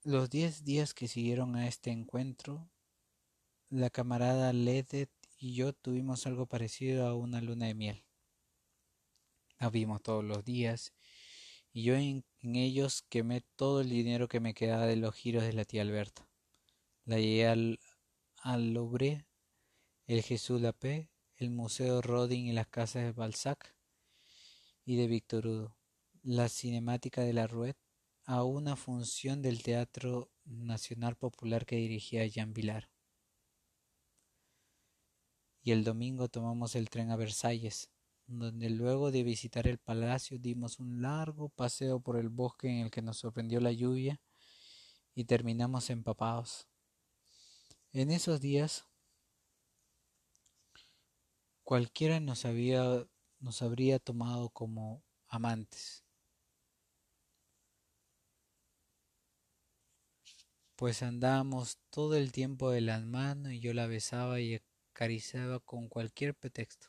Los 0.08 0.30
diez 0.30 0.64
días 0.64 0.94
que 0.94 1.06
siguieron 1.06 1.54
a 1.54 1.68
este 1.68 1.90
encuentro, 1.90 2.70
la 3.68 3.90
camarada 3.90 4.54
Ledet 4.54 5.10
y 5.36 5.52
yo 5.52 5.74
tuvimos 5.74 6.26
algo 6.26 6.46
parecido 6.46 7.06
a 7.06 7.14
una 7.14 7.42
luna 7.42 7.66
de 7.66 7.74
miel. 7.74 8.06
La 9.58 9.68
vimos 9.68 10.00
todos 10.00 10.24
los 10.24 10.46
días 10.46 10.94
y 11.74 11.82
yo 11.82 11.94
en, 11.94 12.24
ellos 12.40 13.04
quemé 13.10 13.42
todo 13.54 13.82
el 13.82 13.90
dinero 13.90 14.28
que 14.28 14.40
me 14.40 14.54
quedaba 14.54 14.86
de 14.86 14.96
los 14.96 15.14
giros 15.14 15.42
de 15.42 15.52
la 15.52 15.66
tía 15.66 15.82
Alberta. 15.82 16.26
La 17.04 17.18
llegué 17.18 17.46
al, 17.46 17.78
al 18.38 18.72
Louvre, 18.72 19.26
el 20.06 20.22
Jesús 20.22 20.58
Lapé, 20.58 21.10
el 21.36 21.50
Museo 21.50 22.00
Rodin 22.00 22.46
y 22.46 22.52
las 22.52 22.68
casas 22.68 23.02
de 23.02 23.12
Balzac 23.12 23.76
y 24.86 24.96
de 24.96 25.06
Víctor 25.06 25.46
Hugo. 25.46 25.76
la 26.22 26.48
cinemática 26.48 27.20
de 27.20 27.34
la 27.34 27.46
Ruet 27.46 27.76
a 28.28 28.44
una 28.44 28.76
función 28.76 29.40
del 29.40 29.62
Teatro 29.62 30.30
Nacional 30.44 31.16
Popular 31.16 31.64
que 31.64 31.76
dirigía 31.76 32.26
Jean 32.26 32.52
Vilar. 32.52 32.90
Y 35.62 35.72
el 35.72 35.82
domingo 35.82 36.28
tomamos 36.28 36.74
el 36.74 36.90
tren 36.90 37.10
a 37.10 37.16
Versalles, 37.16 37.88
donde 38.26 38.68
luego 38.68 39.10
de 39.10 39.22
visitar 39.22 39.66
el 39.66 39.78
palacio 39.78 40.38
dimos 40.38 40.78
un 40.78 41.00
largo 41.00 41.48
paseo 41.48 42.00
por 42.00 42.18
el 42.18 42.28
bosque 42.28 42.68
en 42.68 42.84
el 42.84 42.90
que 42.90 43.00
nos 43.00 43.16
sorprendió 43.16 43.60
la 43.60 43.72
lluvia 43.72 44.20
y 45.14 45.24
terminamos 45.24 45.88
empapados. 45.88 46.68
En 47.94 48.10
esos 48.10 48.42
días 48.42 48.84
cualquiera 51.64 52.20
nos 52.20 52.44
había 52.44 53.06
nos 53.40 53.62
habría 53.62 53.98
tomado 53.98 54.50
como 54.50 55.02
amantes. 55.28 56.04
Pues 60.78 61.02
andábamos 61.02 61.80
todo 61.90 62.14
el 62.14 62.30
tiempo 62.30 62.70
de 62.70 62.80
las 62.80 63.04
manos 63.04 63.50
y 63.50 63.58
yo 63.58 63.74
la 63.74 63.88
besaba 63.88 64.38
y 64.38 64.62
acariciaba 64.92 65.58
con 65.58 65.88
cualquier 65.88 66.36
pretexto. 66.36 66.86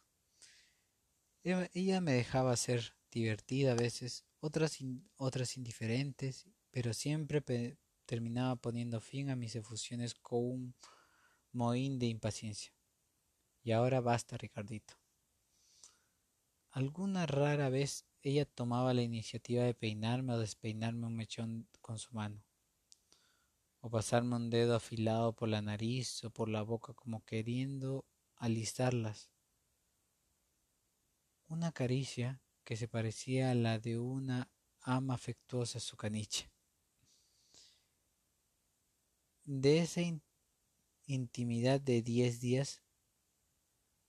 Ella 1.41 1.99
me 1.99 2.13
dejaba 2.13 2.55
ser 2.55 2.93
divertida 3.09 3.71
a 3.71 3.75
veces, 3.75 4.25
otras, 4.41 4.77
otras 5.15 5.57
indiferentes, 5.57 6.45
pero 6.69 6.93
siempre 6.93 7.79
terminaba 8.05 8.57
poniendo 8.57 9.01
fin 9.01 9.31
a 9.31 9.35
mis 9.35 9.55
efusiones 9.55 10.13
con 10.13 10.39
un 10.39 10.75
mohín 11.51 11.97
de 11.97 12.05
impaciencia. 12.05 12.71
Y 13.63 13.71
ahora 13.71 14.01
basta, 14.01 14.37
Ricardito. 14.37 14.99
Alguna 16.69 17.25
rara 17.25 17.69
vez 17.69 18.05
ella 18.21 18.45
tomaba 18.45 18.93
la 18.93 19.01
iniciativa 19.01 19.63
de 19.63 19.73
peinarme 19.73 20.33
o 20.33 20.37
despeinarme 20.37 21.07
un 21.07 21.15
mechón 21.15 21.67
con 21.81 21.97
su 21.97 22.13
mano, 22.13 22.43
o 23.81 23.89
pasarme 23.89 24.35
un 24.35 24.49
dedo 24.49 24.75
afilado 24.75 25.33
por 25.33 25.49
la 25.49 25.61
nariz 25.61 26.23
o 26.23 26.29
por 26.29 26.49
la 26.49 26.61
boca 26.61 26.93
como 26.93 27.23
queriendo 27.23 28.05
alistarlas. 28.35 29.29
Una 31.47 31.71
caricia 31.71 32.41
que 32.63 32.77
se 32.77 32.87
parecía 32.87 33.51
a 33.51 33.55
la 33.55 33.79
de 33.79 33.97
una 33.97 34.51
ama 34.81 35.15
afectuosa 35.15 35.79
a 35.79 35.81
su 35.81 35.97
caniche. 35.97 36.51
De 39.43 39.79
esa 39.79 40.01
intimidad 41.05 41.81
de 41.81 42.01
diez 42.01 42.39
días 42.39 42.83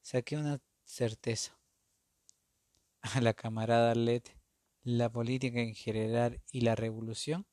saqué 0.03 0.37
una 0.37 0.61
certeza 0.85 1.59
a 3.01 3.21
la 3.21 3.33
camarada 3.33 3.95
Led 3.95 4.23
la 4.83 5.11
política 5.11 5.61
en 5.61 5.75
general 5.75 6.43
y 6.51 6.63
la 6.63 6.75
revolución, 6.75 7.47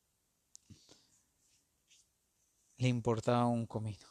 le 2.78 2.88
importaba 2.88 3.46
un 3.46 3.66
comino. 3.66 4.06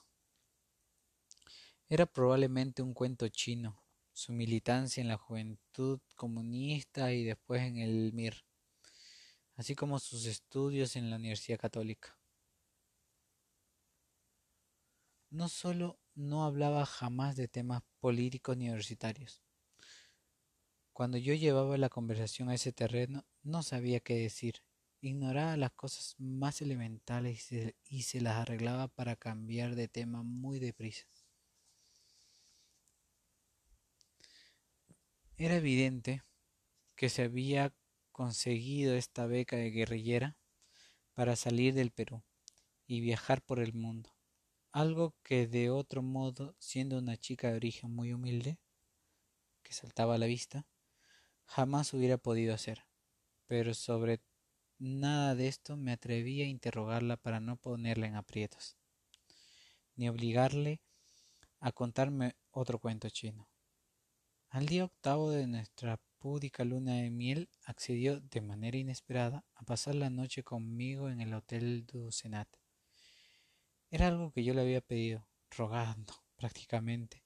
Era 1.89 2.05
probablemente 2.05 2.81
un 2.81 2.93
cuento 2.93 3.27
chino, 3.29 3.81
su 4.11 4.33
militancia 4.33 4.99
en 4.99 5.07
la 5.07 5.17
juventud 5.17 6.01
comunista 6.15 7.13
y 7.13 7.23
después 7.23 7.61
en 7.61 7.77
el 7.77 8.11
MIR, 8.13 8.43
así 9.55 9.73
como 9.73 9.99
sus 9.99 10.25
estudios 10.25 10.97
en 10.97 11.09
la 11.09 11.15
Universidad 11.15 11.59
Católica. 11.59 12.19
No 15.29 15.47
solo 15.47 15.97
no 16.13 16.43
hablaba 16.43 16.85
jamás 16.85 17.37
de 17.37 17.47
temas 17.47 17.83
políticos 18.01 18.57
ni 18.57 18.65
universitarios, 18.65 19.41
cuando 20.91 21.17
yo 21.17 21.33
llevaba 21.35 21.77
la 21.77 21.89
conversación 21.89 22.49
a 22.49 22.55
ese 22.55 22.73
terreno, 22.73 23.23
no 23.43 23.63
sabía 23.63 23.99
qué 24.01 24.15
decir. 24.15 24.63
Ignoraba 24.99 25.57
las 25.57 25.71
cosas 25.71 26.15
más 26.17 26.61
elementales 26.61 27.51
y 27.85 28.01
se, 28.01 28.21
las 28.21 28.37
arreglaba 28.37 28.87
para 28.87 29.15
cambiar 29.15 29.75
de 29.75 29.87
tema 29.87 30.23
muy 30.23 30.59
deprisa. 30.59 31.05
Era 35.37 35.55
evidente 35.55 36.23
que 36.95 37.09
se 37.09 37.23
había 37.23 37.73
conseguido 38.11 38.95
esta 38.95 39.27
beca 39.27 39.55
de 39.55 39.69
guerrillera 39.69 40.35
para 41.13 41.35
salir 41.35 41.75
del 41.75 41.91
Perú 41.91 42.23
y 42.87 43.01
viajar 43.01 43.43
por 43.43 43.59
el 43.59 43.73
mundo, 43.73 44.15
algo 44.71 45.15
que 45.23 45.45
de 45.45 45.69
otro 45.69 46.01
modo, 46.01 46.55
siendo 46.57 46.97
una 46.97 47.17
chica 47.17 47.49
de 47.49 47.57
origen 47.57 47.93
muy 47.93 48.13
humilde, 48.13 48.57
que 49.61 49.73
saltaba 49.73 50.15
a 50.15 50.17
la 50.17 50.25
vista, 50.25 50.65
jamás 51.45 51.93
hubiera 51.93 52.17
podido 52.17 52.53
hacer. 52.53 52.85
Pero 53.47 53.73
sobre 53.73 54.19
nada 54.79 55.35
de 55.35 55.47
esto 55.47 55.77
me 55.77 55.91
atreví 55.91 56.41
a 56.41 56.47
interrogarla 56.47 57.17
para 57.17 57.39
no 57.39 57.57
ponerla 57.57 58.07
en 58.07 58.15
aprietos, 58.15 58.77
ni 59.95 60.09
obligarle 60.09 60.81
a 61.59 61.71
contarme 61.71 62.35
otro 62.51 62.79
cuento 62.79 63.09
chino. 63.09 63.49
Al 64.49 64.65
día 64.65 64.85
octavo 64.85 65.31
de 65.31 65.47
nuestra 65.47 65.99
púdica 66.19 66.63
luna 66.63 66.95
de 66.95 67.11
miel 67.11 67.49
accedió 67.65 68.19
de 68.21 68.41
manera 68.41 68.77
inesperada 68.77 69.45
a 69.55 69.63
pasar 69.63 69.95
la 69.95 70.09
noche 70.09 70.43
conmigo 70.43 71.09
en 71.09 71.21
el 71.21 71.33
Hotel 71.33 71.85
du 71.85 72.11
Senat. 72.11 72.47
Era 73.89 74.07
algo 74.07 74.31
que 74.31 74.43
yo 74.43 74.53
le 74.53 74.61
había 74.61 74.81
pedido, 74.81 75.27
rogando 75.51 76.13
prácticamente, 76.35 77.23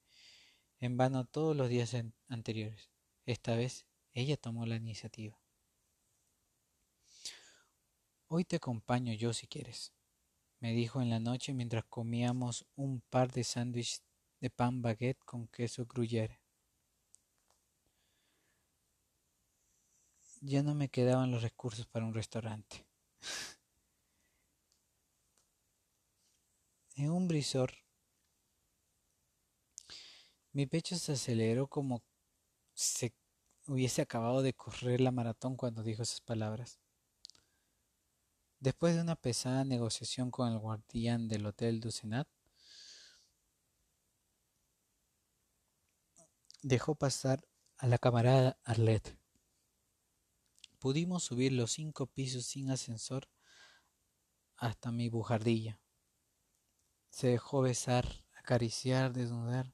en 0.80 0.98
vano 0.98 1.26
todos 1.26 1.56
los 1.56 1.70
días 1.70 1.96
anteriores. 2.28 2.92
Esta 3.26 3.56
vez 3.56 3.86
ella 4.14 4.38
tomó 4.38 4.66
la 4.66 4.76
iniciativa. 4.76 5.41
Hoy 8.34 8.46
te 8.46 8.56
acompaño 8.56 9.12
yo 9.12 9.34
si 9.34 9.46
quieres, 9.46 9.92
me 10.62 10.72
dijo 10.72 11.02
en 11.02 11.10
la 11.10 11.20
noche 11.20 11.54
mientras 11.54 11.84
comíamos 11.84 12.66
un 12.78 13.02
par 13.10 13.30
de 13.34 13.44
sándwiches 13.44 14.04
de 14.40 14.50
pan 14.50 14.82
baguette 14.82 15.20
con 15.26 15.50
queso 15.50 15.86
gruyere. 15.86 16.40
Ya 20.40 20.64
no 20.64 20.74
me 20.76 20.88
quedaban 20.88 21.30
los 21.30 21.42
recursos 21.42 21.86
para 21.88 22.06
un 22.06 22.14
restaurante. 22.14 22.86
en 26.96 27.12
un 27.12 27.28
brisor, 27.28 27.74
mi 30.54 30.68
pecho 30.68 30.96
se 30.96 31.12
aceleró 31.12 31.68
como 31.68 32.02
se 32.74 33.14
hubiese 33.68 34.02
acabado 34.02 34.42
de 34.42 34.54
correr 34.54 35.02
la 35.02 35.12
maratón 35.12 35.58
cuando 35.58 35.84
dijo 35.84 36.04
esas 36.04 36.22
palabras. 36.22 36.81
Después 38.62 38.94
de 38.94 39.02
una 39.02 39.16
pesada 39.16 39.66
negociación 39.66 40.30
con 40.30 40.52
el 40.52 40.60
guardián 40.60 41.28
del 41.28 41.48
Hotel 41.48 41.80
du 41.80 41.90
Senat, 41.90 42.28
dejó 46.62 46.94
pasar 46.94 47.44
a 47.80 47.88
la 47.88 47.98
camarada 47.98 48.60
Arlette. 48.64 49.18
Pudimos 50.78 51.24
subir 51.24 51.54
los 51.54 51.72
cinco 51.72 52.06
pisos 52.06 52.46
sin 52.46 52.70
ascensor 52.70 53.28
hasta 54.58 54.92
mi 54.92 55.10
bujardilla. 55.10 55.82
Se 57.10 57.30
dejó 57.30 57.62
besar, 57.62 58.24
acariciar, 58.36 59.12
desnudar, 59.12 59.74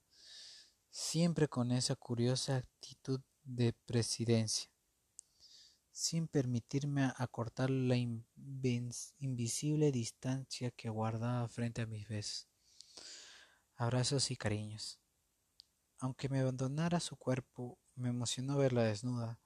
siempre 0.92 1.50
con 1.50 1.74
esa 1.74 1.98
curiosa 1.98 2.56
actitud 2.56 3.20
de 3.44 3.74
presidencia, 3.86 4.72
sin 5.98 6.28
permitirme 6.28 7.12
acortar 7.18 7.72
la 7.72 7.96
invisible 7.96 9.92
distancia 9.92 10.70
que 10.70 10.90
guardaba 10.90 11.48
frente 11.48 11.82
a 11.82 11.88
mis 11.88 12.08
besos, 12.08 12.48
abrazos 13.76 14.30
y 14.30 14.36
cariños. 14.36 15.00
Aunque 15.98 16.30
me 16.30 16.42
abandonara 16.42 17.00
su 17.00 17.16
cuerpo, 17.16 17.80
me 17.96 18.10
emocionó 18.10 18.58
verla 18.58 18.84
desnuda, 18.84 19.40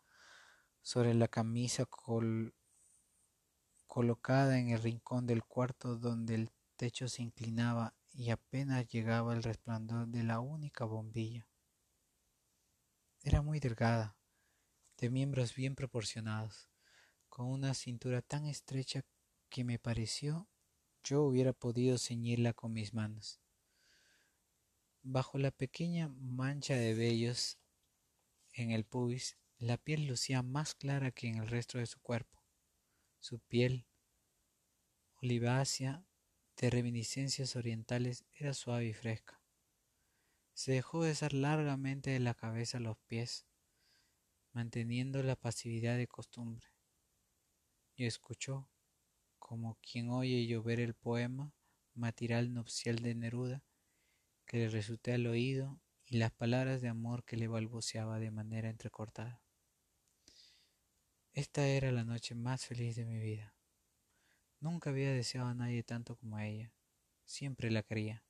sobre 0.81 1.13
la 1.13 1.29
camisa 1.29 1.87
colocada 3.87 4.59
en 4.59 4.71
el 4.71 4.81
rincón 4.81 5.25
del 5.27 5.45
cuarto 5.45 5.95
donde 5.95 6.35
el 6.35 6.51
techo 6.75 7.07
se 7.07 7.23
inclinaba 7.23 7.95
y 8.11 8.31
apenas 8.31 8.89
llegaba 8.89 9.33
el 9.33 9.43
resplandor 9.43 10.07
de 10.07 10.23
la 10.23 10.41
única 10.41 10.83
bombilla. 10.83 11.47
Era 13.23 13.41
muy 13.41 13.61
delgada, 13.61 14.17
de 15.01 15.09
miembros 15.09 15.55
bien 15.55 15.73
proporcionados, 15.73 16.69
con 17.27 17.47
una 17.47 17.73
cintura 17.73 18.21
tan 18.21 18.45
estrecha 18.45 19.03
que 19.49 19.63
me 19.63 19.79
pareció 19.79 20.47
yo 21.03 21.23
hubiera 21.23 21.53
podido 21.53 21.97
ceñirla 21.97 22.53
con 22.53 22.71
mis 22.73 22.93
manos. 22.93 23.39
Bajo 25.01 25.39
la 25.39 25.49
pequeña 25.49 26.07
mancha 26.09 26.75
de 26.75 26.93
vellos 26.93 27.57
en 28.53 28.69
el 28.69 28.85
pubis, 28.85 29.37
la 29.57 29.77
piel 29.77 30.05
lucía 30.05 30.43
más 30.43 30.75
clara 30.75 31.09
que 31.09 31.27
en 31.27 31.37
el 31.37 31.47
resto 31.47 31.79
de 31.79 31.87
su 31.87 31.99
cuerpo. 31.99 32.43
Su 33.19 33.39
piel, 33.39 33.87
olivácea, 35.15 36.05
de 36.57 36.69
reminiscencias 36.69 37.55
orientales, 37.55 38.23
era 38.33 38.53
suave 38.53 38.85
y 38.85 38.93
fresca. 38.93 39.41
Se 40.53 40.73
dejó 40.73 40.99
besar 40.99 41.33
largamente 41.33 42.11
de 42.11 42.19
la 42.19 42.35
cabeza 42.35 42.77
a 42.77 42.81
los 42.81 42.99
pies, 43.07 43.47
manteniendo 44.53 45.23
la 45.23 45.35
pasividad 45.35 45.97
de 45.97 46.07
costumbre. 46.07 46.67
y 47.95 48.05
escuchó, 48.05 48.67
como 49.37 49.77
quien 49.81 50.09
oye 50.09 50.47
llover 50.47 50.79
el 50.79 50.95
poema 50.95 51.53
matiral 51.93 52.53
nupcial 52.53 52.95
de 52.97 53.13
Neruda, 53.15 53.63
que 54.45 54.57
le 54.57 54.69
resulté 54.69 55.13
al 55.13 55.27
oído 55.27 55.79
y 56.05 56.17
las 56.17 56.31
palabras 56.31 56.81
de 56.81 56.89
amor 56.89 57.23
que 57.23 57.37
le 57.37 57.47
balbuceaba 57.47 58.19
de 58.19 58.31
manera 58.31 58.69
entrecortada. 58.69 59.41
Esta 61.33 61.67
era 61.67 61.91
la 61.91 62.03
noche 62.03 62.35
más 62.35 62.65
feliz 62.65 62.95
de 62.95 63.05
mi 63.05 63.19
vida. 63.19 63.55
Nunca 64.59 64.89
había 64.89 65.11
deseado 65.13 65.47
a 65.47 65.53
nadie 65.53 65.83
tanto 65.83 66.17
como 66.17 66.37
a 66.37 66.45
ella. 66.45 66.73
Siempre 67.23 67.71
la 67.71 67.83
quería. 67.83 68.25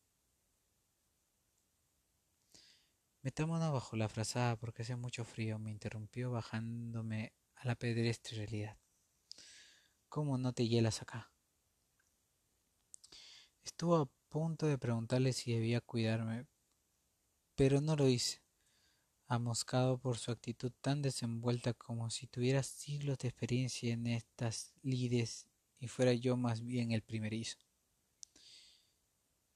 Metámonos 3.24 3.72
bajo 3.72 3.96
la 3.96 4.10
frazada 4.10 4.56
porque 4.56 4.82
hace 4.82 4.96
mucho 4.96 5.24
frío, 5.24 5.60
me 5.60 5.72
interrumpió 5.72 6.32
bajándome 6.32 7.34
a 7.56 7.68
la 7.68 7.76
pedestre 7.76 8.38
realidad. 8.38 8.78
¿Cómo 10.10 10.38
no 10.38 10.54
te 10.54 10.68
hielas 10.68 11.02
acá? 11.02 11.32
Estuvo 13.64 13.96
a 13.98 14.10
punto 14.30 14.66
de 14.66 14.78
preguntarle 14.78 15.34
si 15.34 15.54
debía 15.54 15.82
cuidarme, 15.82 16.48
pero 17.56 17.80
no 17.80 17.96
lo 17.96 18.08
hice 18.08 18.42
amoscado 19.32 19.98
por 19.98 20.18
su 20.18 20.30
actitud 20.30 20.74
tan 20.82 21.02
desenvuelta 21.02 21.74
como 21.74 22.10
si 22.10 22.28
tuviera 22.28 22.64
siglos 22.64 23.18
de 23.20 23.30
experiencia 23.30 23.94
en 23.94 24.08
estas 24.08 24.74
lides 24.82 25.48
y 25.80 25.88
fuera 25.88 26.12
yo 26.12 26.36
más 26.36 26.62
bien 26.66 26.92
el 26.92 27.02
primerizo. 27.02 27.58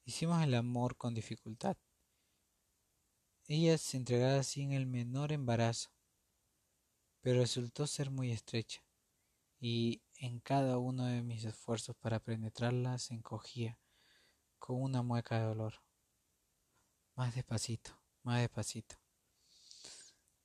Hicimos 0.05 0.41
el 0.43 0.53
amor 0.53 0.95
con 0.95 1.13
dificultad. 1.13 1.76
Ella 3.47 3.77
se 3.77 3.97
entregaba 3.97 4.41
sin 4.41 4.71
el 4.71 4.87
menor 4.87 5.31
embarazo, 5.31 5.91
pero 7.21 7.41
resultó 7.41 7.85
ser 7.85 8.09
muy 8.09 8.31
estrecha, 8.31 8.83
y 9.59 10.01
en 10.17 10.39
cada 10.39 10.79
uno 10.79 11.05
de 11.05 11.21
mis 11.21 11.45
esfuerzos 11.45 11.95
para 11.95 12.19
penetrarla 12.19 12.97
se 12.97 13.13
encogía 13.13 13.79
con 14.57 14.81
una 14.81 15.03
mueca 15.03 15.39
de 15.39 15.45
dolor. 15.45 15.75
Más 17.15 17.35
despacito, 17.35 17.91
más 18.23 18.39
despacito. 18.39 18.95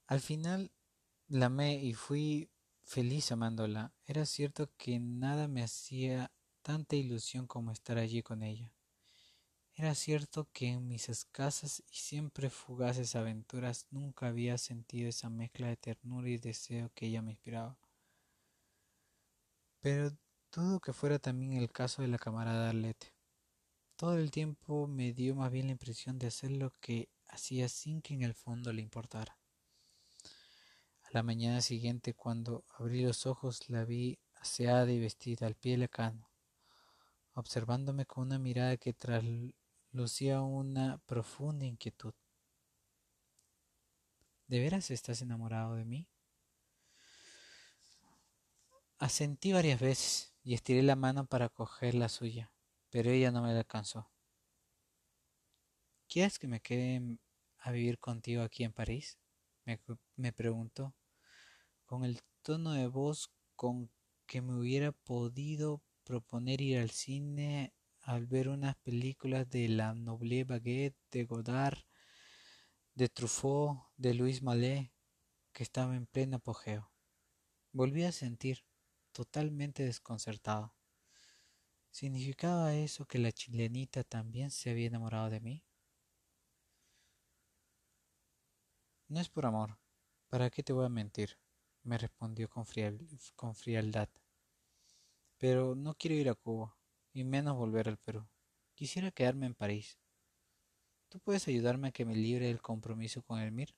Al 0.06 0.20
final 0.20 0.70
la 1.28 1.46
amé 1.46 1.82
y 1.82 1.94
fui 1.94 2.50
feliz 2.82 3.32
amándola. 3.32 3.94
Era 4.04 4.26
cierto 4.26 4.68
que 4.76 5.00
nada 5.00 5.48
me 5.48 5.62
hacía 5.62 6.30
tanta 6.60 6.96
ilusión 6.96 7.46
como 7.46 7.72
estar 7.72 7.96
allí 7.96 8.22
con 8.22 8.42
ella. 8.42 8.74
Era 9.74 9.94
cierto 9.94 10.48
que 10.52 10.68
en 10.68 10.86
mis 10.86 11.08
escasas 11.08 11.82
y 11.90 11.96
siempre 11.96 12.50
fugaces 12.50 13.16
aventuras 13.16 13.86
nunca 13.90 14.28
había 14.28 14.58
sentido 14.58 15.08
esa 15.08 15.30
mezcla 15.30 15.68
de 15.68 15.76
ternura 15.76 16.28
y 16.28 16.38
deseo 16.38 16.90
que 16.94 17.06
ella 17.06 17.22
me 17.22 17.32
inspiraba. 17.32 17.78
Pero 19.80 20.10
dudo 20.52 20.80
que 20.80 20.92
fuera 20.92 21.18
también 21.18 21.54
el 21.54 21.70
caso 21.72 22.02
de 22.02 22.08
la 22.08 22.18
camarada 22.18 22.68
Arlete. 22.68 23.14
Todo 23.96 24.18
el 24.18 24.30
tiempo 24.30 24.86
me 24.86 25.12
dio 25.12 25.34
más 25.34 25.50
bien 25.50 25.66
la 25.66 25.72
impresión 25.72 26.18
de 26.18 26.26
hacer 26.26 26.50
lo 26.50 26.72
que 26.80 27.08
hacía 27.28 27.68
sin 27.68 28.02
que 28.02 28.14
en 28.14 28.22
el 28.22 28.34
fondo 28.34 28.72
le 28.72 28.82
importara 28.82 29.40
la 31.12 31.24
mañana 31.24 31.60
siguiente, 31.60 32.14
cuando 32.14 32.64
abrí 32.78 33.02
los 33.02 33.26
ojos, 33.26 33.68
la 33.68 33.84
vi 33.84 34.20
aseada 34.34 34.90
y 34.92 35.00
vestida 35.00 35.46
al 35.46 35.56
pie 35.56 35.72
de 35.72 35.78
la 35.78 35.88
cama, 35.88 36.30
observándome 37.34 38.06
con 38.06 38.28
una 38.28 38.38
mirada 38.38 38.76
que 38.76 38.92
traslucía 39.90 40.40
una 40.40 40.98
profunda 41.06 41.64
inquietud. 41.64 42.14
¿De 44.46 44.60
veras 44.60 44.90
estás 44.90 45.20
enamorado 45.20 45.74
de 45.74 45.84
mí? 45.84 46.08
Asentí 48.98 49.52
varias 49.52 49.80
veces 49.80 50.32
y 50.44 50.54
estiré 50.54 50.82
la 50.82 50.94
mano 50.94 51.26
para 51.26 51.48
coger 51.48 51.94
la 51.94 52.08
suya, 52.08 52.52
pero 52.90 53.10
ella 53.10 53.32
no 53.32 53.42
me 53.42 53.52
la 53.52 53.60
alcanzó. 53.60 54.08
¿Quieres 56.08 56.38
que 56.38 56.46
me 56.46 56.60
quede 56.60 57.18
a 57.58 57.72
vivir 57.72 57.98
contigo 57.98 58.42
aquí 58.42 58.64
en 58.64 58.72
París? 58.72 59.18
me, 59.64 59.80
me 60.16 60.32
preguntó 60.32 60.94
con 61.84 62.04
el 62.04 62.20
tono 62.42 62.72
de 62.72 62.86
voz 62.86 63.30
con 63.56 63.90
que 64.26 64.40
me 64.40 64.56
hubiera 64.56 64.92
podido 64.92 65.82
proponer 66.04 66.60
ir 66.60 66.78
al 66.78 66.90
cine 66.90 67.74
al 68.10 68.26
ver 68.26 68.48
unas 68.48 68.74
películas 68.74 69.48
de 69.50 69.68
la 69.68 69.94
Noble 69.94 70.42
Baguette, 70.42 70.98
de 71.12 71.24
Godard, 71.26 71.78
de 72.96 73.08
Truffaut, 73.08 73.84
de 73.96 74.14
Luis 74.14 74.42
Mallet, 74.42 74.90
que 75.52 75.62
estaba 75.62 75.94
en 75.94 76.06
pleno 76.06 76.38
apogeo. 76.38 76.90
Volví 77.70 78.02
a 78.02 78.10
sentir, 78.10 78.64
totalmente 79.12 79.84
desconcertado. 79.84 80.74
¿Significaba 81.90 82.74
eso 82.74 83.06
que 83.06 83.20
la 83.20 83.30
chilenita 83.30 84.02
también 84.02 84.50
se 84.50 84.70
había 84.70 84.88
enamorado 84.88 85.30
de 85.30 85.38
mí? 85.38 85.64
No 89.06 89.20
es 89.20 89.28
por 89.28 89.46
amor. 89.46 89.78
¿Para 90.28 90.50
qué 90.50 90.64
te 90.64 90.72
voy 90.72 90.86
a 90.86 90.88
mentir? 90.88 91.38
me 91.84 91.96
respondió 91.96 92.50
con, 92.50 92.64
con 93.36 93.54
frialdad. 93.54 94.08
Pero 95.38 95.76
no 95.76 95.94
quiero 95.94 96.16
ir 96.16 96.28
a 96.28 96.34
Cuba, 96.34 96.76
y 97.12 97.24
menos 97.24 97.56
volver 97.56 97.88
al 97.88 97.98
Perú. 97.98 98.26
Quisiera 98.74 99.10
quedarme 99.10 99.46
en 99.46 99.54
París. 99.54 99.98
¿Tú 101.08 101.20
puedes 101.20 101.48
ayudarme 101.48 101.88
a 101.88 101.92
que 101.92 102.04
me 102.04 102.14
libre 102.14 102.46
del 102.46 102.62
compromiso 102.62 103.22
con 103.22 103.40
el 103.40 103.52
Mir? 103.52 103.74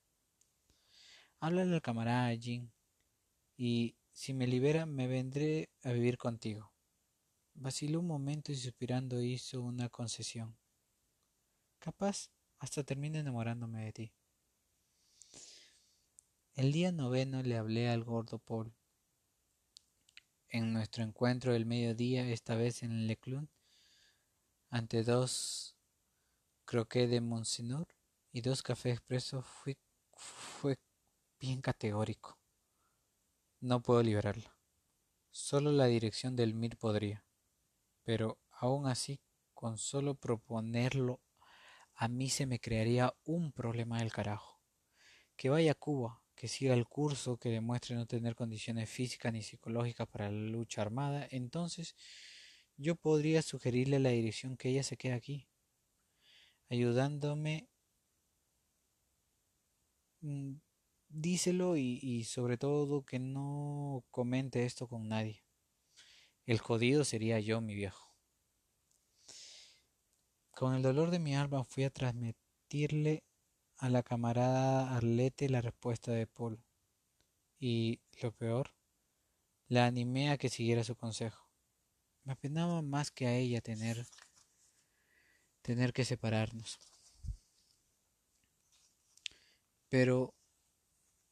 Háblale 1.41 1.75
al 1.75 1.83
camarada 1.83 2.37
Jin, 2.37 2.73
y 3.57 3.97
si 4.13 4.35
me 4.35 4.47
libera 4.47 4.87
me 4.87 5.07
vendré 5.07 5.71
a 5.83 5.93
vivir 5.93 6.19
contigo. 6.19 6.73
Vaciló 7.55 8.01
un 8.01 8.07
momento 8.07 8.53
y 8.53 8.57
suspirando 8.57 9.21
hizo 9.23 9.63
una 9.63 9.89
concesión. 9.89 10.57
Capaz 11.79 12.31
hasta 12.59 12.85
termine 12.85 13.19
enamorándome 13.19 13.85
de 13.85 13.93
ti. 13.93 14.13
El 16.55 16.71
día 16.71 16.93
noveno 16.93 17.43
le 17.43 17.57
hablé 17.57 17.89
al 17.89 18.05
gordo 18.05 18.39
Paul. 18.39 18.75
En 20.55 20.75
nuestro 20.75 21.03
encuentro 21.03 21.55
del 21.55 21.65
mediodía, 21.65 22.29
esta 22.29 22.55
vez 22.55 22.83
en 22.83 23.07
Leclun, 23.07 23.49
ante 24.69 25.03
dos 25.03 25.75
croquet 26.67 27.09
de 27.09 27.23
Monsignor 27.23 27.89
y 28.33 28.43
dos 28.43 28.63
cafés 28.63 28.99
expresos, 28.99 29.47
fui, 29.47 29.79
fue 30.13 30.79
bien 31.41 31.63
categórico. 31.63 32.39
No 33.61 33.81
puedo 33.81 34.03
liberarla. 34.03 34.55
Solo 35.31 35.73
la 35.73 35.87
dirección 35.87 36.37
del 36.37 36.51
MIR 36.51 36.77
podría. 36.77 37.25
Pero 38.03 38.39
aún 38.51 38.87
así, 38.87 39.23
con 39.55 39.79
solo 39.79 40.17
proponerlo, 40.17 41.23
a 41.95 42.09
mí 42.09 42.29
se 42.29 42.45
me 42.45 42.61
crearía 42.61 43.15
un 43.25 43.53
problema 43.53 44.01
del 44.01 44.13
carajo. 44.13 44.61
Que 45.35 45.49
vaya 45.49 45.73
a 45.73 45.77
Cuba, 45.77 46.22
que 46.43 46.49
siga 46.49 46.75
el 46.75 46.89
curso 46.89 47.37
que 47.37 47.51
demuestre 47.51 47.95
no 47.95 48.05
tener 48.05 48.35
condiciones 48.35 48.91
físicas 48.91 49.33
ni 49.33 49.43
psicológicas 49.43 50.09
para 50.09 50.29
la 50.29 50.51
lucha 50.51 50.83
armada, 50.83 51.25
entonces 51.31 51.95
yo 52.77 52.97
podría 52.97 53.43
sugerirle 53.43 54.01
la 54.01 54.09
dirección 54.09 54.57
que 54.57 54.71
ella 54.71 54.83
se 54.83 54.97
quede 54.97 55.13
aquí, 55.13 55.47
ayudándome. 56.69 57.69
Mm, 60.21 60.55
díselo 61.11 61.77
y, 61.77 62.01
y 62.03 62.25
sobre 62.25 62.59
todo 62.59 63.05
que 63.05 63.21
no 63.21 64.05
comente 64.11 64.65
esto 64.65 64.89
con 64.89 65.07
nadie. 65.07 65.45
El 66.45 66.59
jodido 66.59 67.05
sería 67.05 67.39
yo, 67.39 67.61
mi 67.61 67.77
viejo. 67.77 68.17
Con 70.51 70.75
el 70.75 70.83
dolor 70.83 71.13
de 71.13 71.21
mi 71.21 71.37
alma 71.37 71.63
fui 71.63 71.85
a 71.85 71.91
transmitirle 71.91 73.23
a 73.83 73.91
la 73.91 74.05
camarada 74.05 74.97
Arlete 74.97 75.49
la 75.49 75.61
respuesta 75.61 76.13
de 76.13 76.29
Paul. 76.29 76.63
Y, 77.59 78.01
lo 78.23 78.31
peor, 78.31 78.71
la 79.67 79.87
animé 79.87 80.31
a 80.31 80.39
que 80.39 80.49
siguiera 80.49 80.85
su 80.85 80.95
consejo. 80.95 81.49
Me 82.23 82.33
apenaba 82.33 82.81
más 82.83 83.11
que 83.11 83.27
a 83.27 83.35
ella 83.35 83.61
tener, 83.61 84.07
tener 85.63 85.93
que 85.93 86.05
separarnos. 86.05 86.79
Pero 89.89 90.33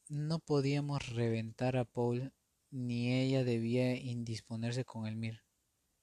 no 0.08 0.40
podíamos 0.40 1.08
reventar 1.08 1.76
a 1.76 1.84
Paul, 1.84 2.32
ni 2.72 3.14
ella 3.14 3.44
debía 3.44 3.94
indisponerse 3.94 4.84
con 4.84 5.06
el 5.06 5.14
Mir. 5.14 5.44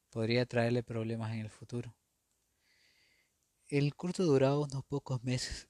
Podría 0.10 0.46
traerle 0.46 0.82
problemas 0.82 1.34
en 1.34 1.40
el 1.40 1.50
futuro. 1.50 1.94
El 3.68 3.94
curso 3.96 4.24
duraba 4.24 4.60
unos 4.60 4.86
pocos 4.86 5.22
meses 5.26 5.68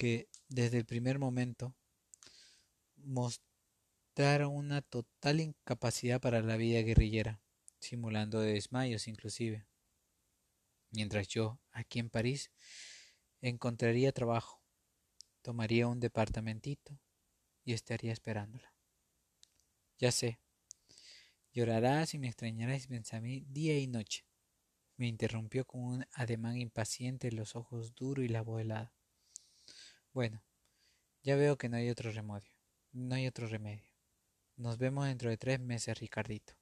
que 0.00 0.30
desde 0.48 0.78
el 0.78 0.86
primer 0.86 1.18
momento 1.18 1.76
mostraron 2.96 4.56
una 4.56 4.80
total 4.80 5.40
incapacidad 5.40 6.22
para 6.22 6.40
la 6.40 6.56
vida 6.56 6.80
guerrillera, 6.80 7.42
simulando 7.80 8.40
desmayos 8.40 9.08
inclusive. 9.08 9.66
Mientras 10.90 11.28
yo, 11.28 11.60
aquí 11.70 11.98
en 11.98 12.08
París, 12.08 12.50
encontraría 13.42 14.10
trabajo, 14.12 14.64
tomaría 15.42 15.86
un 15.86 16.00
departamentito, 16.00 16.98
y 17.62 17.74
estaría 17.74 18.14
esperándola. 18.14 18.74
Ya 19.98 20.12
sé, 20.12 20.40
llorarás 21.52 22.14
y 22.14 22.18
me 22.18 22.28
extrañarás 22.28 22.86
y 22.86 22.88
pensarás 22.88 23.52
día 23.52 23.78
y 23.78 23.86
noche. 23.86 24.24
Me 24.96 25.08
interrumpió 25.08 25.66
con 25.66 25.82
un 25.82 26.06
ademán 26.14 26.56
impaciente, 26.56 27.30
los 27.32 27.54
ojos 27.54 27.94
duros 27.94 28.24
y 28.24 28.28
la 28.28 28.40
voz. 28.40 28.64
Bueno, 30.12 30.42
ya 31.22 31.36
veo 31.36 31.56
que 31.56 31.68
no 31.68 31.76
hay 31.76 31.88
otro 31.88 32.10
remedio. 32.10 32.50
No 32.92 33.14
hay 33.14 33.28
otro 33.28 33.46
remedio. 33.46 33.88
Nos 34.56 34.76
vemos 34.76 35.06
dentro 35.06 35.30
de 35.30 35.36
tres 35.36 35.60
meses, 35.60 35.96
Ricardito. 35.98 36.54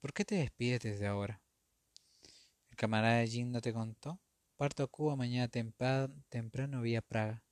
¿Por 0.00 0.12
qué 0.12 0.26
te 0.26 0.34
despides 0.34 0.80
desde 0.80 1.06
ahora? 1.06 1.40
¿El 2.68 2.76
camarada 2.76 3.24
Jim 3.26 3.50
no 3.50 3.62
te 3.62 3.72
contó? 3.72 4.20
Parto 4.56 4.82
a 4.82 4.86
Cuba 4.86 5.16
mañana 5.16 5.48
temprano 5.48 6.82
vía 6.82 7.00
Praga. 7.00 7.42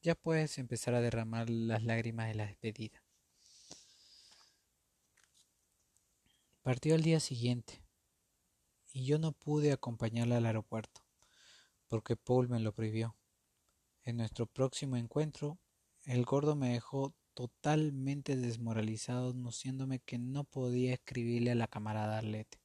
Ya 0.00 0.14
puedes 0.14 0.56
empezar 0.58 0.94
a 0.94 1.00
derramar 1.00 1.50
las 1.50 1.82
lágrimas 1.82 2.28
de 2.28 2.34
la 2.36 2.46
despedida. 2.46 3.02
Partió 6.62 6.94
al 6.94 7.02
día 7.02 7.18
siguiente 7.18 7.82
y 8.92 9.04
yo 9.06 9.18
no 9.18 9.32
pude 9.32 9.72
acompañarla 9.72 10.36
al 10.36 10.46
aeropuerto 10.46 11.04
porque 11.88 12.16
Paul 12.16 12.48
me 12.48 12.60
lo 12.60 12.72
prohibió. 12.72 13.14
En 14.04 14.18
nuestro 14.18 14.44
próximo 14.46 14.96
encuentro, 14.96 15.58
el 16.04 16.26
gordo 16.26 16.54
me 16.56 16.74
dejó 16.74 17.14
totalmente 17.32 18.36
desmoralizado, 18.36 19.30
anunciándome 19.30 20.00
que 20.00 20.18
no 20.18 20.44
podía 20.44 20.92
escribirle 20.92 21.52
a 21.52 21.54
la 21.54 21.68
camarada 21.68 22.18
Arlete, 22.18 22.58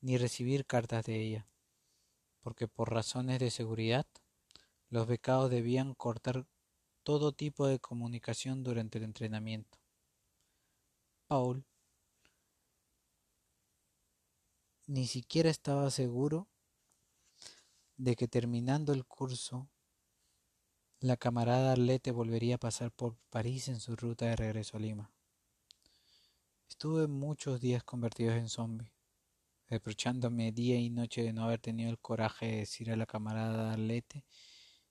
ni 0.00 0.16
recibir 0.16 0.64
cartas 0.64 1.04
de 1.04 1.20
ella, 1.20 1.46
porque 2.40 2.68
por 2.68 2.90
razones 2.90 3.38
de 3.38 3.50
seguridad, 3.50 4.06
los 4.88 5.06
becados 5.06 5.50
debían 5.50 5.92
cortar 5.94 6.46
todo 7.02 7.32
tipo 7.32 7.66
de 7.66 7.78
comunicación 7.78 8.64
durante 8.64 8.96
el 8.96 9.04
entrenamiento. 9.04 9.78
Paul 11.26 11.66
ni 14.86 15.06
siquiera 15.06 15.50
estaba 15.50 15.90
seguro 15.90 16.48
de 17.98 18.16
que 18.16 18.26
terminando 18.26 18.94
el 18.94 19.04
curso 19.04 19.68
la 21.00 21.16
camarada 21.16 21.72
Arlete 21.72 22.10
volvería 22.10 22.56
a 22.56 22.58
pasar 22.58 22.90
por 22.90 23.16
París 23.30 23.68
en 23.68 23.78
su 23.78 23.94
ruta 23.94 24.26
de 24.26 24.34
regreso 24.34 24.76
a 24.76 24.80
Lima. 24.80 25.12
Estuve 26.68 27.06
muchos 27.06 27.60
días 27.60 27.84
convertidos 27.84 28.34
en 28.34 28.48
zombie, 28.48 28.92
reprochándome 29.68 30.50
día 30.50 30.76
y 30.76 30.90
noche 30.90 31.22
de 31.22 31.32
no 31.32 31.44
haber 31.44 31.60
tenido 31.60 31.88
el 31.90 32.00
coraje 32.00 32.46
de 32.46 32.56
decir 32.58 32.90
a 32.90 32.96
la 32.96 33.06
camarada 33.06 33.72
Arlete 33.72 34.24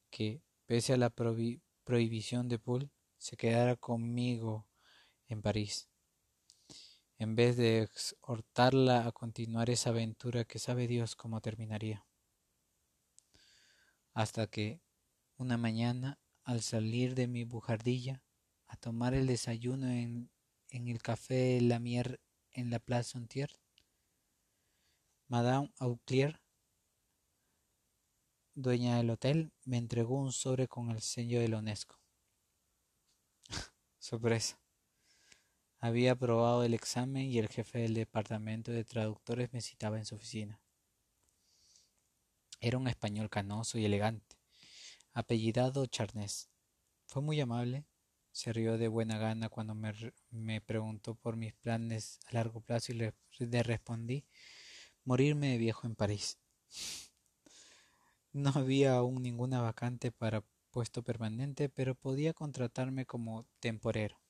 que, 0.10 0.42
pese 0.66 0.94
a 0.94 0.98
la 0.98 1.10
prohibición 1.10 2.48
de 2.48 2.58
Poole, 2.58 2.90
se 3.18 3.36
quedara 3.36 3.76
conmigo 3.76 4.66
en 5.28 5.42
París, 5.42 5.90
en 7.18 7.36
vez 7.36 7.58
de 7.58 7.82
exhortarla 7.82 9.06
a 9.08 9.12
continuar 9.12 9.70
esa 9.70 9.90
aventura 9.90 10.46
que 10.46 10.58
sabe 10.58 10.88
Dios 10.88 11.18
cómo 11.18 11.42
terminaría. 11.42 12.06
Hasta 14.14 14.48
que, 14.48 14.80
una 15.38 15.58
mañana, 15.58 16.20
al 16.44 16.62
salir 16.62 17.14
de 17.14 17.28
mi 17.28 17.44
bujardilla, 17.44 18.24
a 18.68 18.76
tomar 18.76 19.14
el 19.14 19.28
desayuno 19.28 19.88
en, 19.90 20.30
el 20.72 21.02
café 21.02 21.62
Lamier 21.62 22.20
en 22.52 22.70
la 22.70 22.80
Place 22.80 23.18
Antier, 23.18 23.52
Madame 25.28 25.72
Auclair, 25.78 26.42
dueña 28.56 28.98
del 28.98 29.12
hotel, 29.12 29.52
me 29.64 29.78
entregó 29.78 30.20
un 30.20 30.32
sobre 30.32 30.68
con 30.68 30.90
el 30.90 31.02
sello 31.02 31.40
de 31.40 31.50
la 31.50 31.60
UNESCO. 31.60 32.00
Sorpresa. 34.00 34.60
Había 35.80 36.14
aprobado 36.14 36.64
el 36.64 36.74
examen 36.74 37.28
y 37.28 37.38
el 37.38 37.50
jefe 37.50 37.80
del 37.80 37.94
departamento 37.94 38.72
de 38.72 38.84
traductores 38.84 39.54
me 39.54 39.62
citaba 39.62 40.00
en 40.00 40.06
su 40.06 40.16
oficina. 40.16 40.60
Era 42.60 42.80
un 42.80 42.88
español 42.88 43.30
canoso 43.30 43.78
y 43.78 43.86
elegante 43.86 44.27
apellidado 45.18 45.88
Charnés. 45.88 46.52
Fue 47.08 47.24
muy 47.24 47.42
amable, 47.42 47.86
se 48.32 48.54
rió 48.54 48.78
de 48.78 48.88
buena 48.88 49.18
gana 49.18 49.50
cuando 49.50 49.74
me, 49.74 50.62
preguntó 50.62 51.16
por 51.16 51.38
mis 51.38 51.56
planes 51.56 52.20
a 52.28 52.34
largo 52.34 52.62
plazo 52.62 52.92
y 52.92 52.96
le, 52.96 53.14
le 53.40 53.64
respondí 53.64 54.26
morirme 55.06 55.48
de 55.50 55.58
viejo 55.58 55.88
en 55.88 55.96
París. 55.96 56.38
No 58.34 58.52
había 58.54 58.94
aún 58.94 59.24
ninguna 59.24 59.62
vacante 59.62 60.12
para 60.12 60.44
puesto 60.70 61.02
permanente, 61.02 61.70
pero 61.70 61.96
podía 61.96 62.34
contratarme 62.34 63.08
como 63.08 63.48
temporero 63.60 64.22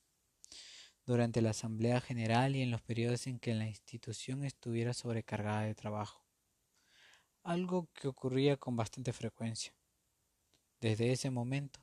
durante 1.06 1.42
la 1.42 1.50
Asamblea 1.50 2.00
General 2.00 2.56
y 2.56 2.62
en 2.62 2.72
los 2.72 2.82
periodos 2.82 3.28
en 3.28 3.40
que 3.40 3.54
la 3.54 3.68
institución 3.68 4.46
estuviera 4.46 4.94
sobrecargada 4.94 5.64
de 5.64 5.76
trabajo, 5.76 6.26
algo 7.44 7.90
que 7.94 8.08
ocurría 8.08 8.56
con 8.56 8.78
bastante 8.78 9.12
frecuencia. 9.12 9.74
Desde 10.80 11.12
ese 11.12 11.30
momento, 11.32 11.80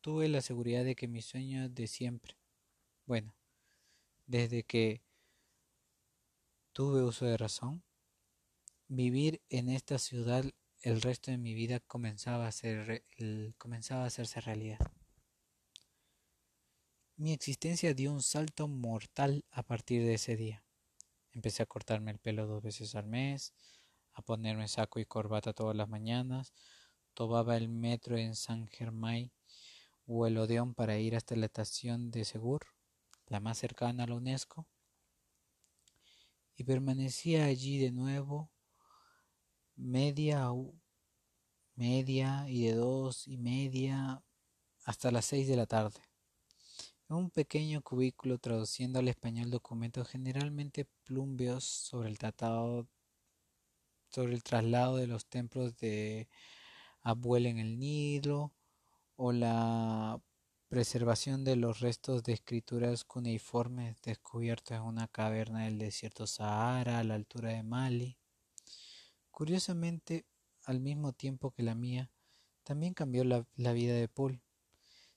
tuve 0.00 0.28
la 0.28 0.40
seguridad 0.40 0.84
de 0.84 0.96
que 0.96 1.08
mi 1.08 1.22
sueño 1.22 1.68
de 1.68 1.86
siempre, 1.86 2.36
bueno, 3.06 3.34
desde 4.26 4.64
que 4.64 5.02
tuve 6.72 7.02
uso 7.02 7.26
de 7.26 7.36
razón, 7.36 7.84
vivir 8.88 9.40
en 9.48 9.68
esta 9.68 9.98
ciudad 9.98 10.44
el 10.80 11.00
resto 11.00 11.30
de 11.30 11.38
mi 11.38 11.54
vida 11.54 11.78
comenzaba 11.78 12.48
a, 12.48 12.52
ser, 12.52 13.04
comenzaba 13.56 14.02
a 14.02 14.06
hacerse 14.06 14.40
realidad. 14.40 14.80
Mi 17.16 17.32
existencia 17.32 17.94
dio 17.94 18.12
un 18.12 18.22
salto 18.22 18.66
mortal 18.66 19.44
a 19.50 19.62
partir 19.62 20.02
de 20.02 20.14
ese 20.14 20.34
día. 20.34 20.64
Empecé 21.30 21.62
a 21.62 21.66
cortarme 21.66 22.10
el 22.10 22.18
pelo 22.18 22.48
dos 22.48 22.62
veces 22.62 22.96
al 22.96 23.06
mes, 23.06 23.54
a 24.12 24.22
ponerme 24.22 24.66
saco 24.66 24.98
y 24.98 25.06
corbata 25.06 25.52
todas 25.52 25.76
las 25.76 25.88
mañanas, 25.88 26.52
tomaba 27.14 27.56
el 27.56 27.68
metro 27.68 28.16
en 28.16 28.34
San 28.34 28.68
Germain 28.68 29.30
o 30.06 30.26
el 30.26 30.38
Odeón 30.38 30.74
para 30.74 30.98
ir 30.98 31.16
hasta 31.16 31.36
la 31.36 31.46
estación 31.46 32.10
de 32.10 32.24
Segur, 32.24 32.62
la 33.26 33.40
más 33.40 33.58
cercana 33.58 34.04
a 34.04 34.06
la 34.06 34.16
UNESCO, 34.16 34.66
y 36.56 36.64
permanecía 36.64 37.46
allí 37.46 37.78
de 37.78 37.92
nuevo 37.92 38.50
media 39.76 40.50
media 41.74 42.44
y 42.48 42.66
de 42.66 42.74
dos 42.74 43.26
y 43.26 43.38
media 43.38 44.22
hasta 44.84 45.10
las 45.10 45.24
seis 45.24 45.48
de 45.48 45.56
la 45.56 45.66
tarde. 45.66 46.00
En 47.08 47.16
un 47.16 47.30
pequeño 47.30 47.82
cubículo 47.82 48.38
traduciendo 48.38 48.98
al 48.98 49.08
español 49.08 49.50
documentos 49.50 50.08
generalmente 50.08 50.86
plumbeos 51.04 51.64
sobre 51.64 52.08
el 52.08 52.18
tratado 52.18 52.88
sobre 54.10 54.34
el 54.34 54.42
traslado 54.42 54.96
de 54.96 55.06
los 55.06 55.26
templos 55.26 55.76
de 55.78 56.28
abuela 57.02 57.48
en 57.48 57.58
el 57.58 57.78
Nilo 57.78 58.52
o 59.16 59.32
la 59.32 60.20
preservación 60.68 61.44
de 61.44 61.56
los 61.56 61.80
restos 61.80 62.22
de 62.22 62.32
escrituras 62.32 63.04
cuneiformes 63.04 64.00
descubiertos 64.02 64.76
en 64.76 64.82
una 64.82 65.06
caverna 65.06 65.64
del 65.64 65.78
desierto 65.78 66.26
Sahara 66.26 66.98
a 66.98 67.04
la 67.04 67.14
altura 67.14 67.50
de 67.50 67.62
Mali. 67.62 68.16
Curiosamente, 69.30 70.24
al 70.64 70.80
mismo 70.80 71.12
tiempo 71.12 71.50
que 71.50 71.62
la 71.62 71.74
mía, 71.74 72.10
también 72.62 72.94
cambió 72.94 73.22
la, 73.24 73.46
la 73.56 73.72
vida 73.72 73.94
de 73.94 74.08
Paul. 74.08 74.40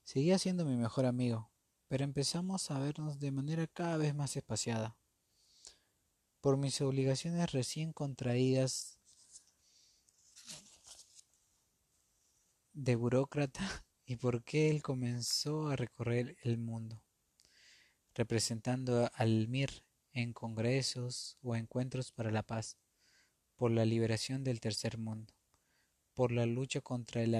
Seguía 0.03 0.37
siendo 0.39 0.65
mi 0.65 0.75
mejor 0.75 1.05
amigo, 1.05 1.49
pero 1.87 2.03
empezamos 2.03 2.69
a 2.69 2.79
vernos 2.79 3.19
de 3.19 3.31
manera 3.31 3.65
cada 3.67 3.97
vez 3.97 4.13
más 4.13 4.35
espaciada. 4.35 4.97
Por 6.41 6.57
mis 6.57 6.81
obligaciones 6.81 7.51
recién 7.53 7.93
contraídas 7.93 8.99
de 12.75 12.97
burócrata 12.97 13.85
y 14.05 14.17
por 14.17 14.43
qué 14.43 14.69
él 14.69 14.81
comenzó 14.83 15.69
a 15.69 15.77
recorrer 15.77 16.35
el 16.43 16.57
mundo, 16.57 17.01
representando 18.13 19.09
al 19.13 19.47
MIR 19.47 19.85
en 20.11 20.33
congresos 20.33 21.37
o 21.41 21.55
encuentros 21.55 22.11
para 22.11 22.31
la 22.31 22.43
paz, 22.43 22.77
por 23.55 23.71
la 23.71 23.85
liberación 23.85 24.43
del 24.43 24.59
tercer 24.59 24.97
mundo, 24.97 25.33
por 26.13 26.33
la 26.33 26.45
lucha 26.45 26.81
contra 26.81 27.23
el, 27.23 27.33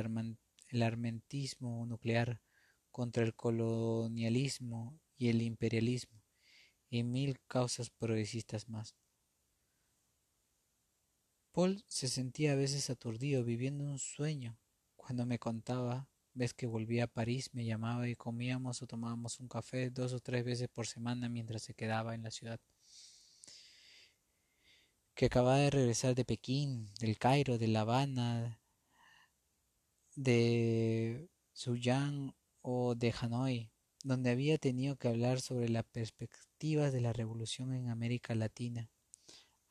el 0.70 0.84
armentismo 0.84 1.86
nuclear, 1.86 2.42
contra 2.90 3.24
el 3.24 3.36
colonialismo 3.36 4.98
y 5.18 5.28
el 5.28 5.42
imperialismo, 5.42 6.24
y 6.90 7.04
mil 7.04 7.42
causas 7.48 7.90
progresistas 7.90 8.70
más. 8.70 8.96
Paul 11.52 11.84
se 11.90 12.08
sentía 12.08 12.54
a 12.54 12.56
veces 12.56 12.90
aturdido 12.90 13.44
viviendo 13.44 13.84
un 13.84 14.00
sueño 14.00 14.58
cuando 15.06 15.28
me 15.28 15.38
contaba, 15.38 16.10
ves 16.34 16.56
que 16.56 16.66
volvía 16.66 17.04
a 17.04 17.08
París, 17.08 17.54
me 17.54 17.64
llamaba 17.64 18.10
y 18.10 18.16
comíamos 18.16 18.82
o 18.82 18.88
tomábamos 18.88 19.40
un 19.40 19.48
café 19.48 19.92
dos 19.92 20.14
o 20.14 20.20
tres 20.20 20.44
veces 20.44 20.68
por 20.68 20.88
semana 20.88 21.30
mientras 21.30 21.62
se 21.62 21.76
quedaba 21.76 22.16
en 22.16 22.24
la 22.24 22.32
ciudad. 22.32 22.60
Que 25.14 25.28
acababa 25.28 25.58
de 25.58 25.70
regresar 25.70 26.16
de 26.16 26.26
Pekín, 26.26 26.90
del 27.00 27.20
Cairo, 27.20 27.60
de 27.60 27.68
La 27.68 27.82
Habana, 27.82 28.60
de 30.16 31.30
Suyang 31.54 32.34
o 32.64 32.96
de 32.96 33.14
Hanoi, 33.22 33.70
donde 34.04 34.32
había 34.32 34.58
tenido 34.58 34.96
que 34.96 35.08
hablar 35.08 35.40
sobre 35.40 35.70
las 35.70 35.86
perspectivas 35.86 36.92
de 36.92 37.02
la 37.02 37.14
revolución 37.14 37.76
en 37.76 37.90
América 37.90 38.34
Latina 38.34 38.90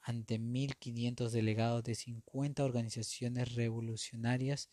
ante 0.05 0.39
1.500 0.39 1.31
delegados 1.31 1.83
de 1.83 1.95
50 1.95 2.63
organizaciones 2.63 3.55
revolucionarias 3.55 4.69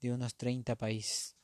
de 0.00 0.12
unos 0.12 0.34
30 0.36 0.76
países. 0.76 1.36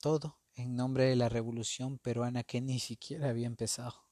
Todo 0.00 0.38
en 0.54 0.76
nombre 0.76 1.04
de 1.04 1.16
la 1.16 1.28
revolución 1.28 1.98
peruana 1.98 2.44
que 2.44 2.60
ni 2.60 2.78
siquiera 2.78 3.30
había 3.30 3.46
empezado. 3.46 4.08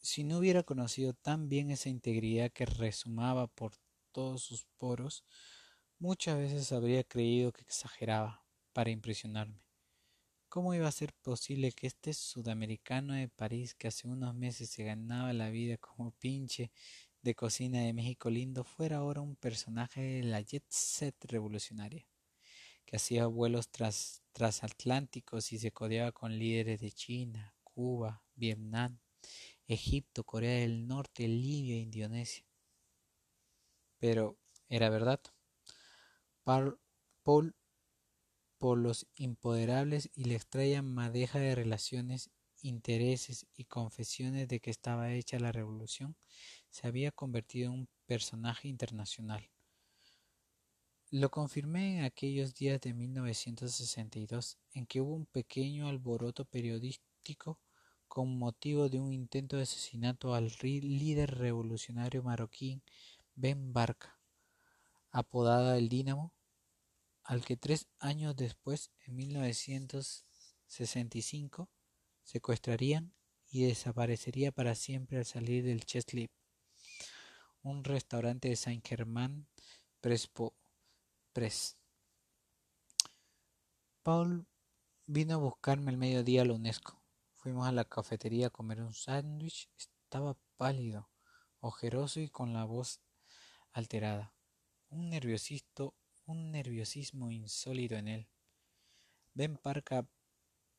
Si 0.00 0.24
no 0.24 0.38
hubiera 0.38 0.64
conocido 0.64 1.14
tan 1.14 1.48
bien 1.48 1.70
esa 1.70 1.88
integridad 1.88 2.50
que 2.50 2.66
resumaba 2.66 3.46
por 3.46 3.72
todos 4.10 4.42
sus 4.42 4.64
poros, 4.76 5.24
muchas 5.98 6.36
veces 6.38 6.72
habría 6.72 7.04
creído 7.04 7.52
que 7.52 7.62
exageraba 7.62 8.44
para 8.72 8.90
impresionarme. 8.90 9.62
¿Cómo 10.52 10.74
iba 10.74 10.86
a 10.86 10.92
ser 10.92 11.14
posible 11.14 11.72
que 11.72 11.86
este 11.86 12.12
sudamericano 12.12 13.14
de 13.14 13.26
París, 13.26 13.74
que 13.74 13.88
hace 13.88 14.06
unos 14.06 14.34
meses 14.34 14.68
se 14.68 14.84
ganaba 14.84 15.32
la 15.32 15.48
vida 15.48 15.78
como 15.78 16.10
pinche 16.10 16.70
de 17.22 17.34
cocina 17.34 17.80
de 17.80 17.94
México 17.94 18.28
lindo, 18.28 18.62
fuera 18.62 18.98
ahora 18.98 19.22
un 19.22 19.34
personaje 19.34 20.02
de 20.02 20.24
la 20.24 20.42
jet 20.42 20.66
set 20.68 21.16
revolucionaria, 21.24 22.06
que 22.84 22.96
hacía 22.96 23.26
vuelos 23.28 23.70
tras, 23.70 24.24
transatlánticos 24.32 25.54
y 25.54 25.58
se 25.58 25.72
codeaba 25.72 26.12
con 26.12 26.38
líderes 26.38 26.80
de 26.82 26.92
China, 26.92 27.56
Cuba, 27.64 28.22
Vietnam, 28.34 28.98
Egipto, 29.66 30.22
Corea 30.22 30.60
del 30.60 30.86
Norte, 30.86 31.28
Libia 31.28 31.76
e 31.76 31.78
Indonesia. 31.78 32.44
Pero 33.98 34.36
era 34.68 34.90
verdad. 34.90 35.22
Paul, 36.44 37.54
por 38.62 38.78
los 38.78 39.08
impoderables 39.16 40.08
y 40.14 40.26
la 40.26 40.34
extraña 40.34 40.82
madeja 40.82 41.40
de 41.40 41.56
relaciones, 41.56 42.30
intereses 42.60 43.44
y 43.56 43.64
confesiones 43.64 44.46
de 44.46 44.60
que 44.60 44.70
estaba 44.70 45.12
hecha 45.12 45.40
la 45.40 45.50
revolución, 45.50 46.14
se 46.70 46.86
había 46.86 47.10
convertido 47.10 47.72
en 47.72 47.80
un 47.80 47.88
personaje 48.06 48.68
internacional. 48.68 49.50
Lo 51.10 51.28
confirmé 51.32 51.98
en 51.98 52.04
aquellos 52.04 52.54
días 52.54 52.80
de 52.80 52.94
1962, 52.94 54.58
en 54.74 54.86
que 54.86 55.00
hubo 55.00 55.12
un 55.12 55.26
pequeño 55.26 55.88
alboroto 55.88 56.44
periodístico 56.44 57.58
con 58.06 58.38
motivo 58.38 58.88
de 58.88 59.00
un 59.00 59.12
intento 59.12 59.56
de 59.56 59.64
asesinato 59.64 60.36
al 60.36 60.52
líder 60.62 61.36
revolucionario 61.36 62.22
marroquí 62.22 62.80
Ben 63.34 63.72
Barka, 63.72 64.20
apodada 65.10 65.78
el 65.78 65.88
Dínamo, 65.88 66.32
al 67.24 67.44
que 67.44 67.56
tres 67.56 67.88
años 67.98 68.36
después, 68.36 68.92
en 69.00 69.16
1965, 69.16 71.68
secuestrarían 72.22 73.12
y 73.50 73.66
desaparecería 73.66 74.52
para 74.52 74.74
siempre 74.74 75.18
al 75.18 75.26
salir 75.26 75.64
del 75.64 75.84
Cheslip, 75.84 76.32
un 77.62 77.84
restaurante 77.84 78.48
de 78.48 78.56
Saint 78.56 78.86
Germain 78.86 79.46
Prespo 80.00 80.54
Press. 81.32 81.76
Paul 84.02 84.46
vino 85.06 85.34
a 85.34 85.38
buscarme 85.38 85.90
al 85.90 85.96
mediodía 85.96 86.42
a 86.42 86.44
la 86.44 86.54
UNESCO. 86.54 87.00
Fuimos 87.34 87.68
a 87.68 87.72
la 87.72 87.84
cafetería 87.84 88.48
a 88.48 88.50
comer 88.50 88.80
un 88.80 88.94
sándwich. 88.94 89.68
Estaba 89.76 90.36
pálido, 90.56 91.08
ojeroso 91.60 92.20
y 92.20 92.28
con 92.28 92.52
la 92.52 92.64
voz 92.64 93.00
alterada. 93.72 94.34
Un 94.88 95.10
nerviosismo, 95.10 95.94
un 96.32 96.50
nerviosismo 96.50 97.30
insólito 97.30 97.94
en 97.94 98.08
él. 98.08 98.28
Ben 99.34 99.56
Parka 99.56 100.08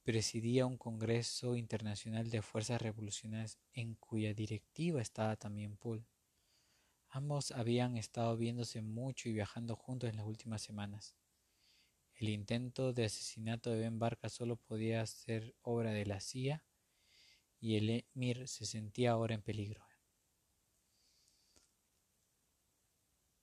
presidía 0.03 0.65
un 0.65 0.77
congreso 0.77 1.55
internacional 1.55 2.29
de 2.29 2.41
fuerzas 2.41 2.81
revolucionarias 2.81 3.57
en 3.71 3.95
cuya 3.95 4.33
directiva 4.33 5.01
estaba 5.01 5.35
también 5.37 5.77
Paul. 5.77 6.05
Ambos 7.07 7.51
habían 7.51 7.95
estado 7.95 8.35
viéndose 8.35 8.81
mucho 8.81 9.29
y 9.29 9.33
viajando 9.33 9.75
juntos 9.75 10.09
en 10.09 10.17
las 10.17 10.25
últimas 10.25 10.61
semanas. 10.61 11.15
El 12.15 12.29
intento 12.29 12.91
de 12.91 13.05
asesinato 13.05 13.69
de 13.69 13.79
Ben 13.79 13.99
Barca 13.99 14.29
solo 14.29 14.55
podía 14.55 15.05
ser 15.05 15.55
obra 15.61 15.91
de 15.91 16.05
la 16.05 16.19
CIA 16.19 16.65
y 17.59 17.77
el 17.77 18.05
emir 18.13 18.47
se 18.47 18.65
sentía 18.65 19.11
ahora 19.11 19.35
en 19.35 19.41
peligro. 19.41 19.85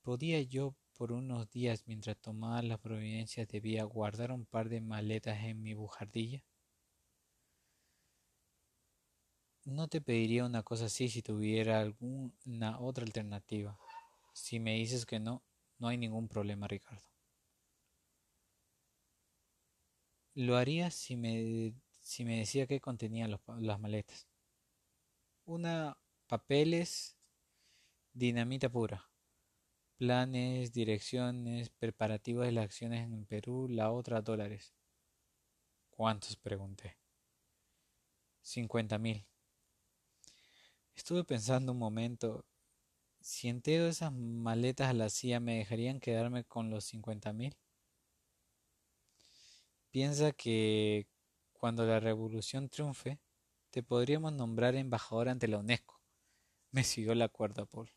¿Podía 0.03 0.41
yo 0.43 0.77
por 1.01 1.13
unos 1.13 1.51
días 1.51 1.85
mientras 1.87 2.19
tomaba 2.19 2.61
las 2.61 2.79
providencias 2.79 3.49
debía 3.49 3.85
guardar 3.85 4.33
un 4.33 4.45
par 4.45 4.69
de 4.69 4.83
maletas 4.83 5.43
en 5.45 5.63
mi 5.63 5.73
bujardilla? 5.73 6.45
No 9.65 9.89
te 9.89 10.03
pediría 10.03 10.45
una 10.45 10.63
cosa 10.63 10.85
así 10.85 11.09
si 11.09 11.23
tuviera 11.23 11.81
alguna 11.81 12.79
otra 12.79 13.05
alternativa. 13.05 13.79
Si 14.35 14.61
me 14.61 14.75
dices 14.75 15.07
que 15.07 15.19
no, 15.19 15.43
no 15.79 15.89
hay 15.89 15.97
ningún 15.97 16.29
problema, 16.29 16.69
Ricardo. 16.69 17.09
Lo 20.35 20.59
haría 20.59 20.91
si 20.91 21.17
me, 21.17 21.73
si 22.03 22.27
me 22.27 22.41
decía 22.41 22.67
qué 22.67 22.79
contenían 22.79 23.35
las 23.61 23.81
maletas. 23.81 24.29
Una, 25.47 25.97
papeles, 26.27 27.17
dinamita 28.13 28.69
pura, 28.69 29.10
planes, 30.01 30.73
direcciones, 30.73 31.69
preparativos 31.69 32.47
de 32.47 32.53
las 32.53 32.65
acciones 32.65 33.05
en 33.05 33.27
Perú, 33.27 33.69
la 33.69 33.93
otra 33.93 34.23
dólares. 34.23 34.73
¿Cuántos? 35.91 36.37
pregunté. 36.37 36.97
Cincuenta 38.41 38.97
mil. 38.97 39.27
Estuve 40.97 41.23
pensando 41.23 41.73
un 41.73 41.79
momento, 41.79 42.47
si 43.21 43.49
entero 43.49 43.89
esas 43.89 44.11
maletas 44.11 44.89
a 44.89 44.95
la 44.95 45.11
CIA 45.11 45.39
me 45.39 45.57
dejarían 45.59 46.01
quedarme 46.01 46.45
con 46.45 46.71
los 46.71 46.87
cincuenta 46.87 47.35
mil. 47.35 47.55
Piensa 49.91 50.33
que 50.33 51.09
cuando 51.53 51.85
la 51.85 52.01
revolución 52.01 52.71
triunfe, 52.71 53.21
te 53.69 53.83
podríamos 53.83 54.33
nombrar 54.33 54.77
embajador 54.77 55.29
ante 55.29 55.47
la 55.47 55.59
UNESCO. 55.59 56.01
Me 56.71 56.85
siguió 56.85 57.15
la 57.15 57.29
cuerda, 57.29 57.67
Paul. 57.67 57.91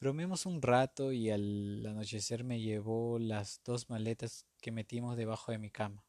Bromeamos 0.00 0.46
un 0.46 0.62
rato 0.62 1.12
y 1.12 1.28
al 1.28 1.84
anochecer 1.84 2.42
me 2.42 2.58
llevó 2.58 3.18
las 3.18 3.60
dos 3.64 3.90
maletas 3.90 4.46
que 4.62 4.72
metimos 4.72 5.14
debajo 5.14 5.52
de 5.52 5.58
mi 5.58 5.70
cama. 5.70 6.06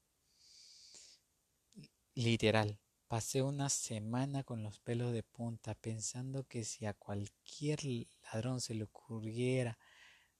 Literal, 2.15 2.79
pasé 3.09 3.41
una 3.41 3.67
semana 3.67 4.45
con 4.45 4.63
los 4.63 4.79
pelos 4.79 5.11
de 5.11 5.23
punta 5.23 5.75
pensando 5.75 6.45
que 6.45 6.63
si 6.63 6.85
a 6.85 6.93
cualquier 6.93 7.81
ladrón 8.23 8.61
se 8.61 8.75
le 8.75 8.85
ocurriera 8.85 9.77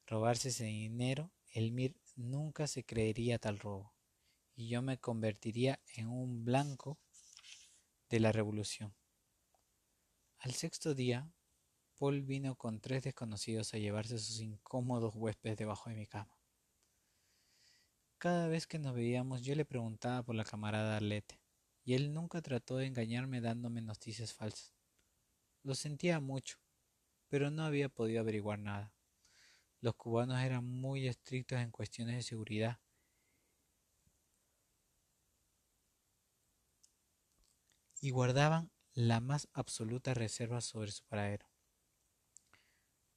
robarse 0.08 0.47
ese 0.47 0.64
dinero, 0.64 1.34
el 1.49 1.74
MIR 1.74 1.99
nunca 2.16 2.68
se 2.68 2.86
creería 2.86 3.38
tal 3.38 3.60
robo, 3.60 3.93
y 4.56 4.70
yo 4.70 4.82
me 4.82 4.97
convertiría 4.97 5.82
en 5.95 6.08
un 6.08 6.45
blanco 6.45 6.99
de 8.10 8.22
la 8.22 8.32
revolución. 8.32 8.95
Al 10.39 10.54
sexto 10.54 10.95
día, 10.95 11.30
Paul 12.02 12.24
vino 12.24 12.56
con 12.56 12.80
tres 12.80 13.04
desconocidos 13.04 13.76
a 13.76 13.78
llevarse 13.78 14.18
sus 14.18 14.39
incómodos 14.39 15.14
huéspedes 15.16 15.56
debajo 15.56 15.91
de 15.91 15.95
mi 15.95 16.08
cama. 16.08 16.36
Cada 18.18 18.47
vez 18.47 18.66
que 18.66 18.80
nos 18.80 18.95
veíamos 18.95 19.43
yo 19.43 19.54
le 19.54 19.66
preguntaba 19.66 20.24
por 20.24 20.34
la 20.34 20.43
camarada 20.43 20.95
Arlete, 20.95 21.39
y 21.84 21.93
él 21.93 22.12
nunca 22.12 22.41
trató 22.41 22.78
de 22.78 22.88
engañarme 22.88 23.39
dándome 23.39 23.84
noticias 23.84 24.34
falsas. 24.34 24.74
Lo 25.62 25.76
sentía 25.76 26.20
mucho, 26.20 26.58
pero 27.28 27.52
no 27.52 27.66
había 27.66 27.88
podido 27.88 28.22
averiguar 28.22 28.58
nada. 28.58 28.95
Los 29.80 29.93
cubanos 29.93 30.39
eran 30.39 30.66
muy 30.66 31.08
estrictos 31.08 31.60
en 31.60 31.70
cuestiones 31.70 32.16
de 32.16 32.24
seguridad. 32.24 32.80
Y 37.99 38.10
guardaban 38.10 38.72
la 38.95 39.20
más 39.20 39.47
absoluta 39.54 40.16
reserva 40.16 40.62
sobre 40.62 40.89
su 40.89 41.04
paradero. 41.04 41.51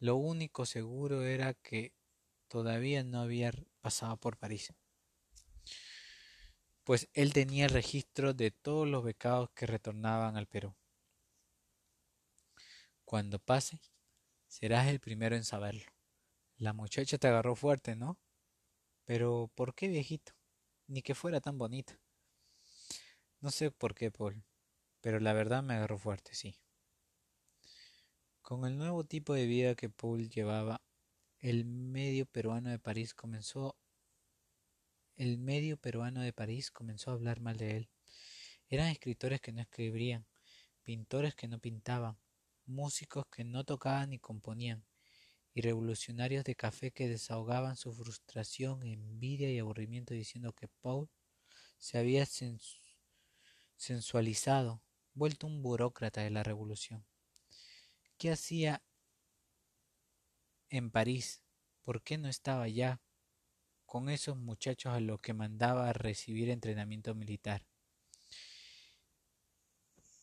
Lo 0.05 0.17
único 0.17 0.67
seguro 0.67 1.23
era 1.25 1.55
que 1.55 1.95
todavía 2.49 3.03
no 3.03 3.23
había 3.23 3.53
pasado 3.81 4.19
por 4.19 4.37
París, 4.37 4.71
pues 6.85 7.09
él 7.15 7.33
tenía 7.33 7.65
el 7.65 7.71
registro 7.71 8.35
de 8.35 8.51
todos 8.51 8.87
los 8.87 9.03
becados 9.03 9.49
que 9.55 9.67
retornaban 9.67 10.37
al 10.37 10.47
Perú. 10.47 10.77
Cuando 13.07 13.39
pase, 13.39 13.81
serás 14.47 14.89
el 14.89 15.01
primero 15.01 15.37
en 15.37 15.45
saberlo. 15.45 15.91
La 16.59 16.75
muchacha 16.75 17.17
te 17.17 17.29
agarró 17.29 17.57
fuerte, 17.57 17.97
¿no? 17.97 18.19
Pero 19.07 19.51
¿por 19.55 19.75
qué 19.75 19.89
viejito? 19.89 20.35
Ni 20.87 21.01
que 21.01 21.15
fuera 21.15 21.41
tan 21.41 21.57
bonita. 21.57 21.99
No 23.41 23.51
sé 23.51 23.71
por 23.71 23.95
qué, 23.95 24.11
Paul, 24.11 24.45
pero 25.01 25.19
la 25.19 25.33
verdad 25.33 25.63
me 25.63 25.73
agarró 25.73 25.97
fuerte, 25.97 26.35
sí. 26.35 26.61
Con 28.45 28.67
el 28.67 28.77
nuevo 28.77 29.05
tipo 29.05 29.33
de 29.33 29.47
vida 29.47 29.75
que 29.75 29.89
Paul 29.89 30.29
llevaba, 30.29 30.83
el 31.41 31.65
medio 31.65 32.27
peruano 32.27 32.69
de 32.69 32.79
París 32.79 33.15
comenzó 33.15 33.75
el 35.17 35.39
medio 35.39 35.79
peruano 35.79 36.21
de 36.21 36.35
París 36.35 36.71
comenzó 36.71 37.11
a 37.11 37.15
hablar 37.15 37.41
mal 37.41 37.57
de 37.57 37.79
él. 37.79 37.89
Eran 38.69 38.89
escritores 38.89 39.41
que 39.41 39.53
no 39.53 39.63
escribían, 39.63 40.27
pintores 40.83 41.35
que 41.35 41.49
no 41.49 41.59
pintaban, 41.59 42.19
músicos 42.67 43.25
que 43.35 43.45
no 43.45 43.65
tocaban 43.65 44.11
ni 44.11 44.19
componían, 44.19 44.85
y 45.55 45.63
revolucionarios 45.63 46.45
de 46.45 46.55
café 46.55 46.91
que 46.91 47.09
desahogaban 47.09 47.77
su 47.77 47.95
frustración, 47.95 48.83
envidia 48.83 49.51
y 49.51 49.59
aburrimiento 49.59 50.13
diciendo 50.13 50.53
que 50.53 50.69
Paul 50.83 51.09
se 51.79 51.97
había 51.97 52.27
sensualizado, 53.79 54.83
vuelto 55.15 55.47
un 55.47 55.63
burócrata 55.63 56.21
de 56.21 56.29
la 56.29 56.43
revolución. 56.43 57.07
¿Qué 58.19 58.31
hacía 58.31 58.83
en 60.71 60.91
París? 60.91 61.43
¿Por 61.83 62.03
qué 62.03 62.19
no 62.19 62.29
estaba 62.29 62.69
ya 62.69 63.01
con 63.87 64.09
esos 64.09 64.37
muchachos 64.37 64.93
a 64.93 65.01
los 65.01 65.21
que 65.21 65.35
mandaba 65.35 65.89
a 65.89 65.93
recibir 65.93 66.51
entrenamiento 66.51 67.15
militar? 67.15 67.65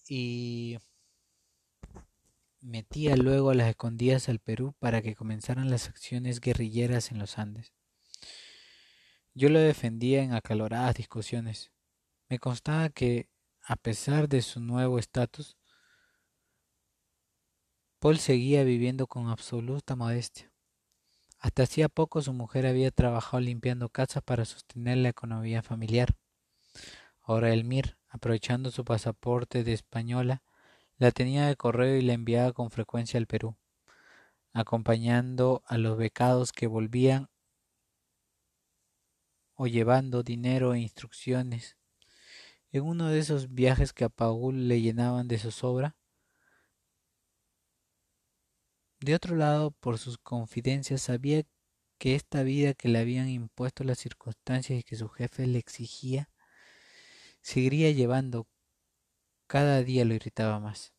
Y 0.08 0.78
metía 2.62 3.16
luego 3.16 3.50
a 3.50 3.56
las 3.56 3.70
escondidas 3.70 4.30
al 4.30 4.39
Perú 4.39 4.76
para 4.80 5.02
que 5.02 5.16
comenzaran 5.16 5.70
las 5.70 5.89
acciones 5.89 6.39
guerrilleras 6.39 7.12
en 7.12 7.20
los 7.20 7.38
Andes. 7.38 7.74
Yo 9.34 9.50
lo 9.50 9.60
defendía 9.60 10.24
en 10.24 10.34
acaloradas 10.34 10.96
discusiones. 10.96 11.72
Me 12.30 12.39
constaba 12.39 12.89
que, 12.89 13.30
a 13.62 13.76
pesar 13.76 14.28
de 14.28 14.42
su 14.42 14.60
nuevo 14.60 15.00
estatus, 15.00 15.58
Paul 18.02 18.18
seguía 18.18 18.64
viviendo 18.64 19.06
con 19.06 19.28
absoluta 19.28 19.95
modestia. 19.95 20.52
Hasta 21.38 21.62
hacía 21.62 21.88
poco 21.88 22.24
su 22.24 22.34
mujer 22.34 22.66
había 22.66 22.89
trabajado 22.89 23.41
limpiando 23.41 23.89
casas 23.89 24.24
para 24.24 24.43
sostener 24.43 24.97
la 24.97 25.10
economía 25.10 25.62
familiar. 25.62 26.16
Ahora 27.22 27.54
Elmir, 27.54 27.99
aprovechando 28.10 28.72
su 28.72 28.84
pasaporte 28.84 29.64
de 29.64 29.74
española, 29.74 30.41
la 30.97 31.12
tenía 31.12 31.45
de 31.45 31.56
correo 31.56 31.95
y 31.95 32.02
la 32.02 32.14
enviaba 32.14 32.54
con 32.54 32.72
frecuencia 32.72 33.20
al 33.20 33.28
Perú, 33.28 33.56
acompañando 34.52 35.62
a 35.68 35.78
los 35.78 35.95
becados 35.95 36.54
que 36.54 36.66
volvían 36.66 37.30
o 39.54 39.68
llevando 39.68 40.24
dinero 40.24 40.74
e 40.74 40.80
instrucciones. 40.80 41.78
En 42.72 42.82
uno 42.82 43.10
de 43.10 43.20
esos 43.20 43.54
viajes 43.54 43.93
que 43.93 44.06
a 44.06 44.10
Paul 44.10 44.68
le 44.68 44.82
llenaban 44.82 45.28
de 45.28 45.38
zozobra, 45.38 45.95
De 49.02 49.16
otro 49.16 49.36
lado, 49.36 49.72
por 49.72 49.97
sus 49.97 50.20
confidencias, 50.20 51.02
sabía 51.02 51.43
que 51.97 52.14
esta 52.14 52.43
vida 52.43 52.76
que 52.76 52.88
le 52.88 52.99
habían 52.99 53.30
impuesto 53.30 53.84
las 53.84 53.97
circunstancias 53.97 54.80
y 54.80 54.84
que 54.84 54.95
su 54.95 55.10
jefe 55.10 55.47
le 55.47 55.58
exigía, 55.58 56.30
seguiría 57.41 57.89
llevando. 57.91 58.47
Cada 59.47 59.82
día 59.82 60.06
lo 60.06 60.14
irritaba 60.14 60.60
más. 60.60 60.93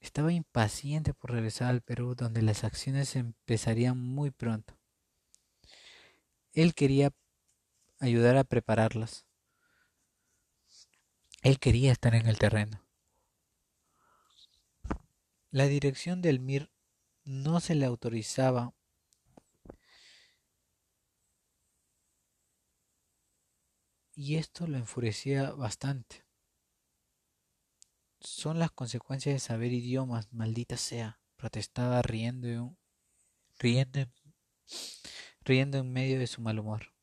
Estaba 0.00 0.32
impaciente 0.32 1.12
por 1.12 1.32
regresar 1.32 1.68
al 1.68 1.82
Perú, 1.82 2.14
donde 2.14 2.40
las 2.40 2.64
acciones 2.64 3.14
empezarían 3.14 3.98
muy 3.98 4.30
pronto. 4.30 4.78
Él 6.54 6.74
quería 6.74 7.12
ayudar 8.00 8.38
a 8.38 8.44
prepararlas. 8.44 9.26
Él 11.42 11.58
quería 11.58 11.92
estar 11.92 12.14
en 12.14 12.26
el 12.26 12.38
terreno. 12.38 12.82
La 15.54 15.66
dirección 15.66 16.22
del 16.22 16.40
MIR 16.40 16.70
no 17.24 17.60
se 17.60 17.74
le 17.74 17.84
autorizaba 17.84 18.74
y 24.14 24.36
esto 24.36 24.66
lo 24.66 24.78
enfurecía 24.78 25.50
bastante. 25.50 26.24
Son 28.20 28.58
las 28.58 28.70
consecuencias 28.70 29.34
de 29.34 29.40
saber 29.40 29.74
idiomas, 29.74 30.32
maldita 30.32 30.78
sea, 30.78 31.20
protestaba 31.36 32.00
riendo, 32.00 32.74
riendo, 33.58 34.10
riendo 35.42 35.76
en 35.76 35.92
medio 35.92 36.18
de 36.18 36.28
su 36.28 36.40
mal 36.40 36.60
humor. 36.60 36.94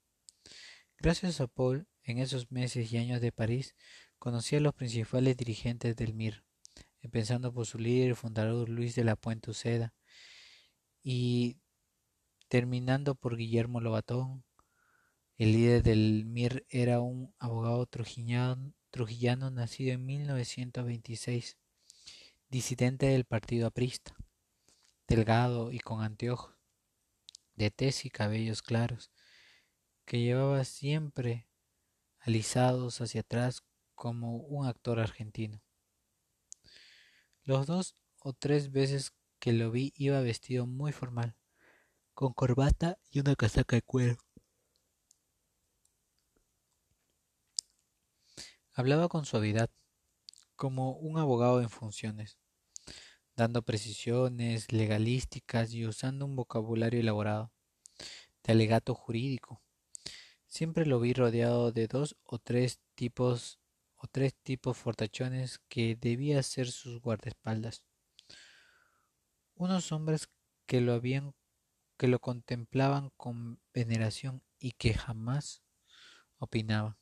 Gracias 0.97 1.39
a 1.39 1.45
Paul, 1.45 1.88
en 2.02 2.18
esos 2.18 2.52
meses 2.52 2.91
y 2.91 2.97
años 2.97 3.22
de 3.22 3.32
París, 3.32 3.76
conocía 4.18 4.58
a 4.58 4.62
los 4.62 4.74
principales 4.74 5.38
dirigentes 5.38 5.95
del 5.95 6.16
MIR 6.16 6.49
empezando 7.02 7.54
por 7.54 7.66
su 7.66 7.80
líder 7.80 8.16
fundador 8.16 8.70
Luis 8.70 8.95
de 8.95 9.04
la 9.04 9.16
Puente 9.16 9.52
Uceda, 9.52 9.93
y 11.02 11.58
terminando 12.50 13.16
por 13.16 13.38
Guillermo 13.38 13.80
Lobatón. 13.80 14.43
El 15.38 15.54
líder 15.54 15.84
del 15.84 16.26
MIR 16.26 16.66
era 16.70 17.00
un 17.00 17.34
abogado 17.39 17.86
trujillano, 17.86 18.74
trujillano 18.89 19.50
nacido 19.52 19.93
en 19.93 20.06
1926, 20.06 21.58
disidente 22.50 23.06
del 23.06 23.24
partido 23.24 23.68
aprista, 23.68 24.16
delgado 25.08 25.72
y 25.72 25.80
con 25.80 26.04
anteojos, 26.04 26.56
de 27.56 27.72
tez 27.72 28.04
y 28.04 28.10
cabellos 28.10 28.62
claros, 28.62 29.12
que 30.06 30.20
llevaba 30.20 30.66
siempre 30.66 31.47
alisados 32.20 33.00
hacia 33.00 33.22
atrás 33.22 33.64
como 33.95 34.38
un 34.38 34.66
actor 34.66 35.00
argentino. 35.00 35.62
Los 37.50 37.66
dos 37.66 37.95
o 38.20 38.34
tres 38.34 38.72
veces 38.72 39.12
que 39.39 39.54
lo 39.54 39.72
vi 39.72 39.91
iba 39.95 40.22
vestido 40.22 40.68
muy 40.68 40.91
formal, 40.91 41.36
con 42.14 42.32
corbata 42.32 43.00
y 43.10 43.22
una 43.22 43.36
casaca 43.36 43.76
de 43.76 43.82
cuero. 43.82 44.18
Hablaba 48.72 49.08
con 49.08 49.26
suavidad, 49.26 49.72
como 50.56 50.91
un 50.91 51.18
abogado 51.18 51.60
en 51.60 51.72
funciones, 51.72 52.38
dando 53.36 53.64
precisiones 53.64 54.72
legalísticas 54.72 55.74
y 55.74 55.88
usando 55.88 56.28
un 56.28 56.36
vocabulario 56.36 57.00
elaborado, 57.00 57.52
de 58.43 58.54
alegato 58.54 58.93
jurídico. 58.93 59.60
Siempre 60.45 60.86
lo 60.86 61.00
vi 61.00 61.14
rodeado 61.14 61.72
de 61.72 61.88
dos 61.88 62.16
o 62.22 62.38
tres 62.38 62.80
tipos 62.93 63.59
o 64.00 64.08
tres 64.08 64.34
tipos 64.43 64.78
fortachones 64.78 65.60
que 65.68 65.95
debía 65.95 66.41
ser 66.41 66.72
sus 66.72 67.02
guardaespaldas. 67.02 67.84
Unos 69.56 69.91
hombres 69.91 70.30
que 70.66 70.80
lo 70.80 70.93
habían 70.93 71.36
que 71.97 72.08
lo 72.08 72.20
contemplaban 72.20 73.12
con 73.18 73.60
veneración 73.74 74.41
y 74.58 74.72
que 74.72 74.93
jamás 74.93 75.62
opinaban. 76.38 76.97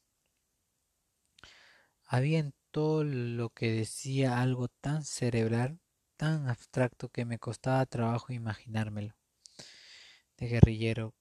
Había 2.03 2.39
en 2.39 2.55
todo 2.71 3.03
lo 3.03 3.51
que 3.51 3.71
decía 3.71 4.41
algo 4.41 4.69
tan 4.69 5.03
cerebral, 5.03 5.79
tan 6.15 6.49
abstracto 6.49 7.09
que 7.09 7.25
me 7.25 7.37
costaba 7.37 7.85
trabajo 7.85 8.33
imaginármelo. 8.33 9.15
De 10.37 10.47
guerrillero, 10.47 11.13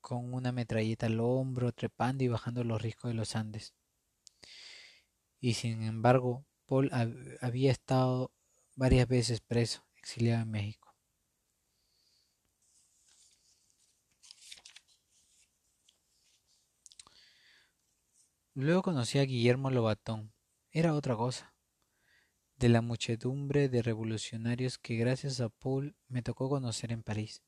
con 0.00 0.32
una 0.32 0.50
metralleta 0.50 1.04
al 1.06 1.20
hombro, 1.20 1.72
trepando 1.72 2.24
y 2.24 2.28
bajando 2.28 2.64
los 2.64 2.80
riscos 2.80 3.10
de 3.10 3.14
los 3.14 3.36
Andes 3.36 3.74
y 5.40 5.54
sin 5.54 5.82
embargo 5.82 6.44
Paul 6.66 6.90
había 7.40 7.72
estado 7.72 8.32
varias 8.76 9.08
veces 9.08 9.40
preso, 9.40 9.84
exiliado 9.96 10.42
en 10.42 10.50
México. 10.50 10.94
Luego 18.54 18.82
conocí 18.82 19.18
a 19.18 19.24
Guillermo 19.24 19.70
Lobatón. 19.70 20.32
Era 20.70 20.94
otra 20.94 21.16
cosa. 21.16 21.54
De 22.56 22.68
la 22.68 22.82
muchedumbre 22.82 23.68
de 23.68 23.80
revolucionarios 23.80 24.76
que 24.76 24.96
gracias 24.96 25.40
a 25.40 25.48
Paul 25.48 25.96
me 26.08 26.22
tocó 26.22 26.48
conocer 26.48 26.92
en 26.92 27.02
París. 27.02 27.42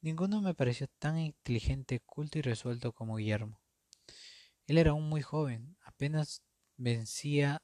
Ninguno 0.00 0.40
me 0.40 0.54
pareció 0.54 0.86
tan 0.98 1.18
inteligente, 1.18 2.00
culto 2.00 2.38
y 2.38 2.42
resuelto 2.42 2.92
como 2.92 3.16
Guillermo. 3.16 3.60
Él 4.66 4.78
era 4.78 4.92
aún 4.92 5.08
muy 5.08 5.20
joven, 5.20 5.76
apenas 5.82 6.42
Vencía, 6.82 7.60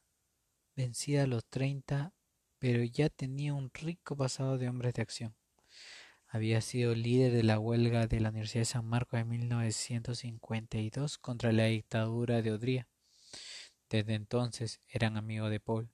a 0.76 1.26
los 1.26 1.46
treinta, 1.46 2.12
pero 2.58 2.84
ya 2.84 3.08
tenía 3.08 3.54
un 3.54 3.70
rico 3.72 4.14
pasado 4.14 4.58
de 4.58 4.68
hombres 4.68 4.92
de 4.92 5.00
acción. 5.00 5.34
Había 6.28 6.60
sido 6.60 6.94
líder 6.94 7.32
de 7.32 7.42
la 7.42 7.58
huelga 7.58 8.06
de 8.08 8.20
la 8.20 8.28
Universidad 8.28 8.60
de 8.60 8.66
San 8.66 8.84
Marcos 8.84 9.18
en 9.18 9.30
1952 9.30 11.16
contra 11.16 11.50
la 11.52 11.64
dictadura 11.64 12.42
de 12.42 12.52
Odría. 12.52 12.88
Desde 13.88 14.12
entonces 14.12 14.82
eran 14.86 15.16
amigos 15.16 15.50
de 15.50 15.60
Paul, 15.60 15.90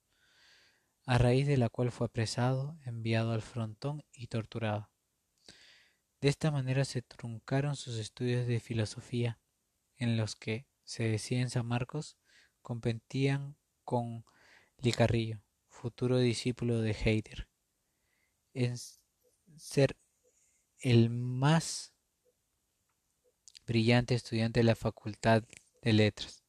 a 1.07 1.17
raíz 1.17 1.47
de 1.47 1.59
la 1.59 1.69
cual 1.69 1.93
fue 1.93 2.09
apresado, 2.09 2.77
enviado 2.85 3.31
al 3.31 3.43
frontón 3.43 4.03
y 4.13 4.27
torturado. 4.27 4.91
De 6.21 6.29
esta 6.29 6.51
manera 6.51 6.85
se 6.85 7.03
truncaron 7.03 7.77
sus 7.77 7.99
estudios 7.99 8.49
de 8.49 8.59
filosofía, 8.59 9.39
en 9.97 10.17
los 10.17 10.35
que, 10.35 10.67
se 10.83 11.05
decía 11.05 11.41
en 11.41 11.51
San 11.51 11.67
Marcos, 11.67 12.17
competían 12.63 13.57
con 13.85 14.25
Licarrillo, 14.79 15.43
futuro 15.69 16.19
discípulo 16.19 16.81
de 16.81 16.93
Heider, 16.93 17.49
en 18.55 18.77
ser 19.57 19.97
el 20.79 21.11
más 21.11 21.93
brillante 23.67 24.15
estudiante 24.15 24.61
de 24.61 24.65
la 24.65 24.75
Facultad 24.75 25.43
de 25.83 25.93
Letras. 25.93 26.43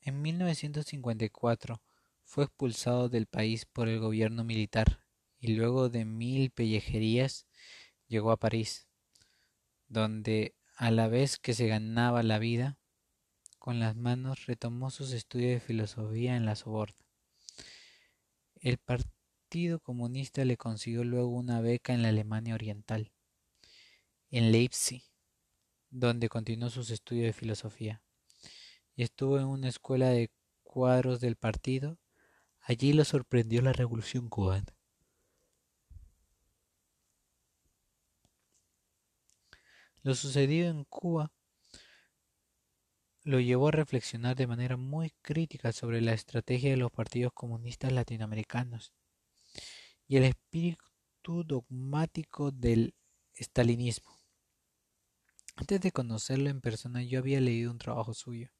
En 0.00 0.22
1954 0.22 1.82
fue 2.22 2.44
expulsado 2.44 3.08
del 3.08 3.26
país 3.26 3.64
por 3.64 3.88
el 3.88 3.98
gobierno 3.98 4.44
militar 4.44 5.05
y 5.48 5.56
luego 5.56 5.88
de 5.88 6.04
mil 6.04 6.50
pellejerías 6.50 7.46
llegó 8.08 8.30
a 8.30 8.36
París, 8.36 8.86
donde 9.88 10.54
a 10.76 10.90
la 10.90 11.08
vez 11.08 11.38
que 11.38 11.54
se 11.54 11.66
ganaba 11.66 12.22
la 12.22 12.38
vida 12.38 12.78
con 13.58 13.80
las 13.80 13.96
manos 13.96 14.46
retomó 14.46 14.90
sus 14.90 15.12
estudios 15.12 15.50
de 15.50 15.60
filosofía 15.60 16.36
en 16.36 16.44
la 16.44 16.54
Sorbona. 16.54 16.94
El 18.60 18.78
Partido 18.78 19.80
Comunista 19.80 20.44
le 20.44 20.56
consiguió 20.56 21.04
luego 21.04 21.28
una 21.28 21.60
beca 21.60 21.92
en 21.92 22.02
la 22.02 22.08
Alemania 22.08 22.54
Oriental, 22.54 23.12
en 24.30 24.52
Leipzig, 24.52 25.02
donde 25.90 26.28
continuó 26.28 26.70
sus 26.70 26.90
estudios 26.90 27.26
de 27.26 27.32
filosofía 27.32 28.02
y 28.96 29.02
estuvo 29.02 29.38
en 29.38 29.46
una 29.46 29.68
escuela 29.68 30.08
de 30.08 30.30
cuadros 30.62 31.20
del 31.20 31.36
partido. 31.36 31.98
Allí 32.60 32.92
lo 32.92 33.04
sorprendió 33.04 33.62
la 33.62 33.72
revolución 33.72 34.28
cubana. 34.28 34.75
Lo 40.06 40.14
sucedido 40.14 40.70
en 40.70 40.84
Cuba 40.84 41.32
lo 43.24 43.40
llevó 43.40 43.66
a 43.66 43.72
reflexionar 43.72 44.36
de 44.36 44.46
manera 44.46 44.76
muy 44.76 45.10
crítica 45.20 45.72
sobre 45.72 46.00
la 46.00 46.12
estrategia 46.12 46.70
de 46.70 46.76
los 46.76 46.92
partidos 46.92 47.32
comunistas 47.32 47.90
latinoamericanos 47.90 48.92
y 50.06 50.18
el 50.18 50.22
espíritu 50.22 51.42
dogmático 51.44 52.52
del 52.52 52.94
estalinismo. 53.34 54.16
Antes 55.56 55.80
de 55.80 55.90
conocerlo 55.90 56.50
en 56.50 56.60
persona 56.60 57.02
yo 57.02 57.18
había 57.18 57.40
leído 57.40 57.72
un 57.72 57.78
trabajo 57.78 58.14
suyo 58.14 58.50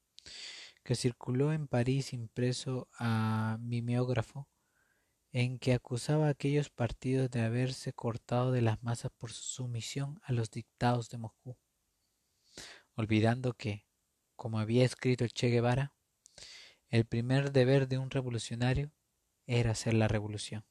que 0.83 0.97
circuló 0.97 1.53
en 1.53 1.69
París 1.69 2.13
impreso 2.13 2.89
a 2.99 3.57
mimeógrafo, 3.61 4.49
en 5.39 5.59
que 5.59 5.75
acusaba 5.75 6.29
a 6.29 6.31
aquellos 6.31 6.71
partidos 6.71 7.31
de 7.31 7.43
haberse 7.43 7.93
cortado 7.93 8.53
de 8.53 8.63
las 8.63 8.83
masas 8.83 9.13
por 9.19 9.31
su 9.31 9.43
sumisión 9.43 10.19
a 10.23 10.33
los 10.33 10.51
dictados 10.51 11.11
de 11.11 11.19
Moscú, 11.19 11.59
olvidando 12.95 13.53
que, 13.53 13.85
como 14.35 14.59
había 14.59 14.83
escrito 14.83 15.29
Che 15.29 15.49
Guevara, 15.49 15.93
el 16.89 17.05
primer 17.05 17.53
deber 17.53 17.87
de 17.87 17.99
un 17.99 18.09
revolucionario 18.11 18.93
era 19.47 19.73
hacer 19.73 19.93
la 19.93 20.09
revolución. 20.09 20.65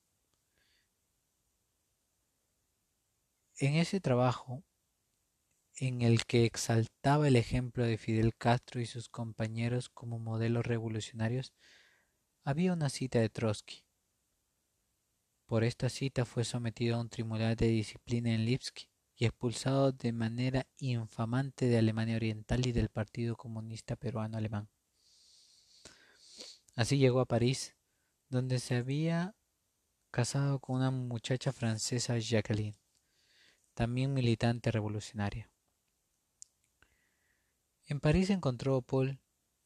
En 3.60 3.76
ese 3.76 4.02
trabajo 4.02 4.64
en 5.76 6.02
el 6.02 6.26
que 6.26 6.44
exaltaba 6.44 7.28
el 7.28 7.36
ejemplo 7.36 7.86
de 7.86 8.00
Fidel 8.00 8.36
Castro 8.36 8.82
y 8.82 8.88
sus 8.88 9.10
compañeros 9.10 9.90
como 9.90 10.18
modelos 10.18 10.66
revolucionarios, 10.66 11.54
había 12.44 12.74
una 12.74 12.90
cita 12.90 13.20
de 13.20 13.30
Trotsky. 13.30 13.85
Por 15.46 15.64
esta 15.64 15.90
cita 15.90 16.26
fue 16.26 16.44
sometido 16.44 16.96
a 16.96 17.02
un 17.02 17.10
tribunal 17.10 17.56
de 17.56 17.68
disciplina 17.68 18.34
en 18.34 18.46
Lipsky 18.46 18.90
y 19.16 19.26
expulsado 19.26 19.92
de 19.92 20.12
manera 20.12 20.66
infamante 20.80 21.68
de 21.68 21.78
Alemania 21.78 22.16
Oriental 22.16 22.66
y 22.66 22.72
del 22.72 22.90
Partido 22.90 23.36
Comunista 23.36 23.96
Peruano 23.96 24.38
Alemán. 24.38 24.70
Así 26.76 26.98
llegó 26.98 27.20
a 27.22 27.26
París, 27.26 27.76
donde 28.28 28.60
se 28.60 28.76
había 28.76 29.36
casado 30.10 30.60
con 30.60 30.78
una 30.78 30.90
muchacha 30.90 31.54
francesa 31.54 32.18
Jacqueline, 32.18 32.78
también 33.76 34.14
militante 34.14 34.72
revolucionaria. 34.72 35.52
En 37.86 38.00
París 38.00 38.32
encontró 38.32 38.78
a 38.78 38.82
Paul 38.82 39.20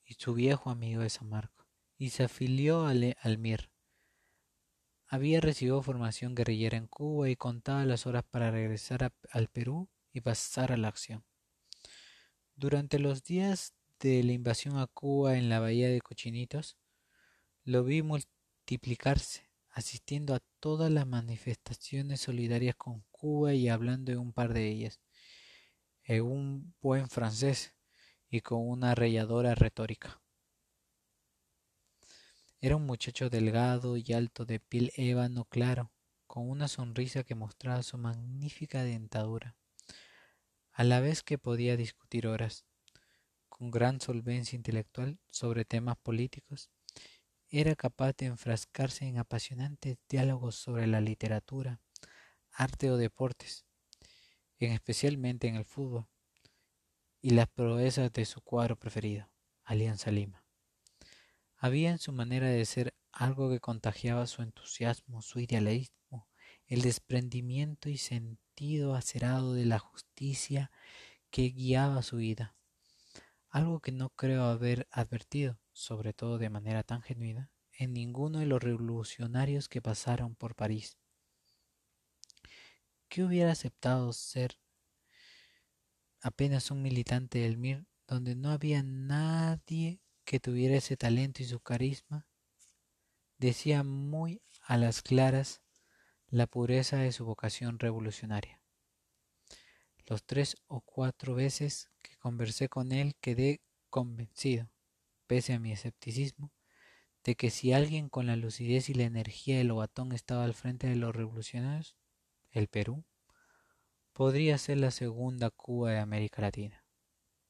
y 0.03 0.15
su 0.15 0.33
viejo 0.33 0.69
amigo 0.69 1.01
de 1.03 1.09
San 1.09 1.29
Marco, 1.29 1.67
y 1.97 2.09
se 2.09 2.23
afilió 2.23 2.85
al, 2.85 3.15
al 3.21 3.37
MIR. 3.37 3.71
Había 5.11 5.41
recibido 5.41 5.81
formación 5.81 6.35
guerrillera 6.35 6.77
en 6.77 6.85
Cuba 6.85 7.31
y 7.31 7.35
contaba 7.35 7.83
las 7.83 8.05
horas 8.05 8.23
para 8.29 8.51
regresar 8.51 9.11
al 9.31 9.47
Perú 9.47 9.89
y 10.13 10.21
pasar 10.21 10.71
a 10.71 10.77
la 10.77 10.87
acción. 10.87 11.25
Durante 12.55 12.99
los 12.99 13.23
días 13.23 13.73
de 13.99 14.23
la 14.23 14.33
invasión 14.33 14.77
a 14.77 14.85
Cuba 14.85 15.35
en 15.35 15.49
la 15.49 15.59
bahía 15.59 15.89
de 15.89 15.99
Cochinitos, 15.99 16.77
lo 17.63 17.83
vi 17.83 18.03
multiplicarse, 18.03 19.49
asistiendo 19.71 20.35
a 20.35 20.41
todas 20.59 20.91
las 20.91 21.07
manifestaciones 21.07 22.21
solidarias 22.21 22.75
con 22.75 23.03
Cuba 23.09 23.55
y 23.55 23.67
hablando 23.67 24.11
de 24.11 24.17
un 24.19 24.31
par 24.31 24.53
de 24.53 24.67
ellas, 24.67 24.99
en 26.03 26.21
un 26.21 26.75
buen 26.81 27.09
francés, 27.09 27.73
y 28.29 28.41
con 28.41 28.69
una 28.69 28.91
arrelladora 28.91 29.55
retórica. 29.55 30.21
Era 32.61 32.75
un 32.75 32.85
muchacho 32.85 33.29
delgado 33.29 33.95
y 33.95 34.11
alto 34.11 34.45
de 34.45 34.59
piel 34.59 34.91
ébano 34.95 35.45
claro, 35.45 35.93
con 36.27 36.49
una 36.49 36.67
sonrisa 36.67 37.23
que 37.23 37.33
mostraba 37.33 37.83
su 37.83 37.97
magnífica 37.97 38.83
dentadura, 38.83 39.55
a 40.73 40.83
la 40.83 40.99
vez 40.99 41.23
que 41.23 41.37
podía 41.37 41.77
discutir 41.77 42.27
horas, 42.27 42.65
con 43.47 43.71
gran 43.71 44.01
solvencia 44.01 44.57
intelectual 44.57 45.19
sobre 45.29 45.63
temas 45.63 45.95
políticos, 45.97 46.69
era 47.49 47.75
capaz 47.75 48.13
de 48.17 48.25
enfrascarse 48.25 49.05
en 49.05 49.19
apasionantes 49.19 49.97
diálogos 50.09 50.55
sobre 50.55 50.85
la 50.85 50.99
literatura, 50.99 51.79
arte 52.51 52.91
o 52.91 52.97
deportes, 52.97 53.65
en 54.59 54.73
especialmente 54.73 55.47
en 55.47 55.55
el 55.55 55.63
fútbol 55.65 56.07
y 57.21 57.29
las 57.29 57.47
proezas 57.47 58.11
de 58.11 58.25
su 58.25 58.41
cuadro 58.41 58.75
preferido, 58.75 59.29
Alianza 59.63 60.11
Lima. 60.11 60.38
Había 61.61 61.91
en 61.91 61.99
su 61.99 62.13
manera 62.13 62.47
de 62.47 62.65
ser 62.65 62.95
algo 63.11 63.49
que 63.49 63.59
contagiaba 63.59 64.27
su 64.27 64.41
entusiasmo, 64.43 65.21
su 65.21 65.41
idealismo, 65.41 66.29
el 66.67 66.81
desprendimiento 66.81 67.89
y 67.89 67.97
sentido 67.97 68.95
acerado 68.95 69.53
de 69.53 69.65
la 69.65 69.77
justicia 69.77 70.71
que 71.29 71.49
guiaba 71.49 72.01
su 72.01 72.15
vida. 72.15 72.55
Algo 73.49 73.81
que 73.81 73.91
no 73.91 74.09
creo 74.11 74.45
haber 74.45 74.87
advertido, 74.89 75.59
sobre 75.73 76.13
todo 76.13 76.37
de 76.37 76.49
manera 76.49 76.83
tan 76.83 77.01
genuina, 77.01 77.51
en 77.73 77.91
ninguno 77.91 78.39
de 78.39 78.45
los 78.45 78.63
revolucionarios 78.63 79.67
que 79.67 79.81
pasaron 79.81 80.35
por 80.35 80.55
París. 80.55 80.97
¿Qué 83.09 83.21
hubiera 83.21 83.51
aceptado 83.51 84.13
ser 84.13 84.57
apenas 86.21 86.71
un 86.71 86.81
militante 86.81 87.39
del 87.39 87.57
MIR, 87.57 87.85
donde 88.07 88.35
no 88.35 88.49
había 88.51 88.81
nadie 88.81 89.99
que 90.29 90.39
tuviera 90.39 90.75
ese 90.75 90.95
talento 90.95 91.41
y 91.41 91.45
su 91.47 91.59
carisma, 91.59 92.27
decía 93.39 93.81
muy 93.81 94.43
a 94.61 94.77
las 94.77 95.01
claras 95.01 95.63
la 96.27 96.45
pureza 96.45 96.97
de 96.97 97.11
su 97.11 97.25
vocación 97.25 97.79
revolucionaria. 97.79 98.61
Los 100.05 100.23
tres 100.23 100.55
o 100.67 100.81
cuatro 100.81 101.33
veces 101.33 101.89
que 102.03 102.15
conversé 102.17 102.69
con 102.69 102.91
él 102.91 103.15
quedé 103.19 103.63
convencido, 103.89 104.69
pese 105.25 105.53
a 105.53 105.59
mi 105.59 105.71
escepticismo, 105.71 106.53
de 107.23 107.33
que 107.33 107.49
si 107.49 107.73
alguien 107.73 108.07
con 108.07 108.27
la 108.27 108.35
lucidez 108.35 108.87
y 108.89 108.93
la 108.93 109.05
energía 109.05 109.57
del 109.57 109.69
Lobatón 109.69 110.11
estaba 110.11 110.43
al 110.43 110.53
frente 110.53 110.85
de 110.85 110.95
los 110.95 111.15
revolucionarios, 111.15 111.97
el 112.51 112.67
Perú 112.67 113.03
podría 114.13 114.59
ser 114.59 114.77
la 114.77 114.91
segunda 114.91 115.49
Cuba 115.49 115.89
de 115.89 115.97
América 115.97 116.43
Latina. 116.43 116.78